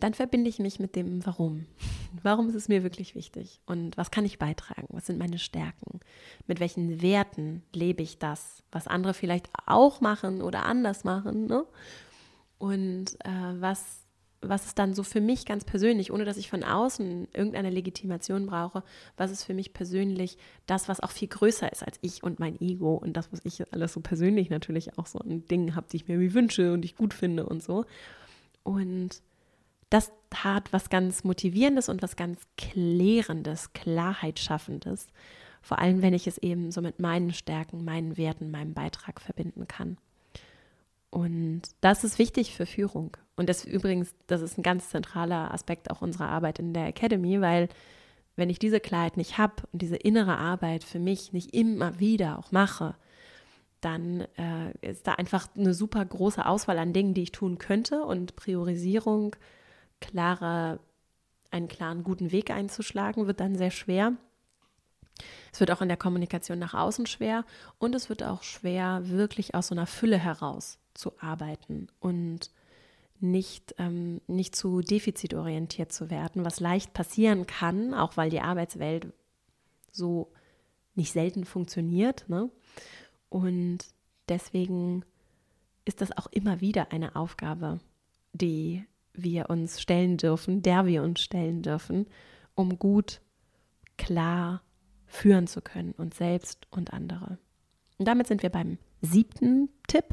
dann 0.00 0.14
verbinde 0.14 0.50
ich 0.50 0.58
mich 0.58 0.78
mit 0.78 0.96
dem 0.96 1.24
Warum. 1.24 1.66
Warum 2.22 2.48
ist 2.48 2.54
es 2.54 2.68
mir 2.68 2.82
wirklich 2.82 3.14
wichtig? 3.14 3.60
Und 3.66 3.96
was 3.96 4.10
kann 4.10 4.24
ich 4.24 4.38
beitragen? 4.38 4.88
Was 4.90 5.06
sind 5.06 5.18
meine 5.18 5.38
Stärken? 5.38 6.00
Mit 6.46 6.60
welchen 6.60 7.02
Werten 7.02 7.62
lebe 7.74 8.02
ich 8.02 8.18
das, 8.18 8.62
was 8.70 8.86
andere 8.86 9.14
vielleicht 9.14 9.48
auch 9.66 10.00
machen 10.00 10.42
oder 10.42 10.64
anders 10.64 11.04
machen? 11.04 11.46
Ne? 11.46 11.64
Und 12.58 13.16
äh, 13.24 13.60
was 13.60 14.05
was 14.40 14.66
ist 14.66 14.78
dann 14.78 14.94
so 14.94 15.02
für 15.02 15.20
mich 15.20 15.46
ganz 15.46 15.64
persönlich, 15.64 16.12
ohne 16.12 16.24
dass 16.24 16.36
ich 16.36 16.50
von 16.50 16.62
außen 16.62 17.28
irgendeine 17.32 17.70
Legitimation 17.70 18.46
brauche, 18.46 18.82
was 19.16 19.30
ist 19.30 19.44
für 19.44 19.54
mich 19.54 19.72
persönlich 19.72 20.36
das, 20.66 20.88
was 20.88 21.00
auch 21.00 21.10
viel 21.10 21.28
größer 21.28 21.70
ist 21.72 21.82
als 21.82 21.98
ich 22.02 22.22
und 22.22 22.38
mein 22.38 22.60
Ego 22.60 22.94
und 22.94 23.14
das, 23.14 23.32
was 23.32 23.40
ich 23.44 23.72
alles 23.72 23.92
so 23.92 24.00
persönlich 24.00 24.50
natürlich 24.50 24.98
auch 24.98 25.06
so 25.06 25.18
ein 25.18 25.46
Ding 25.46 25.74
habe, 25.74 25.86
die 25.90 25.96
ich 25.96 26.08
mir 26.08 26.34
wünsche 26.34 26.72
und 26.72 26.84
ich 26.84 26.96
gut 26.96 27.14
finde 27.14 27.46
und 27.46 27.62
so. 27.62 27.84
Und 28.62 29.22
das 29.90 30.12
hat 30.34 30.72
was 30.72 30.90
ganz 30.90 31.24
Motivierendes 31.24 31.88
und 31.88 32.02
was 32.02 32.16
ganz 32.16 32.42
Klärendes, 32.56 33.72
Klarheit 33.72 34.38
schaffendes. 34.38 35.08
Vor 35.62 35.78
allem, 35.78 36.02
wenn 36.02 36.14
ich 36.14 36.26
es 36.26 36.38
eben 36.38 36.70
so 36.70 36.80
mit 36.80 37.00
meinen 37.00 37.32
Stärken, 37.32 37.84
meinen 37.84 38.16
Werten, 38.16 38.50
meinem 38.50 38.74
Beitrag 38.74 39.20
verbinden 39.20 39.66
kann. 39.66 39.98
Und 41.10 41.62
das 41.80 42.04
ist 42.04 42.18
wichtig 42.18 42.54
für 42.54 42.66
Führung. 42.66 43.16
Und 43.36 43.48
das 43.48 43.64
übrigens, 43.64 44.14
das 44.26 44.40
ist 44.40 44.58
ein 44.58 44.62
ganz 44.62 44.88
zentraler 44.88 45.52
Aspekt 45.52 45.90
auch 45.90 46.00
unserer 46.00 46.28
Arbeit 46.28 46.58
in 46.58 46.72
der 46.72 46.86
Academy, 46.86 47.40
weil 47.40 47.68
wenn 48.34 48.50
ich 48.50 48.58
diese 48.58 48.80
Klarheit 48.80 49.16
nicht 49.16 49.38
habe 49.38 49.54
und 49.72 49.82
diese 49.82 49.96
innere 49.96 50.36
Arbeit 50.36 50.84
für 50.84 50.98
mich 50.98 51.32
nicht 51.32 51.54
immer 51.54 51.98
wieder 51.98 52.38
auch 52.38 52.52
mache, 52.52 52.94
dann 53.80 54.22
äh, 54.36 54.72
ist 54.80 55.06
da 55.06 55.14
einfach 55.14 55.48
eine 55.56 55.74
super 55.74 56.04
große 56.04 56.44
Auswahl 56.44 56.78
an 56.78 56.92
Dingen, 56.92 57.14
die 57.14 57.24
ich 57.24 57.32
tun 57.32 57.58
könnte 57.58 58.02
und 58.02 58.36
Priorisierung, 58.36 59.36
klare, 60.00 60.80
einen 61.50 61.68
klaren, 61.68 62.02
guten 62.02 62.32
Weg 62.32 62.50
einzuschlagen, 62.50 63.26
wird 63.26 63.40
dann 63.40 63.56
sehr 63.56 63.70
schwer. 63.70 64.12
Es 65.52 65.60
wird 65.60 65.70
auch 65.70 65.80
in 65.80 65.88
der 65.88 65.96
Kommunikation 65.96 66.58
nach 66.58 66.74
außen 66.74 67.06
schwer 67.06 67.44
und 67.78 67.94
es 67.94 68.08
wird 68.08 68.22
auch 68.22 68.42
schwer, 68.42 69.00
wirklich 69.04 69.54
aus 69.54 69.68
so 69.68 69.74
einer 69.74 69.86
Fülle 69.86 70.18
heraus 70.18 70.78
zu 70.92 71.12
arbeiten 71.20 71.88
und 72.00 72.50
nicht, 73.20 73.74
ähm, 73.78 74.20
nicht 74.26 74.54
zu 74.54 74.80
defizitorientiert 74.80 75.92
zu 75.92 76.10
werden, 76.10 76.44
was 76.44 76.60
leicht 76.60 76.92
passieren 76.92 77.46
kann, 77.46 77.94
auch 77.94 78.16
weil 78.16 78.30
die 78.30 78.40
Arbeitswelt 78.40 79.12
so 79.90 80.32
nicht 80.94 81.12
selten 81.12 81.44
funktioniert. 81.44 82.28
Ne? 82.28 82.50
Und 83.28 83.78
deswegen 84.28 85.04
ist 85.84 86.00
das 86.00 86.16
auch 86.16 86.26
immer 86.28 86.60
wieder 86.60 86.92
eine 86.92 87.16
Aufgabe, 87.16 87.80
die 88.32 88.84
wir 89.12 89.48
uns 89.50 89.80
stellen 89.80 90.16
dürfen, 90.16 90.62
der 90.62 90.86
wir 90.86 91.02
uns 91.02 91.20
stellen 91.20 91.62
dürfen, 91.62 92.06
um 92.54 92.78
gut, 92.78 93.20
klar 93.96 94.62
führen 95.06 95.46
zu 95.46 95.62
können, 95.62 95.92
uns 95.92 96.18
selbst 96.18 96.66
und 96.70 96.92
andere. 96.92 97.38
Und 97.98 98.06
damit 98.06 98.26
sind 98.26 98.42
wir 98.42 98.50
beim 98.50 98.78
siebten 99.00 99.70
Tipp. 99.88 100.04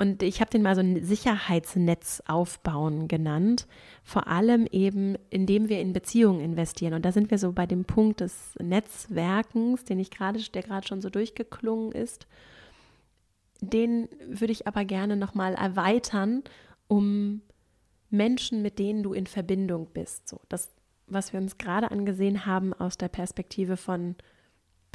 Und 0.00 0.22
ich 0.22 0.40
habe 0.40 0.50
den 0.50 0.62
mal 0.62 0.76
so 0.76 0.80
ein 0.80 1.04
Sicherheitsnetz 1.04 2.22
aufbauen 2.28 3.08
genannt, 3.08 3.66
vor 4.04 4.28
allem 4.28 4.66
eben, 4.70 5.16
indem 5.28 5.68
wir 5.68 5.80
in 5.80 5.92
Beziehungen 5.92 6.40
investieren. 6.40 6.94
Und 6.94 7.04
da 7.04 7.10
sind 7.10 7.32
wir 7.32 7.38
so 7.38 7.50
bei 7.50 7.66
dem 7.66 7.84
Punkt 7.84 8.20
des 8.20 8.54
Netzwerkens, 8.60 9.84
den 9.84 9.98
ich 9.98 10.12
gerade, 10.12 10.38
der 10.38 10.62
gerade 10.62 10.86
schon 10.86 11.00
so 11.00 11.10
durchgeklungen 11.10 11.90
ist. 11.90 12.28
Den 13.60 14.08
würde 14.24 14.52
ich 14.52 14.68
aber 14.68 14.84
gerne 14.84 15.16
nochmal 15.16 15.54
erweitern, 15.54 16.44
um 16.86 17.42
Menschen, 18.08 18.62
mit 18.62 18.78
denen 18.78 19.02
du 19.02 19.12
in 19.12 19.26
Verbindung 19.26 19.88
bist. 19.92 20.28
So, 20.28 20.40
das, 20.48 20.70
was 21.08 21.32
wir 21.32 21.40
uns 21.40 21.58
gerade 21.58 21.90
angesehen 21.90 22.46
haben 22.46 22.72
aus 22.72 22.98
der 22.98 23.08
Perspektive 23.08 23.76
von 23.76 24.14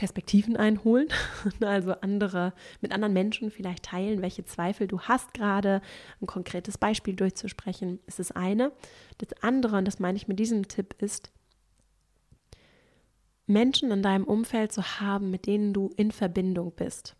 Perspektiven 0.03 0.57
einholen, 0.57 1.07
also 1.61 1.93
andere 2.01 2.51
mit 2.81 2.91
anderen 2.91 3.13
Menschen 3.13 3.51
vielleicht 3.51 3.83
teilen, 3.83 4.21
welche 4.21 4.43
Zweifel 4.43 4.85
du 4.85 4.99
hast 4.99 5.33
gerade, 5.33 5.81
ein 6.19 6.27
konkretes 6.27 6.77
Beispiel 6.77 7.15
durchzusprechen, 7.15 7.99
ist 8.05 8.19
das 8.19 8.33
eine. 8.33 8.73
Das 9.19 9.29
andere, 9.41 9.77
und 9.77 9.85
das 9.85 9.99
meine 9.99 10.17
ich 10.17 10.27
mit 10.27 10.39
diesem 10.39 10.67
Tipp, 10.67 10.95
ist, 10.99 11.31
Menschen 13.47 13.91
in 13.91 14.03
deinem 14.03 14.25
Umfeld 14.25 14.73
zu 14.73 14.99
haben, 14.99 15.31
mit 15.31 15.45
denen 15.45 15.71
du 15.71 15.89
in 15.95 16.11
Verbindung 16.11 16.73
bist. 16.75 17.15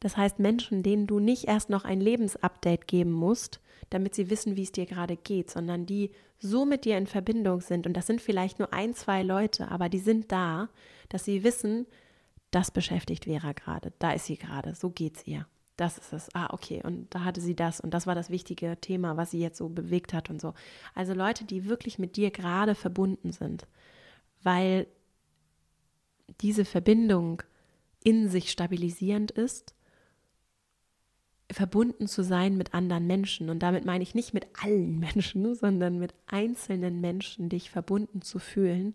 Das 0.00 0.16
heißt 0.16 0.38
Menschen, 0.38 0.82
denen 0.82 1.06
du 1.06 1.18
nicht 1.18 1.48
erst 1.48 1.68
noch 1.68 1.84
ein 1.84 2.00
Lebensupdate 2.00 2.88
geben 2.88 3.12
musst, 3.12 3.60
damit 3.88 4.14
sie 4.14 4.30
wissen, 4.30 4.56
wie 4.56 4.62
es 4.62 4.72
dir 4.72 4.86
gerade 4.86 5.16
geht, 5.16 5.50
sondern 5.50 5.86
die 5.86 6.10
so 6.38 6.64
mit 6.64 6.84
dir 6.84 6.98
in 6.98 7.06
Verbindung 7.06 7.60
sind. 7.60 7.86
Und 7.86 7.94
das 7.94 8.06
sind 8.06 8.20
vielleicht 8.20 8.58
nur 8.58 8.72
ein, 8.72 8.94
zwei 8.94 9.22
Leute, 9.22 9.68
aber 9.70 9.88
die 9.88 9.98
sind 9.98 10.30
da, 10.30 10.68
dass 11.08 11.24
sie 11.24 11.42
wissen, 11.44 11.86
das 12.50 12.70
beschäftigt 12.70 13.24
Vera 13.24 13.52
gerade, 13.52 13.92
da 13.98 14.12
ist 14.12 14.26
sie 14.26 14.36
gerade, 14.36 14.74
so 14.74 14.90
geht's 14.90 15.26
ihr. 15.26 15.46
Das 15.76 15.96
ist 15.96 16.12
es. 16.12 16.28
Ah, 16.34 16.52
okay. 16.52 16.82
Und 16.84 17.14
da 17.14 17.24
hatte 17.24 17.40
sie 17.40 17.56
das 17.56 17.80
und 17.80 17.94
das 17.94 18.06
war 18.06 18.14
das 18.14 18.28
wichtige 18.28 18.76
Thema, 18.82 19.16
was 19.16 19.30
sie 19.30 19.40
jetzt 19.40 19.56
so 19.56 19.70
bewegt 19.70 20.12
hat 20.12 20.28
und 20.28 20.38
so. 20.38 20.52
Also 20.94 21.14
Leute, 21.14 21.46
die 21.46 21.64
wirklich 21.64 21.98
mit 21.98 22.16
dir 22.16 22.30
gerade 22.30 22.74
verbunden 22.74 23.32
sind, 23.32 23.66
weil 24.42 24.86
diese 26.42 26.66
Verbindung 26.66 27.42
in 28.04 28.28
sich 28.28 28.50
stabilisierend 28.50 29.30
ist 29.30 29.74
verbunden 31.50 32.06
zu 32.06 32.22
sein 32.22 32.56
mit 32.56 32.74
anderen 32.74 33.06
Menschen. 33.06 33.50
Und 33.50 33.60
damit 33.60 33.84
meine 33.84 34.02
ich 34.02 34.14
nicht 34.14 34.34
mit 34.34 34.46
allen 34.62 34.98
Menschen, 35.00 35.54
sondern 35.54 35.98
mit 35.98 36.14
einzelnen 36.26 37.00
Menschen, 37.00 37.48
dich 37.48 37.70
verbunden 37.70 38.22
zu 38.22 38.38
fühlen, 38.38 38.94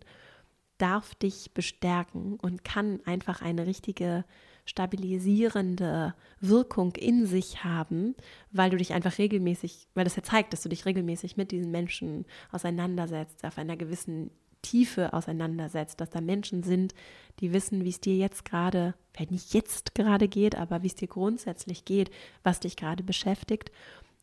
darf 0.78 1.14
dich 1.14 1.52
bestärken 1.54 2.34
und 2.34 2.64
kann 2.64 3.00
einfach 3.04 3.40
eine 3.40 3.66
richtige 3.66 4.24
stabilisierende 4.66 6.14
Wirkung 6.40 6.94
in 6.96 7.26
sich 7.26 7.62
haben, 7.64 8.14
weil 8.50 8.70
du 8.70 8.76
dich 8.76 8.92
einfach 8.92 9.16
regelmäßig, 9.16 9.86
weil 9.94 10.04
das 10.04 10.16
ja 10.16 10.22
zeigt, 10.22 10.52
dass 10.52 10.62
du 10.62 10.68
dich 10.68 10.84
regelmäßig 10.84 11.36
mit 11.36 11.52
diesen 11.52 11.70
Menschen 11.70 12.26
auseinandersetzt, 12.50 13.44
auf 13.44 13.58
einer 13.58 13.76
gewissen 13.76 14.30
Tiefe 14.62 15.12
auseinandersetzt, 15.12 16.00
dass 16.00 16.10
da 16.10 16.20
Menschen 16.20 16.62
sind, 16.62 16.94
die 17.40 17.52
wissen, 17.52 17.84
wie 17.84 17.90
es 17.90 18.00
dir 18.00 18.16
jetzt 18.16 18.44
gerade, 18.44 18.94
vielleicht 19.12 19.30
nicht 19.30 19.54
jetzt 19.54 19.94
gerade 19.94 20.28
geht, 20.28 20.56
aber 20.56 20.82
wie 20.82 20.88
es 20.88 20.94
dir 20.94 21.08
grundsätzlich 21.08 21.84
geht, 21.84 22.10
was 22.42 22.60
dich 22.60 22.76
gerade 22.76 23.02
beschäftigt 23.02 23.70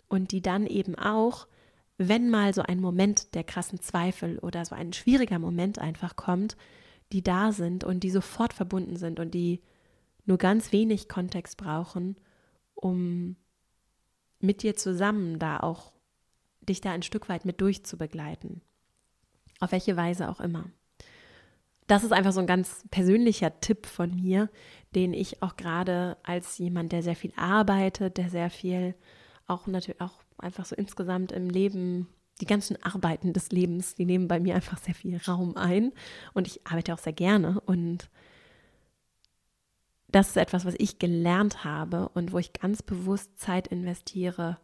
und 0.08 0.32
die 0.32 0.42
dann 0.42 0.68
eben 0.68 0.96
auch, 0.96 1.48
wenn 1.98 2.30
mal 2.30 2.54
so 2.54 2.62
ein 2.62 2.80
Moment 2.80 3.36
der 3.36 3.44
krassen 3.44 3.80
Zweifel 3.80 4.40
oder 4.40 4.66
so 4.66 4.76
ein 4.76 4.94
schwieriger 4.94 5.40
Moment 5.40 5.80
einfach 5.80 6.16
kommt, 6.16 6.58
die 7.12 7.24
da 7.24 7.52
sind 7.52 7.84
und 7.84 8.02
die 8.02 8.12
sofort 8.12 8.54
verbunden 8.54 8.96
sind 8.96 9.20
und 9.20 9.34
die 9.34 9.62
nur 10.26 10.38
ganz 10.38 10.72
wenig 10.72 11.10
Kontext 11.10 11.58
brauchen, 11.58 12.16
um 12.74 13.36
mit 14.40 14.64
dir 14.64 14.76
zusammen 14.76 15.40
da 15.40 15.60
auch 15.60 15.94
dich 16.62 16.82
da 16.82 16.92
ein 16.92 17.04
Stück 17.04 17.30
weit 17.30 17.46
mit 17.46 17.62
durchzubegleiten. 17.62 18.62
Auf 19.64 19.72
welche 19.72 19.96
Weise 19.96 20.30
auch 20.30 20.42
immer. 20.42 20.66
Das 21.88 22.04
ist 22.04 22.12
einfach 22.12 22.34
so 22.34 22.42
ein 22.42 22.48
ganz 22.48 22.84
persönlicher 22.92 23.62
Tipp 23.62 23.86
von 23.86 24.14
mir, 24.14 24.50
den 24.94 25.14
ich 25.14 25.42
auch 25.42 25.56
gerade 25.56 26.18
als 26.22 26.58
jemand, 26.58 26.92
der 26.92 27.02
sehr 27.02 27.16
viel 27.16 27.32
arbeitet, 27.38 28.18
der 28.18 28.30
sehr 28.30 28.50
viel 28.50 28.94
auch 29.48 29.66
natürlich 29.66 30.02
auch 30.02 30.22
einfach 30.38 30.66
so 30.66 30.76
insgesamt 30.76 31.32
im 31.32 31.50
Leben, 31.50 32.10
die 32.42 32.46
ganzen 32.46 32.76
Arbeiten 32.84 33.32
des 33.32 33.52
Lebens, 33.52 33.96
die 33.96 34.04
nehmen 34.04 34.28
bei 34.28 34.42
mir 34.42 34.56
einfach 34.56 34.78
sehr 34.78 34.96
viel 34.96 35.16
Raum 35.26 35.56
ein 35.56 35.94
und 36.34 36.46
ich 36.46 36.68
arbeite 36.68 36.94
auch 36.94 37.00
sehr 37.00 37.14
gerne 37.14 37.62
und 37.62 38.10
das 40.10 40.28
ist 40.28 40.38
etwas, 40.38 40.66
was 40.66 40.76
ich 40.78 41.00
gelernt 41.00 41.64
habe 41.64 42.10
und 42.10 42.34
wo 42.34 42.38
ich 42.38 42.52
ganz 42.52 42.84
bewusst 42.84 43.40
Zeit 43.40 43.68
investiere, 43.70 44.58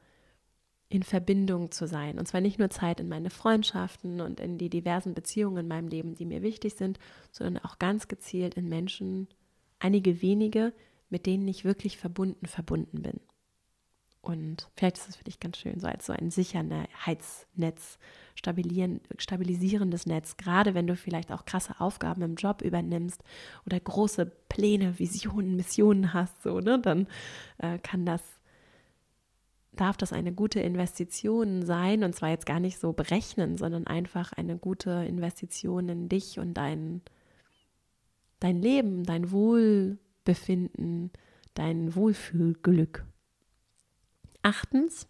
in 0.90 1.04
Verbindung 1.04 1.72
zu 1.72 1.88
sein. 1.88 2.18
Und 2.18 2.28
zwar 2.28 2.42
nicht 2.42 2.58
nur 2.58 2.72
Zeit 2.72 3.00
in 3.00 3.08
meine 3.08 3.30
Freundschaften 3.30 4.22
und 4.22 4.40
in 4.40 4.58
die 4.58 4.70
diversen 4.70 5.14
Beziehungen 5.14 5.58
in 5.58 5.68
meinem 5.68 5.88
Leben, 5.88 6.16
die 6.16 6.26
mir 6.26 6.42
wichtig 6.42 6.74
sind, 6.74 7.00
sondern 7.32 7.64
auch 7.64 7.78
ganz 7.78 8.08
gezielt 8.08 8.56
in 8.56 8.68
Menschen, 8.68 9.28
einige 9.78 10.22
wenige, 10.22 10.74
mit 11.10 11.26
denen 11.26 11.48
ich 11.48 11.64
wirklich 11.64 11.98
verbunden 11.98 12.48
verbunden 12.48 13.04
bin. 13.04 13.20
Und 14.22 14.70
vielleicht 14.76 14.98
ist 14.98 15.10
es 15.10 15.16
für 15.16 15.24
dich 15.24 15.40
ganz 15.40 15.58
schön, 15.58 15.80
so 15.80 15.88
als 15.88 16.06
so 16.06 16.14
ein 16.14 16.30
Sicherheitsnetz, 16.30 17.98
stabilisierendes 18.36 20.06
Netz, 20.06 20.36
gerade 20.36 20.74
wenn 20.74 20.88
du 20.88 20.96
vielleicht 20.96 21.32
auch 21.32 21.46
krasse 21.46 21.80
Aufgaben 21.80 22.22
im 22.24 22.36
Job 22.36 22.62
übernimmst 22.62 23.24
oder 23.66 23.80
große 23.80 24.26
Pläne, 24.50 25.00
Visionen, 25.00 25.56
Missionen 25.56 26.14
hast, 26.14 26.44
so, 26.44 26.60
ne, 26.60 26.80
dann 26.80 27.08
äh, 27.60 27.80
kann 27.80 28.06
das, 28.06 28.22
darf 29.80 29.98
das 29.98 30.14
eine 30.14 30.34
gute 30.34 30.60
Investition 30.60 31.66
sein 31.66 32.04
und 32.04 32.14
zwar 32.16 32.30
jetzt 32.30 32.46
gar 32.46 32.60
nicht 32.60 32.80
so 32.80 32.94
berechnen, 32.94 33.58
sondern 33.58 33.88
einfach 33.88 34.34
eine 34.34 34.58
gute 34.58 34.92
Investition 35.08 35.88
in 35.90 36.10
dich 36.10 36.40
und 36.40 36.56
dein, 36.56 37.02
dein 38.40 38.62
Leben, 38.62 39.04
dein 39.04 39.32
Wohlbefinden, 39.32 41.12
dein 41.54 41.96
Wohlfühlglück. 41.96 43.06
Achtens, 44.42 45.08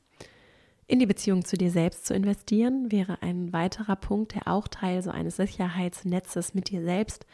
in 0.88 1.00
die 1.00 1.06
Beziehung 1.06 1.46
zu 1.46 1.58
dir 1.58 1.72
selbst 1.72 2.06
zu 2.06 2.14
investieren, 2.14 2.92
wäre 2.92 3.22
ein 3.22 3.54
weiterer 3.54 3.96
Punkt, 3.96 4.36
der 4.36 4.48
auch 4.48 4.68
Teil 4.68 5.02
so 5.04 5.12
eines 5.12 5.36
Sicherheitsnetzes 5.36 6.54
mit 6.54 6.70
dir 6.70 6.84
selbst 6.84 7.26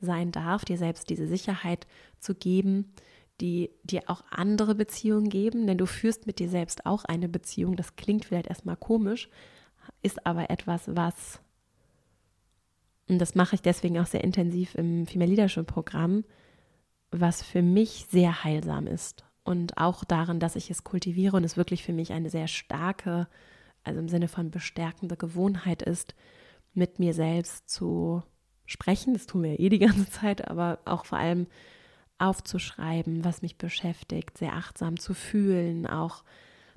sein 0.00 0.32
darf, 0.32 0.64
dir 0.64 0.78
selbst 0.78 1.10
diese 1.10 1.26
Sicherheit 1.26 1.86
zu 2.18 2.34
geben, 2.34 2.92
die 3.40 3.70
dir 3.82 4.02
auch 4.06 4.22
andere 4.30 4.74
Beziehungen 4.74 5.28
geben, 5.28 5.66
denn 5.66 5.78
du 5.78 5.86
führst 5.86 6.26
mit 6.26 6.38
dir 6.38 6.48
selbst 6.48 6.86
auch 6.86 7.04
eine 7.04 7.28
Beziehung. 7.28 7.76
Das 7.76 7.96
klingt 7.96 8.24
vielleicht 8.24 8.48
erstmal 8.48 8.76
komisch, 8.76 9.28
ist 10.02 10.26
aber 10.26 10.50
etwas, 10.50 10.94
was, 10.94 11.40
und 13.08 13.18
das 13.18 13.34
mache 13.34 13.56
ich 13.56 13.62
deswegen 13.62 13.98
auch 13.98 14.06
sehr 14.06 14.22
intensiv 14.22 14.74
im 14.74 15.06
Female 15.06 15.30
Leadership 15.30 15.66
Programm, 15.66 16.24
was 17.10 17.42
für 17.42 17.62
mich 17.62 18.06
sehr 18.10 18.44
heilsam 18.44 18.86
ist 18.86 19.24
und 19.42 19.78
auch 19.78 20.04
darin, 20.04 20.38
dass 20.38 20.56
ich 20.56 20.70
es 20.70 20.84
kultiviere 20.84 21.36
und 21.36 21.44
es 21.44 21.56
wirklich 21.56 21.82
für 21.82 21.92
mich 21.92 22.12
eine 22.12 22.30
sehr 22.30 22.46
starke, 22.46 23.26
also 23.82 23.98
im 23.98 24.08
Sinne 24.08 24.28
von 24.28 24.50
bestärkende 24.50 25.16
Gewohnheit 25.16 25.82
ist, 25.82 26.14
mit 26.72 26.98
mir 26.98 27.14
selbst 27.14 27.68
zu 27.68 28.22
sprechen. 28.66 29.14
Das 29.14 29.26
tun 29.26 29.42
wir 29.42 29.58
eh 29.58 29.68
die 29.68 29.78
ganze 29.80 30.08
Zeit, 30.08 30.48
aber 30.48 30.78
auch 30.84 31.04
vor 31.04 31.18
allem 31.18 31.46
aufzuschreiben, 32.20 33.24
was 33.24 33.42
mich 33.42 33.56
beschäftigt, 33.56 34.38
sehr 34.38 34.54
achtsam 34.54 34.98
zu 34.98 35.14
fühlen, 35.14 35.86
auch 35.86 36.24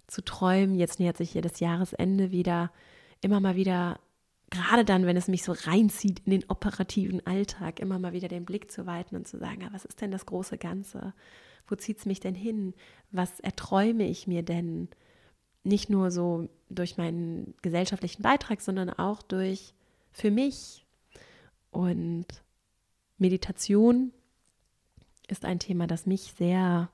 zu 0.08 0.24
träumen. 0.24 0.76
Jetzt 0.76 1.00
nähert 1.00 1.18
sich 1.18 1.32
hier 1.32 1.42
das 1.42 1.60
Jahresende 1.60 2.32
wieder, 2.32 2.72
immer 3.22 3.40
mal 3.40 3.56
wieder, 3.56 4.00
gerade 4.50 4.86
dann, 4.86 5.06
wenn 5.06 5.18
es 5.18 5.28
mich 5.28 5.44
so 5.44 5.54
reinzieht 5.54 6.22
in 6.26 6.32
den 6.32 6.50
operativen 6.50 7.26
Alltag, 7.26 7.80
immer 7.80 8.00
mal 8.00 8.14
wieder 8.14 8.28
den 8.28 8.46
Blick 8.46 8.72
zu 8.72 8.86
weiten 8.86 9.16
und 9.16 9.28
zu 9.28 9.38
sagen, 9.38 9.62
ja, 9.62 9.70
was 9.72 9.86
ist 9.86 10.02
denn 10.02 10.12
das 10.12 10.26
große 10.26 10.58
Ganze? 10.58 11.14
Wo 11.68 11.76
zieht 11.76 12.00
es 12.00 12.06
mich 12.06 12.20
denn 12.20 12.36
hin? 12.36 12.74
Was 13.12 13.40
erträume 13.40 14.08
ich 14.08 14.28
mir 14.28 14.44
denn? 14.44 14.90
Nicht 15.64 15.90
nur 15.90 16.12
so 16.12 16.50
durch 16.70 16.98
meinen 16.98 17.54
gesellschaftlichen 17.62 18.22
Beitrag, 18.22 18.60
sondern 18.60 18.90
auch 18.90 19.22
durch 19.22 19.74
für 20.12 20.30
mich. 20.30 20.86
Und 21.72 22.28
Meditation 23.18 24.12
ist 25.34 25.46
ein 25.46 25.60
Thema, 25.60 25.88
das 25.88 26.06
mich 26.06 26.34
sehr, 26.38 26.90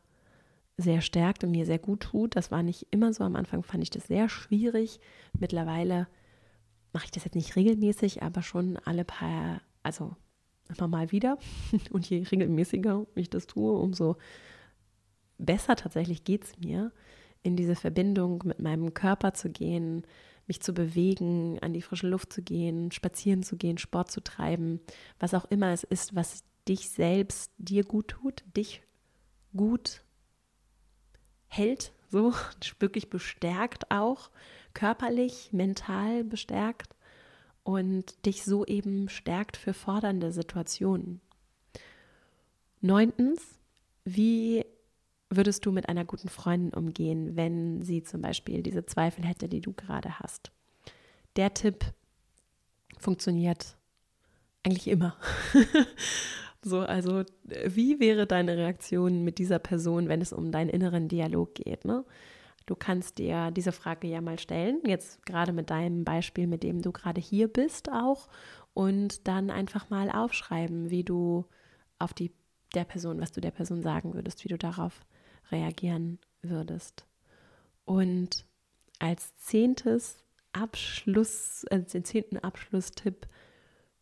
sehr 0.77 1.01
stärkt 1.01 1.43
und 1.43 1.51
mir 1.51 1.65
sehr 1.65 1.79
gut 1.79 1.99
tut. 2.01 2.35
Das 2.35 2.51
war 2.51 2.63
nicht 2.63 2.87
immer 2.91 3.13
so. 3.13 3.23
Am 3.23 3.35
Anfang 3.35 3.63
fand 3.63 3.83
ich 3.83 3.89
das 3.89 4.07
sehr 4.07 4.29
schwierig. 4.29 4.99
Mittlerweile 5.37 6.07
mache 6.93 7.05
ich 7.05 7.11
das 7.11 7.25
jetzt 7.25 7.35
nicht 7.35 7.55
regelmäßig, 7.55 8.23
aber 8.23 8.41
schon 8.41 8.77
alle 8.77 9.05
paar, 9.05 9.61
also 9.83 10.15
immer 10.75 10.87
mal 10.87 11.11
wieder. 11.11 11.37
Und 11.91 12.09
je 12.09 12.23
regelmäßiger 12.23 13.05
ich 13.15 13.29
das 13.29 13.45
tue, 13.45 13.71
umso 13.73 14.17
besser 15.37 15.75
tatsächlich 15.75 16.23
geht 16.23 16.45
es 16.45 16.57
mir, 16.59 16.91
in 17.43 17.55
diese 17.55 17.75
Verbindung 17.75 18.43
mit 18.45 18.59
meinem 18.59 18.93
Körper 18.93 19.33
zu 19.33 19.49
gehen, 19.49 20.03
mich 20.47 20.61
zu 20.61 20.73
bewegen, 20.73 21.59
an 21.61 21.73
die 21.73 21.81
frische 21.81 22.07
Luft 22.07 22.33
zu 22.33 22.41
gehen, 22.41 22.91
spazieren 22.91 23.43
zu 23.43 23.55
gehen, 23.55 23.77
Sport 23.77 24.11
zu 24.11 24.21
treiben, 24.21 24.81
was 25.19 25.33
auch 25.33 25.45
immer 25.45 25.71
es 25.71 25.83
ist, 25.83 26.15
was 26.15 26.43
dich 26.68 26.89
selbst 26.89 27.51
dir 27.57 27.84
gut 27.84 28.10
tut, 28.10 28.43
dich 28.55 28.82
gut 29.55 30.03
hält, 31.47 31.91
so 32.10 32.34
wirklich 32.80 33.10
bestärkt 33.10 33.91
auch, 33.91 34.30
körperlich, 34.74 35.49
mental 35.51 36.24
bestärkt 36.24 36.95
und 37.64 38.26
dich 38.26 38.43
so 38.43 38.66
eben 38.66 39.10
stärkt 39.10 39.57
für 39.57 39.74
fordernde 39.74 40.32
Situationen. 40.32 41.22
Neuntens, 42.82 43.41
wie 44.05 44.66
würdest 45.30 45.66
du 45.66 45.72
mit 45.72 45.89
einer 45.89 46.05
guten 46.05 46.30
Freundin 46.30 46.74
umgehen, 46.74 47.36
wenn 47.36 47.82
sie 47.82 48.03
zum 48.03 48.22
Beispiel 48.22 48.64
diese 48.64 48.86
Zweifel 48.86 49.26
hätte, 49.26 49.49
die 49.49 49.62
du 49.62 49.74
gerade 49.74 50.20
hast? 50.20 50.51
Der 51.36 51.53
Tipp 51.53 51.86
funktioniert 52.97 53.78
eigentlich 54.64 54.88
immer. 54.88 55.16
so, 56.62 56.80
also 56.80 57.24
wie 57.43 57.99
wäre 57.99 58.28
deine 58.28 58.57
Reaktion 58.57 59.24
mit 59.24 59.38
dieser 59.38 59.60
Person, 59.60 60.10
wenn 60.10 60.22
es 60.22 60.34
um 60.34 60.51
deinen 60.51 60.70
inneren 60.70 61.07
Dialog 61.07 61.55
geht? 61.55 61.86
Ne? 61.86 62.05
Du 62.66 62.76
kannst 62.76 63.18
dir 63.18 63.51
diese 63.51 63.72
Frage 63.72 64.07
ja 64.07 64.22
mal 64.22 64.39
stellen, 64.39 64.82
jetzt 64.86 65.26
gerade 65.26 65.53
mit 65.53 65.70
deinem 65.70 66.03
Beispiel, 66.03 66.47
mit 66.47 66.64
dem 66.64 66.82
du 66.82 66.91
gerade 66.91 67.22
hier 67.22 67.47
bist 67.47 67.89
auch, 67.91 68.28
und 68.74 69.28
dann 69.28 69.49
einfach 69.49 69.89
mal 69.89 70.10
aufschreiben, 70.12 70.89
wie 70.89 71.03
du 71.03 71.45
auf 71.97 72.14
die 72.14 72.32
der 72.76 72.84
Person, 72.84 73.20
was 73.20 73.32
du 73.32 73.41
der 73.41 73.51
Person 73.51 73.82
sagen 73.82 74.14
würdest, 74.14 74.43
wie 74.43 74.49
du 74.49 74.57
darauf 74.57 75.05
reagieren 75.51 76.20
würdest. 76.41 77.05
Und 77.86 78.45
als 78.99 79.36
zehntes 79.38 80.24
Abschluss, 80.53 81.66
als 81.70 81.91
den 81.91 82.03
zehnten 82.05 82.38
Abschlusstipp, 82.38 83.28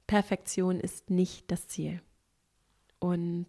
Perfektion 0.05 0.80
ist 0.80 1.10
nicht 1.10 1.51
das 1.51 1.68
Ziel. 1.68 2.01
Und 3.00 3.48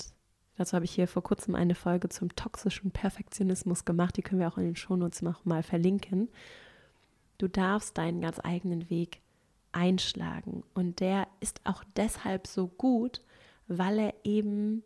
dazu 0.56 0.74
habe 0.74 0.84
ich 0.84 0.92
hier 0.92 1.08
vor 1.08 1.22
kurzem 1.22 1.54
eine 1.54 1.74
Folge 1.74 2.08
zum 2.08 2.34
toxischen 2.34 2.90
Perfektionismus 2.90 3.84
gemacht, 3.84 4.16
die 4.16 4.22
können 4.22 4.40
wir 4.40 4.48
auch 4.48 4.58
in 4.58 4.64
den 4.64 4.76
Shownotes 4.76 5.22
noch 5.22 5.44
mal 5.44 5.62
verlinken. 5.62 6.28
Du 7.38 7.48
darfst 7.48 7.96
deinen 7.98 8.20
ganz 8.20 8.40
eigenen 8.42 8.90
Weg 8.90 9.20
einschlagen. 9.72 10.64
Und 10.74 11.00
der 11.00 11.28
ist 11.40 11.60
auch 11.64 11.84
deshalb 11.96 12.46
so 12.46 12.66
gut, 12.66 13.22
weil 13.68 13.98
er 13.98 14.14
eben 14.24 14.82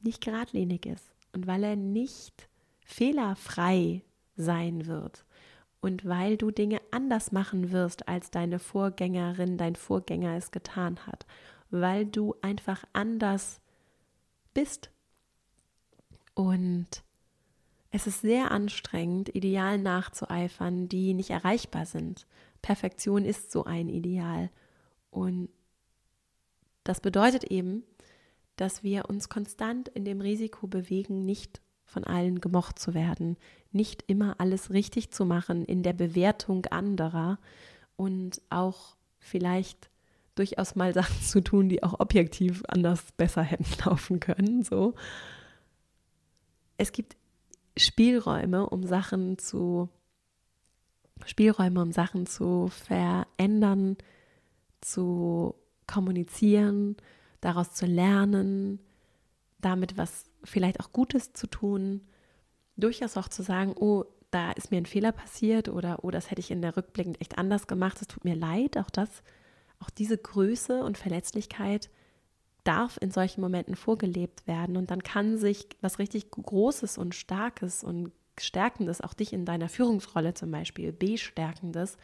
nicht 0.00 0.24
geradlinig 0.24 0.86
ist 0.86 1.12
und 1.32 1.46
weil 1.46 1.64
er 1.64 1.76
nicht 1.76 2.48
fehlerfrei 2.84 4.02
sein 4.36 4.86
wird 4.86 5.24
und 5.80 6.06
weil 6.06 6.36
du 6.36 6.50
Dinge 6.50 6.80
anders 6.90 7.32
machen 7.32 7.72
wirst, 7.72 8.08
als 8.08 8.30
deine 8.30 8.58
Vorgängerin, 8.58 9.58
dein 9.58 9.76
Vorgänger 9.76 10.36
es 10.36 10.50
getan 10.50 11.06
hat, 11.06 11.26
weil 11.70 12.06
du 12.06 12.34
einfach 12.42 12.84
anders 12.92 13.60
bist. 14.54 14.90
Und 16.34 16.86
es 17.90 18.06
ist 18.06 18.22
sehr 18.22 18.50
anstrengend, 18.50 19.34
Idealen 19.34 19.82
nachzueifern, 19.82 20.88
die 20.88 21.14
nicht 21.14 21.30
erreichbar 21.30 21.86
sind. 21.86 22.26
Perfektion 22.62 23.24
ist 23.24 23.52
so 23.52 23.64
ein 23.64 23.88
Ideal. 23.88 24.50
Und 25.10 25.50
das 26.84 27.00
bedeutet 27.00 27.44
eben, 27.44 27.84
dass 28.56 28.82
wir 28.82 29.08
uns 29.08 29.28
konstant 29.28 29.88
in 29.88 30.04
dem 30.04 30.20
Risiko 30.20 30.66
bewegen, 30.66 31.24
nicht 31.24 31.60
von 31.84 32.04
allen 32.04 32.40
gemocht 32.40 32.78
zu 32.78 32.94
werden, 32.94 33.36
nicht 33.70 34.04
immer 34.06 34.40
alles 34.40 34.70
richtig 34.70 35.10
zu 35.10 35.24
machen 35.24 35.64
in 35.64 35.82
der 35.82 35.92
Bewertung 35.92 36.66
anderer 36.66 37.38
und 37.96 38.40
auch 38.48 38.96
vielleicht 39.18 39.90
durchaus 40.42 40.74
mal 40.74 40.92
Sachen 41.00 41.20
zu 41.22 41.40
tun, 41.40 41.68
die 41.68 41.82
auch 41.82 42.00
objektiv 42.00 42.62
anders 42.68 43.12
besser 43.16 43.42
hätten 43.42 43.66
laufen 43.84 44.20
können. 44.20 44.64
So. 44.64 44.94
Es 46.76 46.92
gibt 46.92 47.16
Spielräume, 47.76 48.68
um 48.68 48.84
Sachen 48.84 49.38
zu 49.38 49.88
Spielräume, 51.24 51.80
um 51.80 51.92
Sachen 51.92 52.26
zu 52.26 52.68
verändern, 52.68 53.96
zu 54.80 55.54
kommunizieren, 55.86 56.96
daraus 57.40 57.74
zu 57.74 57.86
lernen, 57.86 58.80
damit 59.60 59.96
was 59.96 60.24
vielleicht 60.42 60.80
auch 60.80 60.92
Gutes 60.92 61.32
zu 61.32 61.46
tun, 61.46 62.00
durchaus 62.76 63.16
auch 63.16 63.28
zu 63.28 63.42
sagen, 63.42 63.74
oh, 63.78 64.04
da 64.32 64.50
ist 64.52 64.72
mir 64.72 64.78
ein 64.78 64.86
Fehler 64.86 65.12
passiert 65.12 65.68
oder 65.68 66.02
oh, 66.02 66.10
das 66.10 66.30
hätte 66.30 66.40
ich 66.40 66.50
in 66.50 66.62
der 66.62 66.76
Rückblick 66.76 67.20
echt 67.20 67.38
anders 67.38 67.68
gemacht, 67.68 67.98
es 68.00 68.08
tut 68.08 68.24
mir 68.24 68.34
leid, 68.34 68.76
auch 68.76 68.90
das, 68.90 69.22
auch 69.82 69.90
diese 69.90 70.16
Größe 70.16 70.82
und 70.82 70.96
Verletzlichkeit 70.96 71.90
darf 72.64 72.96
in 73.00 73.10
solchen 73.10 73.40
Momenten 73.40 73.74
vorgelebt 73.74 74.46
werden 74.46 74.76
und 74.76 74.90
dann 74.90 75.02
kann 75.02 75.36
sich 75.36 75.66
was 75.80 75.98
richtig 75.98 76.30
Großes 76.30 76.96
und 76.96 77.14
Starkes 77.14 77.82
und 77.82 78.12
Stärkendes, 78.38 79.00
auch 79.00 79.14
dich 79.14 79.32
in 79.32 79.44
deiner 79.44 79.68
Führungsrolle 79.68 80.34
zum 80.34 80.50
Beispiel, 80.50 80.92
bestärkendes 80.92 81.96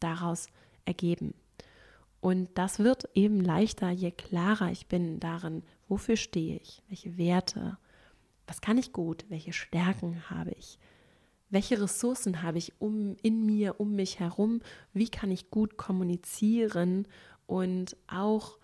daraus 0.00 0.48
ergeben. 0.84 1.34
Und 2.20 2.48
das 2.54 2.78
wird 2.78 3.08
eben 3.14 3.40
leichter, 3.40 3.90
je 3.90 4.12
klarer 4.12 4.70
ich 4.70 4.86
bin 4.86 5.20
darin, 5.20 5.62
wofür 5.88 6.16
stehe 6.16 6.56
ich, 6.56 6.82
welche 6.88 7.18
Werte, 7.18 7.76
was 8.46 8.60
kann 8.60 8.78
ich 8.78 8.92
gut, 8.92 9.26
welche 9.28 9.52
Stärken 9.52 10.30
habe 10.30 10.52
ich, 10.52 10.78
welche 11.50 11.80
Ressourcen 11.80 12.42
habe 12.42 12.58
ich 12.58 12.72
um, 12.80 13.16
in 13.22 13.44
mir, 13.46 13.80
um 13.80 13.94
mich 13.94 14.20
herum, 14.20 14.60
wie 14.92 15.08
kann 15.08 15.30
ich 15.30 15.50
gut 15.50 15.76
kommunizieren? 15.76 17.06
Und 17.46 17.96
auch 18.06 18.58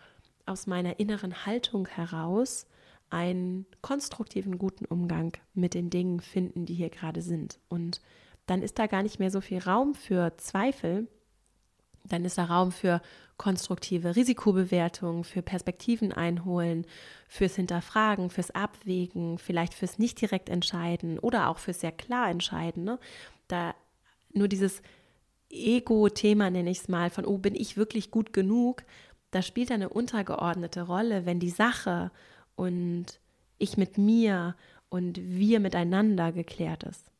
aus 0.46 0.66
meiner 0.66 0.98
inneren 0.98 1.46
Haltung 1.46 1.86
heraus 1.86 2.66
einen 3.10 3.66
konstruktiven, 3.82 4.58
guten 4.58 4.84
Umgang 4.84 5.32
mit 5.54 5.74
den 5.74 5.90
Dingen 5.90 6.20
finden, 6.20 6.64
die 6.64 6.74
hier 6.74 6.90
gerade 6.90 7.22
sind. 7.22 7.58
Und 7.68 8.00
dann 8.46 8.62
ist 8.62 8.78
da 8.78 8.86
gar 8.86 9.02
nicht 9.02 9.18
mehr 9.18 9.30
so 9.30 9.40
viel 9.40 9.58
Raum 9.58 9.94
für 9.94 10.36
Zweifel, 10.38 11.08
dann 12.04 12.24
ist 12.24 12.38
da 12.38 12.44
Raum 12.44 12.72
für 12.72 13.00
konstruktive 13.36 14.16
Risikobewertung, 14.16 15.24
für 15.24 15.42
Perspektiven 15.42 16.12
einholen, 16.12 16.86
fürs 17.28 17.56
Hinterfragen, 17.56 18.28
fürs 18.28 18.50
Abwägen, 18.50 19.38
vielleicht 19.38 19.72
fürs 19.72 19.98
nicht 19.98 20.20
direkt 20.20 20.48
entscheiden 20.48 21.18
oder 21.18 21.48
auch 21.48 21.58
fürs 21.58 21.80
sehr 21.80 21.92
klar 21.92 22.28
entscheiden. 22.28 22.84
Ne? 22.84 22.98
Da 23.48 23.74
nur 24.32 24.48
dieses 24.48 24.82
Ego-Thema 25.50 26.50
nenne 26.50 26.70
ich 26.70 26.80
es 26.80 26.88
mal, 26.88 27.10
von, 27.10 27.24
oh, 27.24 27.38
bin 27.38 27.54
ich 27.54 27.76
wirklich 27.76 28.10
gut 28.10 28.32
genug? 28.32 28.84
Da 29.30 29.42
spielt 29.42 29.72
eine 29.72 29.88
untergeordnete 29.88 30.82
Rolle, 30.82 31.24
wenn 31.24 31.40
die 31.40 31.50
Sache 31.50 32.10
und 32.56 33.06
ich 33.58 33.76
mit 33.76 33.98
mir 33.98 34.54
und 34.90 35.18
wir 35.18 35.60
miteinander 35.60 36.32
geklärt 36.32 36.82
ist. 36.82 37.10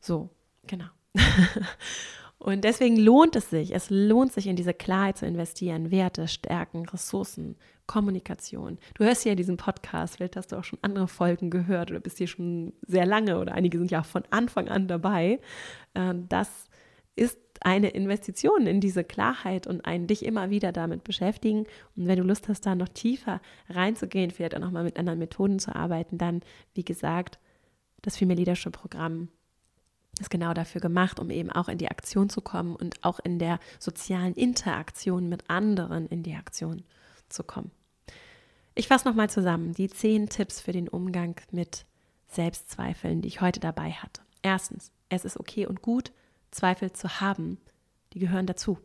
So, 0.00 0.30
genau. 0.66 0.88
Und 2.42 2.64
deswegen 2.64 2.96
lohnt 2.96 3.36
es 3.36 3.50
sich, 3.50 3.72
es 3.72 3.88
lohnt 3.88 4.32
sich 4.32 4.48
in 4.48 4.56
diese 4.56 4.74
Klarheit 4.74 5.16
zu 5.16 5.24
investieren, 5.24 5.92
Werte, 5.92 6.26
Stärken, 6.26 6.84
Ressourcen, 6.88 7.54
Kommunikation. 7.86 8.78
Du 8.94 9.04
hörst 9.04 9.24
ja 9.24 9.36
diesen 9.36 9.56
Podcast, 9.56 10.16
vielleicht 10.16 10.34
hast 10.34 10.50
du 10.50 10.56
auch 10.56 10.64
schon 10.64 10.80
andere 10.82 11.06
Folgen 11.06 11.50
gehört 11.50 11.92
oder 11.92 12.00
bist 12.00 12.18
hier 12.18 12.26
schon 12.26 12.72
sehr 12.84 13.06
lange 13.06 13.38
oder 13.38 13.52
einige 13.54 13.78
sind 13.78 13.92
ja 13.92 14.00
auch 14.00 14.06
von 14.06 14.24
Anfang 14.30 14.68
an 14.68 14.88
dabei. 14.88 15.38
Ähm, 15.94 16.28
das 16.28 16.64
ist 17.14 17.38
eine 17.60 17.90
Investition 17.90 18.66
in 18.66 18.80
diese 18.80 19.04
Klarheit 19.04 19.68
und 19.68 19.84
ein 19.84 20.08
dich 20.08 20.24
immer 20.24 20.50
wieder 20.50 20.72
damit 20.72 21.04
beschäftigen. 21.04 21.66
Und 21.94 22.08
wenn 22.08 22.18
du 22.18 22.24
Lust 22.24 22.48
hast, 22.48 22.66
da 22.66 22.74
noch 22.74 22.88
tiefer 22.88 23.40
reinzugehen, 23.68 24.32
vielleicht 24.32 24.56
auch 24.56 24.60
nochmal 24.60 24.82
mit 24.82 24.98
anderen 24.98 25.20
Methoden 25.20 25.60
zu 25.60 25.76
arbeiten, 25.76 26.18
dann, 26.18 26.40
wie 26.74 26.84
gesagt, 26.84 27.38
das 28.00 28.16
Female 28.16 28.40
Leadership 28.40 28.72
Programm 28.72 29.28
ist 30.22 30.30
genau 30.30 30.54
dafür 30.54 30.80
gemacht, 30.80 31.20
um 31.20 31.30
eben 31.30 31.50
auch 31.50 31.68
in 31.68 31.78
die 31.78 31.90
Aktion 31.90 32.30
zu 32.30 32.40
kommen 32.40 32.74
und 32.74 33.04
auch 33.04 33.20
in 33.20 33.38
der 33.38 33.58
sozialen 33.78 34.34
Interaktion 34.34 35.28
mit 35.28 35.48
anderen 35.50 36.06
in 36.06 36.22
die 36.22 36.34
Aktion 36.34 36.82
zu 37.28 37.44
kommen. 37.44 37.70
Ich 38.74 38.88
fasse 38.88 39.06
nochmal 39.06 39.28
zusammen 39.28 39.74
die 39.74 39.88
zehn 39.88 40.28
Tipps 40.28 40.60
für 40.60 40.72
den 40.72 40.88
Umgang 40.88 41.36
mit 41.50 41.84
Selbstzweifeln, 42.28 43.20
die 43.20 43.28
ich 43.28 43.40
heute 43.42 43.60
dabei 43.60 43.90
hatte. 43.90 44.22
Erstens, 44.42 44.90
es 45.10 45.24
ist 45.24 45.38
okay 45.38 45.66
und 45.66 45.82
gut, 45.82 46.12
Zweifel 46.50 46.92
zu 46.92 47.20
haben. 47.20 47.58
Die 48.14 48.18
gehören 48.18 48.46
dazu. 48.46 48.78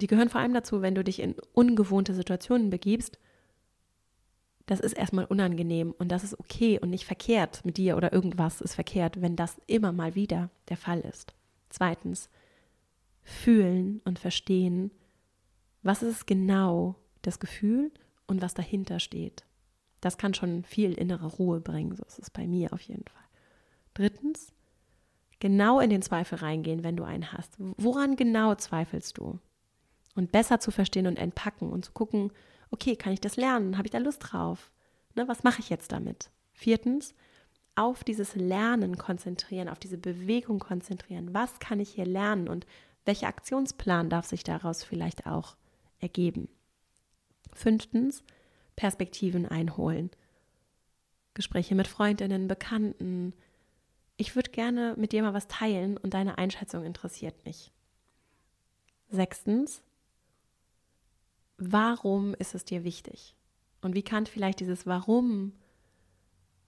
Die 0.00 0.06
gehören 0.06 0.28
vor 0.28 0.40
allem 0.40 0.54
dazu, 0.54 0.82
wenn 0.82 0.94
du 0.94 1.04
dich 1.04 1.20
in 1.20 1.36
ungewohnte 1.52 2.14
Situationen 2.14 2.70
begibst 2.70 3.18
das 4.68 4.80
ist 4.80 4.92
erstmal 4.92 5.24
unangenehm 5.24 5.94
und 5.98 6.12
das 6.12 6.24
ist 6.24 6.38
okay 6.38 6.78
und 6.78 6.90
nicht 6.90 7.06
verkehrt 7.06 7.64
mit 7.64 7.78
dir 7.78 7.96
oder 7.96 8.12
irgendwas 8.12 8.60
ist 8.60 8.74
verkehrt, 8.74 9.22
wenn 9.22 9.34
das 9.34 9.56
immer 9.66 9.92
mal 9.92 10.14
wieder 10.14 10.50
der 10.68 10.76
Fall 10.76 11.00
ist. 11.00 11.34
Zweitens, 11.70 12.28
fühlen 13.22 14.02
und 14.04 14.18
verstehen, 14.18 14.90
was 15.82 16.02
ist 16.02 16.26
genau 16.26 16.96
das 17.22 17.40
Gefühl 17.40 17.90
und 18.26 18.42
was 18.42 18.52
dahinter 18.52 19.00
steht. 19.00 19.46
Das 20.02 20.18
kann 20.18 20.34
schon 20.34 20.64
viel 20.64 20.92
innere 20.92 21.26
Ruhe 21.26 21.60
bringen, 21.60 21.96
so 21.96 22.04
ist 22.04 22.18
es 22.18 22.28
bei 22.28 22.46
mir 22.46 22.74
auf 22.74 22.82
jeden 22.82 23.04
Fall. 23.04 23.24
Drittens, 23.94 24.52
genau 25.40 25.80
in 25.80 25.88
den 25.88 26.02
Zweifel 26.02 26.38
reingehen, 26.38 26.84
wenn 26.84 26.96
du 26.96 27.04
einen 27.04 27.32
hast. 27.32 27.54
Woran 27.58 28.16
genau 28.16 28.54
zweifelst 28.54 29.16
du? 29.16 29.38
Und 30.14 30.30
besser 30.30 30.60
zu 30.60 30.70
verstehen 30.70 31.06
und 31.06 31.18
entpacken 31.18 31.70
und 31.70 31.86
zu 31.86 31.92
gucken, 31.92 32.32
okay, 32.70 32.96
kann 32.96 33.12
ich 33.12 33.20
das 33.20 33.36
lernen? 33.36 33.76
Habe 33.76 33.86
ich 33.86 33.92
da 33.92 33.98
Lust 33.98 34.20
drauf? 34.20 34.70
Ne, 35.14 35.26
was 35.28 35.42
mache 35.42 35.60
ich 35.60 35.70
jetzt 35.70 35.92
damit? 35.92 36.30
Viertens, 36.52 37.14
auf 37.74 38.02
dieses 38.02 38.34
Lernen 38.34 38.98
konzentrieren, 38.98 39.68
auf 39.68 39.78
diese 39.78 39.98
Bewegung 39.98 40.58
konzentrieren. 40.58 41.32
Was 41.32 41.60
kann 41.60 41.78
ich 41.80 41.90
hier 41.90 42.06
lernen 42.06 42.48
und 42.48 42.66
welcher 43.04 43.28
Aktionsplan 43.28 44.10
darf 44.10 44.26
sich 44.26 44.42
daraus 44.42 44.82
vielleicht 44.82 45.26
auch 45.26 45.56
ergeben? 46.00 46.48
Fünftens, 47.52 48.24
Perspektiven 48.76 49.46
einholen. 49.46 50.10
Gespräche 51.34 51.74
mit 51.76 51.86
Freundinnen, 51.86 52.48
Bekannten. 52.48 53.32
Ich 54.16 54.34
würde 54.34 54.50
gerne 54.50 54.94
mit 54.96 55.12
dir 55.12 55.22
mal 55.22 55.34
was 55.34 55.46
teilen 55.46 55.96
und 55.96 56.14
deine 56.14 56.36
Einschätzung 56.36 56.84
interessiert 56.84 57.44
mich. 57.44 57.72
Sechstens, 59.08 59.82
warum 61.58 62.34
ist 62.34 62.54
es 62.54 62.64
dir 62.64 62.84
wichtig? 62.84 63.34
Und 63.82 63.94
wie 63.94 64.02
kann 64.02 64.26
vielleicht 64.26 64.60
dieses 64.60 64.86
Warum, 64.86 65.52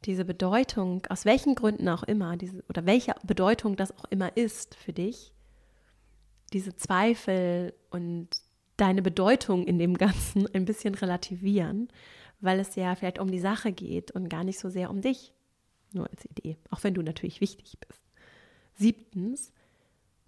diese 0.05 0.25
Bedeutung, 0.25 1.07
aus 1.09 1.25
welchen 1.25 1.55
Gründen 1.55 1.89
auch 1.89 2.03
immer, 2.03 2.37
diese, 2.37 2.63
oder 2.69 2.87
welche 2.87 3.15
Bedeutung 3.25 3.77
das 3.77 3.97
auch 3.97 4.05
immer 4.11 4.37
ist 4.37 4.75
für 4.75 4.93
dich, 4.93 5.33
diese 6.53 6.77
Zweifel 6.77 7.75
und 7.91 8.29
deine 8.77 9.03
Bedeutung 9.03 9.65
in 9.65 9.79
dem 9.79 9.97
Ganzen 9.97 10.53
ein 10.55 10.65
bisschen 10.65 10.95
relativieren, 10.95 11.89
weil 12.41 12.59
es 12.59 12.75
ja 12.77 12.95
vielleicht 12.95 13.19
um 13.19 13.31
die 13.31 13.39
Sache 13.39 13.73
geht 13.73 14.11
und 14.13 14.29
gar 14.29 14.45
nicht 14.45 14.59
so 14.59 14.69
sehr 14.69 14.91
um 14.91 15.01
dich. 15.01 15.35
Nur 15.93 16.09
als 16.09 16.25
Idee, 16.25 16.57
auch 16.71 16.83
wenn 16.85 16.95
du 16.95 17.03
natürlich 17.03 17.41
wichtig 17.41 17.77
bist. 17.87 18.01
Siebtens, 18.75 19.53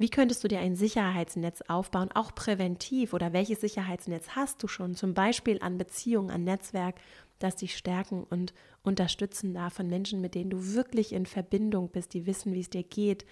wie 0.02 0.10
könntest 0.10 0.42
du 0.42 0.48
dir 0.48 0.58
ein 0.58 0.74
Sicherheitsnetz 0.74 1.62
aufbauen, 1.68 2.10
auch 2.10 2.34
präventiv? 2.34 3.14
Oder 3.14 3.32
welches 3.32 3.60
Sicherheitsnetz 3.60 4.30
hast 4.30 4.60
du 4.60 4.66
schon? 4.66 4.96
Zum 4.96 5.14
Beispiel 5.14 5.60
an 5.62 5.78
Beziehungen, 5.78 6.32
an 6.32 6.42
Netzwerk, 6.42 6.96
das 7.38 7.54
dich 7.54 7.76
stärken 7.76 8.24
und 8.24 8.52
unterstützen 8.82 9.54
darf 9.54 9.74
von 9.74 9.86
Menschen, 9.86 10.20
mit 10.20 10.34
denen 10.34 10.50
du 10.50 10.74
wirklich 10.74 11.12
in 11.12 11.24
Verbindung 11.24 11.88
bist, 11.88 12.14
die 12.14 12.26
wissen, 12.26 12.52
wie 12.52 12.60
es 12.60 12.68
dir 12.68 12.82
geht, 12.82 13.24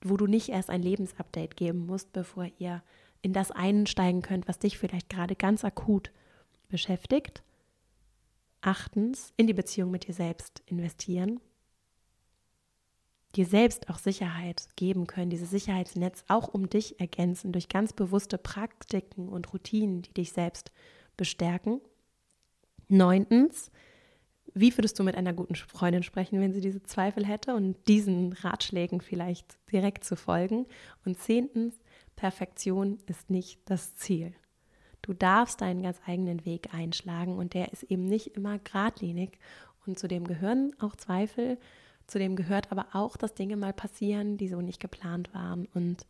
wo 0.00 0.16
du 0.16 0.28
nicht 0.28 0.50
erst 0.50 0.70
ein 0.70 0.80
Lebensupdate 0.80 1.56
geben 1.56 1.86
musst, 1.86 2.12
bevor 2.12 2.46
ihr 2.58 2.84
in 3.20 3.32
das 3.32 3.50
einsteigen 3.50 4.22
könnt, 4.22 4.46
was 4.46 4.60
dich 4.60 4.78
vielleicht 4.78 5.08
gerade 5.08 5.34
ganz 5.34 5.64
akut 5.64 6.12
beschäftigt. 6.68 7.42
Achtens, 8.60 9.32
in 9.36 9.48
die 9.48 9.54
Beziehung 9.54 9.90
mit 9.90 10.06
dir 10.06 10.14
selbst 10.14 10.62
investieren 10.66 11.40
dir 13.36 13.46
selbst 13.46 13.90
auch 13.90 13.98
Sicherheit 13.98 14.68
geben 14.76 15.06
können, 15.06 15.30
dieses 15.30 15.50
Sicherheitsnetz 15.50 16.24
auch 16.28 16.48
um 16.48 16.68
dich 16.68 17.00
ergänzen 17.00 17.52
durch 17.52 17.68
ganz 17.68 17.92
bewusste 17.92 18.38
Praktiken 18.38 19.28
und 19.28 19.52
Routinen, 19.52 20.02
die 20.02 20.14
dich 20.14 20.32
selbst 20.32 20.72
bestärken. 21.16 21.80
Neuntens, 22.88 23.70
wie 24.54 24.76
würdest 24.76 24.98
du 24.98 25.02
mit 25.02 25.16
einer 25.16 25.34
guten 25.34 25.54
Freundin 25.54 26.02
sprechen, 26.02 26.40
wenn 26.40 26.52
sie 26.52 26.60
diese 26.60 26.82
Zweifel 26.82 27.26
hätte 27.26 27.54
und 27.54 27.76
diesen 27.88 28.32
Ratschlägen 28.32 29.00
vielleicht 29.00 29.58
direkt 29.70 30.04
zu 30.04 30.16
folgen? 30.16 30.66
Und 31.04 31.18
zehntens, 31.18 31.74
Perfektion 32.16 32.98
ist 33.06 33.28
nicht 33.28 33.60
das 33.66 33.96
Ziel. 33.96 34.32
Du 35.02 35.12
darfst 35.12 35.60
deinen 35.60 35.82
ganz 35.82 36.00
eigenen 36.06 36.44
Weg 36.46 36.72
einschlagen 36.72 37.36
und 37.36 37.54
der 37.54 37.72
ist 37.72 37.82
eben 37.84 38.06
nicht 38.06 38.28
immer 38.28 38.58
geradlinig 38.58 39.38
und 39.86 39.98
zu 39.98 40.08
dem 40.08 40.24
gehören 40.26 40.74
auch 40.80 40.96
Zweifel 40.96 41.58
zu 42.06 42.18
dem 42.18 42.36
gehört 42.36 42.70
aber 42.70 42.86
auch, 42.92 43.16
dass 43.16 43.34
Dinge 43.34 43.56
mal 43.56 43.72
passieren, 43.72 44.36
die 44.36 44.48
so 44.48 44.60
nicht 44.60 44.80
geplant 44.80 45.32
waren. 45.34 45.66
Und 45.74 46.06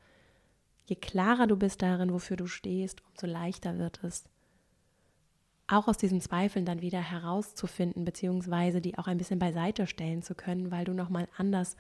je 0.87 0.97
klarer 0.97 1.47
du 1.47 1.57
bist 1.57 1.83
darin, 1.83 2.13
wofür 2.13 2.37
du 2.37 2.47
stehst, 2.47 3.03
umso 3.11 3.27
leichter 3.27 3.79
wird 3.79 4.03
es, 4.03 4.25
auch 5.69 5.89
aus 5.89 5.97
diesen 5.97 6.21
Zweifeln 6.21 6.65
dann 6.65 6.81
wieder 6.81 7.01
herauszufinden, 7.01 8.05
beziehungsweise 8.05 8.81
die 8.81 8.99
auch 8.99 9.09
ein 9.09 9.19
bisschen 9.19 9.39
beiseite 9.39 9.87
stellen 9.87 10.23
zu 10.23 10.35
können, 10.35 10.71
weil 10.71 10.85
du 10.85 10.93
nochmal 10.93 11.29
anders 11.37 11.77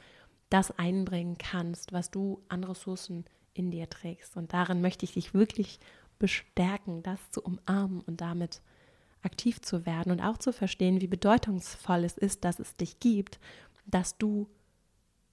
das 0.50 0.76
einbringen 0.76 1.38
kannst, 1.38 1.92
was 1.92 2.10
du 2.10 2.42
an 2.48 2.64
Ressourcen 2.64 3.24
in 3.54 3.70
dir 3.70 3.88
trägst. 3.88 4.36
Und 4.36 4.52
darin 4.52 4.80
möchte 4.80 5.04
ich 5.04 5.12
dich 5.12 5.34
wirklich 5.34 5.78
bestärken, 6.18 7.02
das 7.02 7.30
zu 7.30 7.42
umarmen 7.42 8.00
und 8.00 8.20
damit 8.20 8.60
aktiv 9.22 9.60
zu 9.60 9.86
werden 9.86 10.12
und 10.12 10.20
auch 10.20 10.38
zu 10.38 10.52
verstehen, 10.52 11.00
wie 11.00 11.08
bedeutungsvoll 11.08 12.04
es 12.04 12.16
ist, 12.16 12.44
dass 12.44 12.58
es 12.58 12.76
dich 12.76 13.00
gibt 13.00 13.38
dass 13.86 14.18
du 14.18 14.48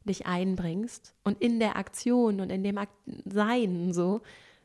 dich 0.05 0.25
einbringst 0.25 1.15
und 1.23 1.41
in 1.41 1.59
der 1.59 1.75
Aktion 1.75 2.39
und 2.39 2.49
in 2.49 2.63
dem 2.63 2.79
Sein 3.25 3.93
so. 3.93 4.21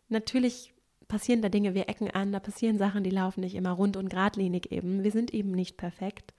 Natürlich 0.09 0.75
passieren 1.07 1.43
da 1.43 1.49
Dinge, 1.49 1.75
wir 1.75 1.89
ecken 1.89 2.11
an, 2.11 2.33
da 2.33 2.41
passieren 2.41 2.79
Sachen, 2.79 3.05
die 3.05 3.11
laufen 3.11 3.41
nicht 3.41 3.55
immer 3.55 3.71
rund 3.71 3.97
und 3.97 4.11
geradlinig 4.11 4.71
eben. 4.73 5.05
Wir 5.05 5.11
sind 5.11 5.33
eben 5.33 5.53
nicht 5.53 5.77
perfekt. 5.77 6.35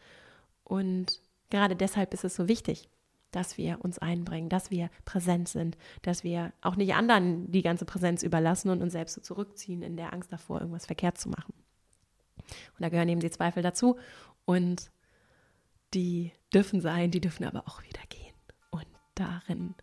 Und 0.63 1.21
gerade 1.49 1.75
deshalb 1.75 2.13
ist 2.13 2.23
es 2.23 2.35
so 2.35 2.47
wichtig, 2.47 2.89
dass 3.31 3.57
wir 3.57 3.79
uns 3.81 3.99
einbringen, 3.99 4.49
dass 4.49 4.71
wir 4.71 4.89
präsent 5.05 5.49
sind, 5.49 5.77
dass 6.01 6.23
wir 6.23 6.51
auch 6.61 6.75
nicht 6.75 6.93
anderen 6.93 7.51
die 7.51 7.61
ganze 7.61 7.85
Präsenz 7.85 8.23
überlassen 8.23 8.69
und 8.69 8.81
uns 8.81 8.93
selbst 8.93 9.15
so 9.15 9.21
zurückziehen 9.21 9.81
in 9.81 9.97
der 9.97 10.13
Angst 10.13 10.31
davor, 10.31 10.59
irgendwas 10.59 10.85
verkehrt 10.85 11.17
zu 11.17 11.29
machen. 11.29 11.53
Und 12.37 12.81
da 12.81 12.89
gehören 12.89 13.09
eben 13.09 13.21
die 13.21 13.31
Zweifel 13.31 13.61
dazu. 13.61 13.97
Und 14.45 14.91
die 15.93 16.31
dürfen 16.53 16.81
sein, 16.81 17.11
die 17.11 17.21
dürfen 17.21 17.45
aber 17.45 17.67
auch 17.67 17.83
wieder 17.83 18.01
gehen. 18.09 18.33
Und 18.71 18.87
darin, 19.15 19.75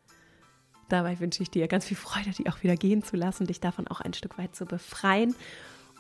dabei 0.89 1.19
wünsche 1.21 1.43
ich 1.43 1.51
dir 1.51 1.69
ganz 1.69 1.85
viel 1.87 1.97
Freude, 1.97 2.31
die 2.31 2.49
auch 2.49 2.63
wieder 2.63 2.77
gehen 2.77 3.03
zu 3.03 3.17
lassen, 3.17 3.47
dich 3.47 3.61
davon 3.61 3.89
auch 3.89 4.01
ein 4.01 4.15
Stück 4.15 4.39
weit 4.39 4.55
zu 4.55 4.67
befreien 4.67 5.35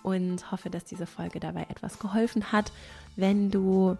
und 0.02 0.50
hoffe, 0.52 0.70
dass 0.70 0.84
diese 0.84 1.06
Folge 1.06 1.40
dabei 1.40 1.66
etwas 1.68 1.98
geholfen 1.98 2.52
hat. 2.52 2.72
Wenn 3.16 3.50
du 3.50 3.96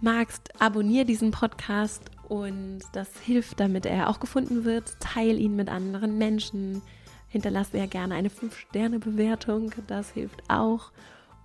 magst, 0.00 0.60
abonniere 0.60 1.04
diesen 1.04 1.30
Podcast 1.30 2.10
und 2.28 2.80
das 2.92 3.08
hilft, 3.20 3.58
damit 3.58 3.86
er 3.86 4.08
auch 4.08 4.20
gefunden 4.20 4.64
wird. 4.64 5.00
Teil 5.00 5.38
ihn 5.38 5.56
mit 5.56 5.68
anderen 5.68 6.18
Menschen. 6.18 6.82
Hinterlasse 7.28 7.72
sehr 7.72 7.86
gerne 7.86 8.14
eine 8.14 8.28
5-Sterne-Bewertung. 8.28 9.72
Das 9.86 10.10
hilft 10.10 10.42
auch. 10.48 10.92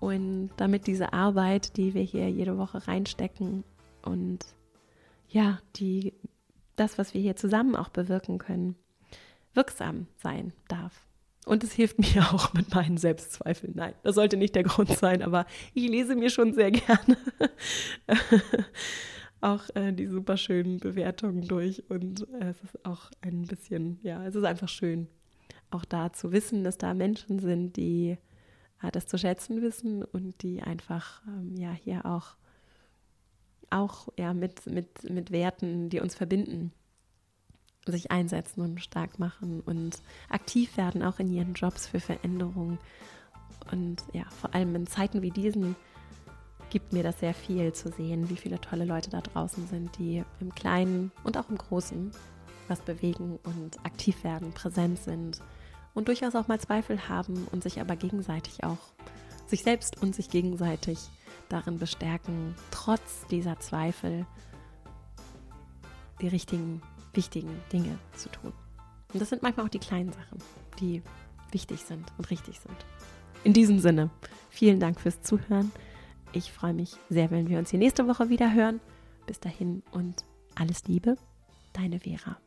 Und 0.04 0.50
damit 0.58 0.86
diese 0.86 1.14
Arbeit, 1.14 1.78
die 1.78 1.94
wir 1.94 2.02
hier 2.02 2.30
jede 2.30 2.58
Woche 2.58 2.90
reinstecken 2.90 3.64
und 4.02 4.40
ja, 5.30 5.60
die, 5.78 6.14
das, 6.76 6.98
was 6.98 7.14
wir 7.14 7.22
hier 7.22 7.38
zusammen 7.38 7.78
auch 7.78 7.88
bewirken 7.88 8.38
können, 8.38 8.76
wirksam 9.54 10.08
sein 10.18 10.52
darf. 10.68 11.08
Und 11.46 11.64
es 11.64 11.72
hilft 11.72 12.00
mir 12.00 12.22
auch 12.34 12.54
mit 12.54 12.76
meinen 12.76 12.98
Selbstzweifeln. 12.98 13.76
Nein, 13.78 13.94
das 14.04 14.16
sollte 14.16 14.36
nicht 14.36 14.56
der 14.56 14.64
Grund 14.64 14.90
sein, 14.90 15.22
aber 15.22 15.46
ich 15.74 15.88
lese 15.88 16.18
mir 16.18 16.30
schon 16.30 16.52
sehr 16.52 16.72
gerne 16.72 17.18
auch 19.40 19.64
äh, 19.74 19.94
die 19.94 20.08
super 20.08 20.36
schönen 20.36 20.80
Bewertungen 20.80 21.48
durch. 21.48 21.90
Und 21.90 22.28
äh, 22.42 22.50
es 22.50 22.62
ist 22.62 22.86
auch 22.86 23.10
ein 23.22 23.44
bisschen, 23.44 24.00
ja, 24.04 24.26
es 24.26 24.36
ist 24.36 24.44
einfach 24.44 24.68
schön, 24.68 25.08
auch 25.72 25.86
da 25.86 26.12
zu 26.12 26.34
wissen, 26.34 26.66
dass 26.66 26.78
da 26.78 26.94
Menschen 26.94 27.40
sind, 27.40 27.78
die 27.78 28.18
das 28.92 29.08
zu 29.08 29.18
schätzen 29.18 29.62
wissen 29.62 30.04
und 30.04 30.42
die 30.42 30.62
einfach, 30.62 31.22
ähm, 31.28 31.56
ja, 31.56 31.72
hier 31.72 32.06
auch, 32.06 32.36
auch 33.70 34.10
ja, 34.18 34.34
mit, 34.34 34.66
mit, 34.68 35.10
mit 35.10 35.32
Werten, 35.32 35.90
die 35.90 36.00
uns 36.00 36.16
verbinden, 36.16 36.72
sich 37.86 38.12
einsetzen 38.12 38.62
und 38.62 38.82
stark 38.82 39.20
machen 39.20 39.62
und 39.62 40.02
aktiv 40.30 40.78
werden, 40.78 41.04
auch 41.04 41.20
in 41.20 41.32
ihren 41.32 41.54
Jobs 41.54 41.88
für 41.88 42.00
Veränderungen. 42.00 42.78
Und 43.72 44.04
ja, 44.14 44.24
vor 44.30 44.54
allem 44.54 44.76
in 44.76 44.88
Zeiten 44.88 45.22
wie 45.22 45.32
diesen 45.32 45.76
gibt 46.70 46.94
mir 46.94 47.04
das 47.04 47.20
sehr 47.20 47.34
viel 47.34 47.74
zu 47.74 47.90
sehen, 47.92 48.30
wie 48.30 48.36
viele 48.36 48.60
tolle 48.60 48.86
Leute 48.86 49.10
da 49.10 49.22
draußen 49.22 49.68
sind, 49.68 49.98
die 49.98 50.24
im 50.40 50.56
Kleinen 50.56 51.12
und 51.24 51.38
auch 51.38 51.50
im 51.50 51.58
Großen 51.58 52.12
was 52.68 52.80
bewegen 52.82 53.38
und 53.44 53.86
aktiv 53.86 54.24
werden, 54.24 54.54
präsent 54.54 54.98
sind 55.00 55.42
und 55.94 56.08
durchaus 56.08 56.36
auch 56.36 56.48
mal 56.48 56.60
Zweifel 56.60 57.08
haben 57.10 57.48
und 57.52 57.64
sich 57.64 57.80
aber 57.82 57.96
gegenseitig 57.96 58.64
auch, 58.64 58.94
sich 59.48 59.64
selbst 59.64 60.02
und 60.02 60.16
sich 60.16 60.30
gegenseitig 60.30 61.00
darin 61.50 61.80
bestärken, 61.80 62.56
trotz 62.72 63.26
dieser 63.28 63.60
Zweifel 63.60 64.26
die 66.22 66.28
richtigen 66.28 66.82
wichtigen 67.14 67.62
Dinge 67.72 67.98
zu 68.16 68.30
tun. 68.30 68.54
Und 69.14 69.22
das 69.22 69.30
sind 69.30 69.44
manchmal 69.44 69.66
auch 69.66 69.72
die 69.72 69.80
kleinen 69.80 70.12
Sachen, 70.12 70.40
die 70.80 71.04
wichtig 71.52 71.82
sind 71.82 72.12
und 72.18 72.30
richtig 72.32 72.60
sind. 72.60 72.76
In 73.44 73.54
diesem 73.54 73.80
Sinne, 73.80 74.10
vielen 74.50 74.80
Dank 74.80 75.00
fürs 75.00 75.22
Zuhören. 75.22 75.72
Ich 76.32 76.52
freue 76.52 76.74
mich 76.74 76.96
sehr, 77.10 77.30
wenn 77.30 77.50
wir 77.50 77.60
uns 77.60 77.70
hier 77.70 77.80
nächste 77.80 78.08
Woche 78.08 78.30
wieder 78.30 78.54
hören. 78.54 78.80
Bis 79.28 79.40
dahin 79.40 79.84
und 79.92 80.26
alles 80.56 80.86
Liebe, 80.86 81.18
deine 81.74 82.00
Vera. 82.00 82.38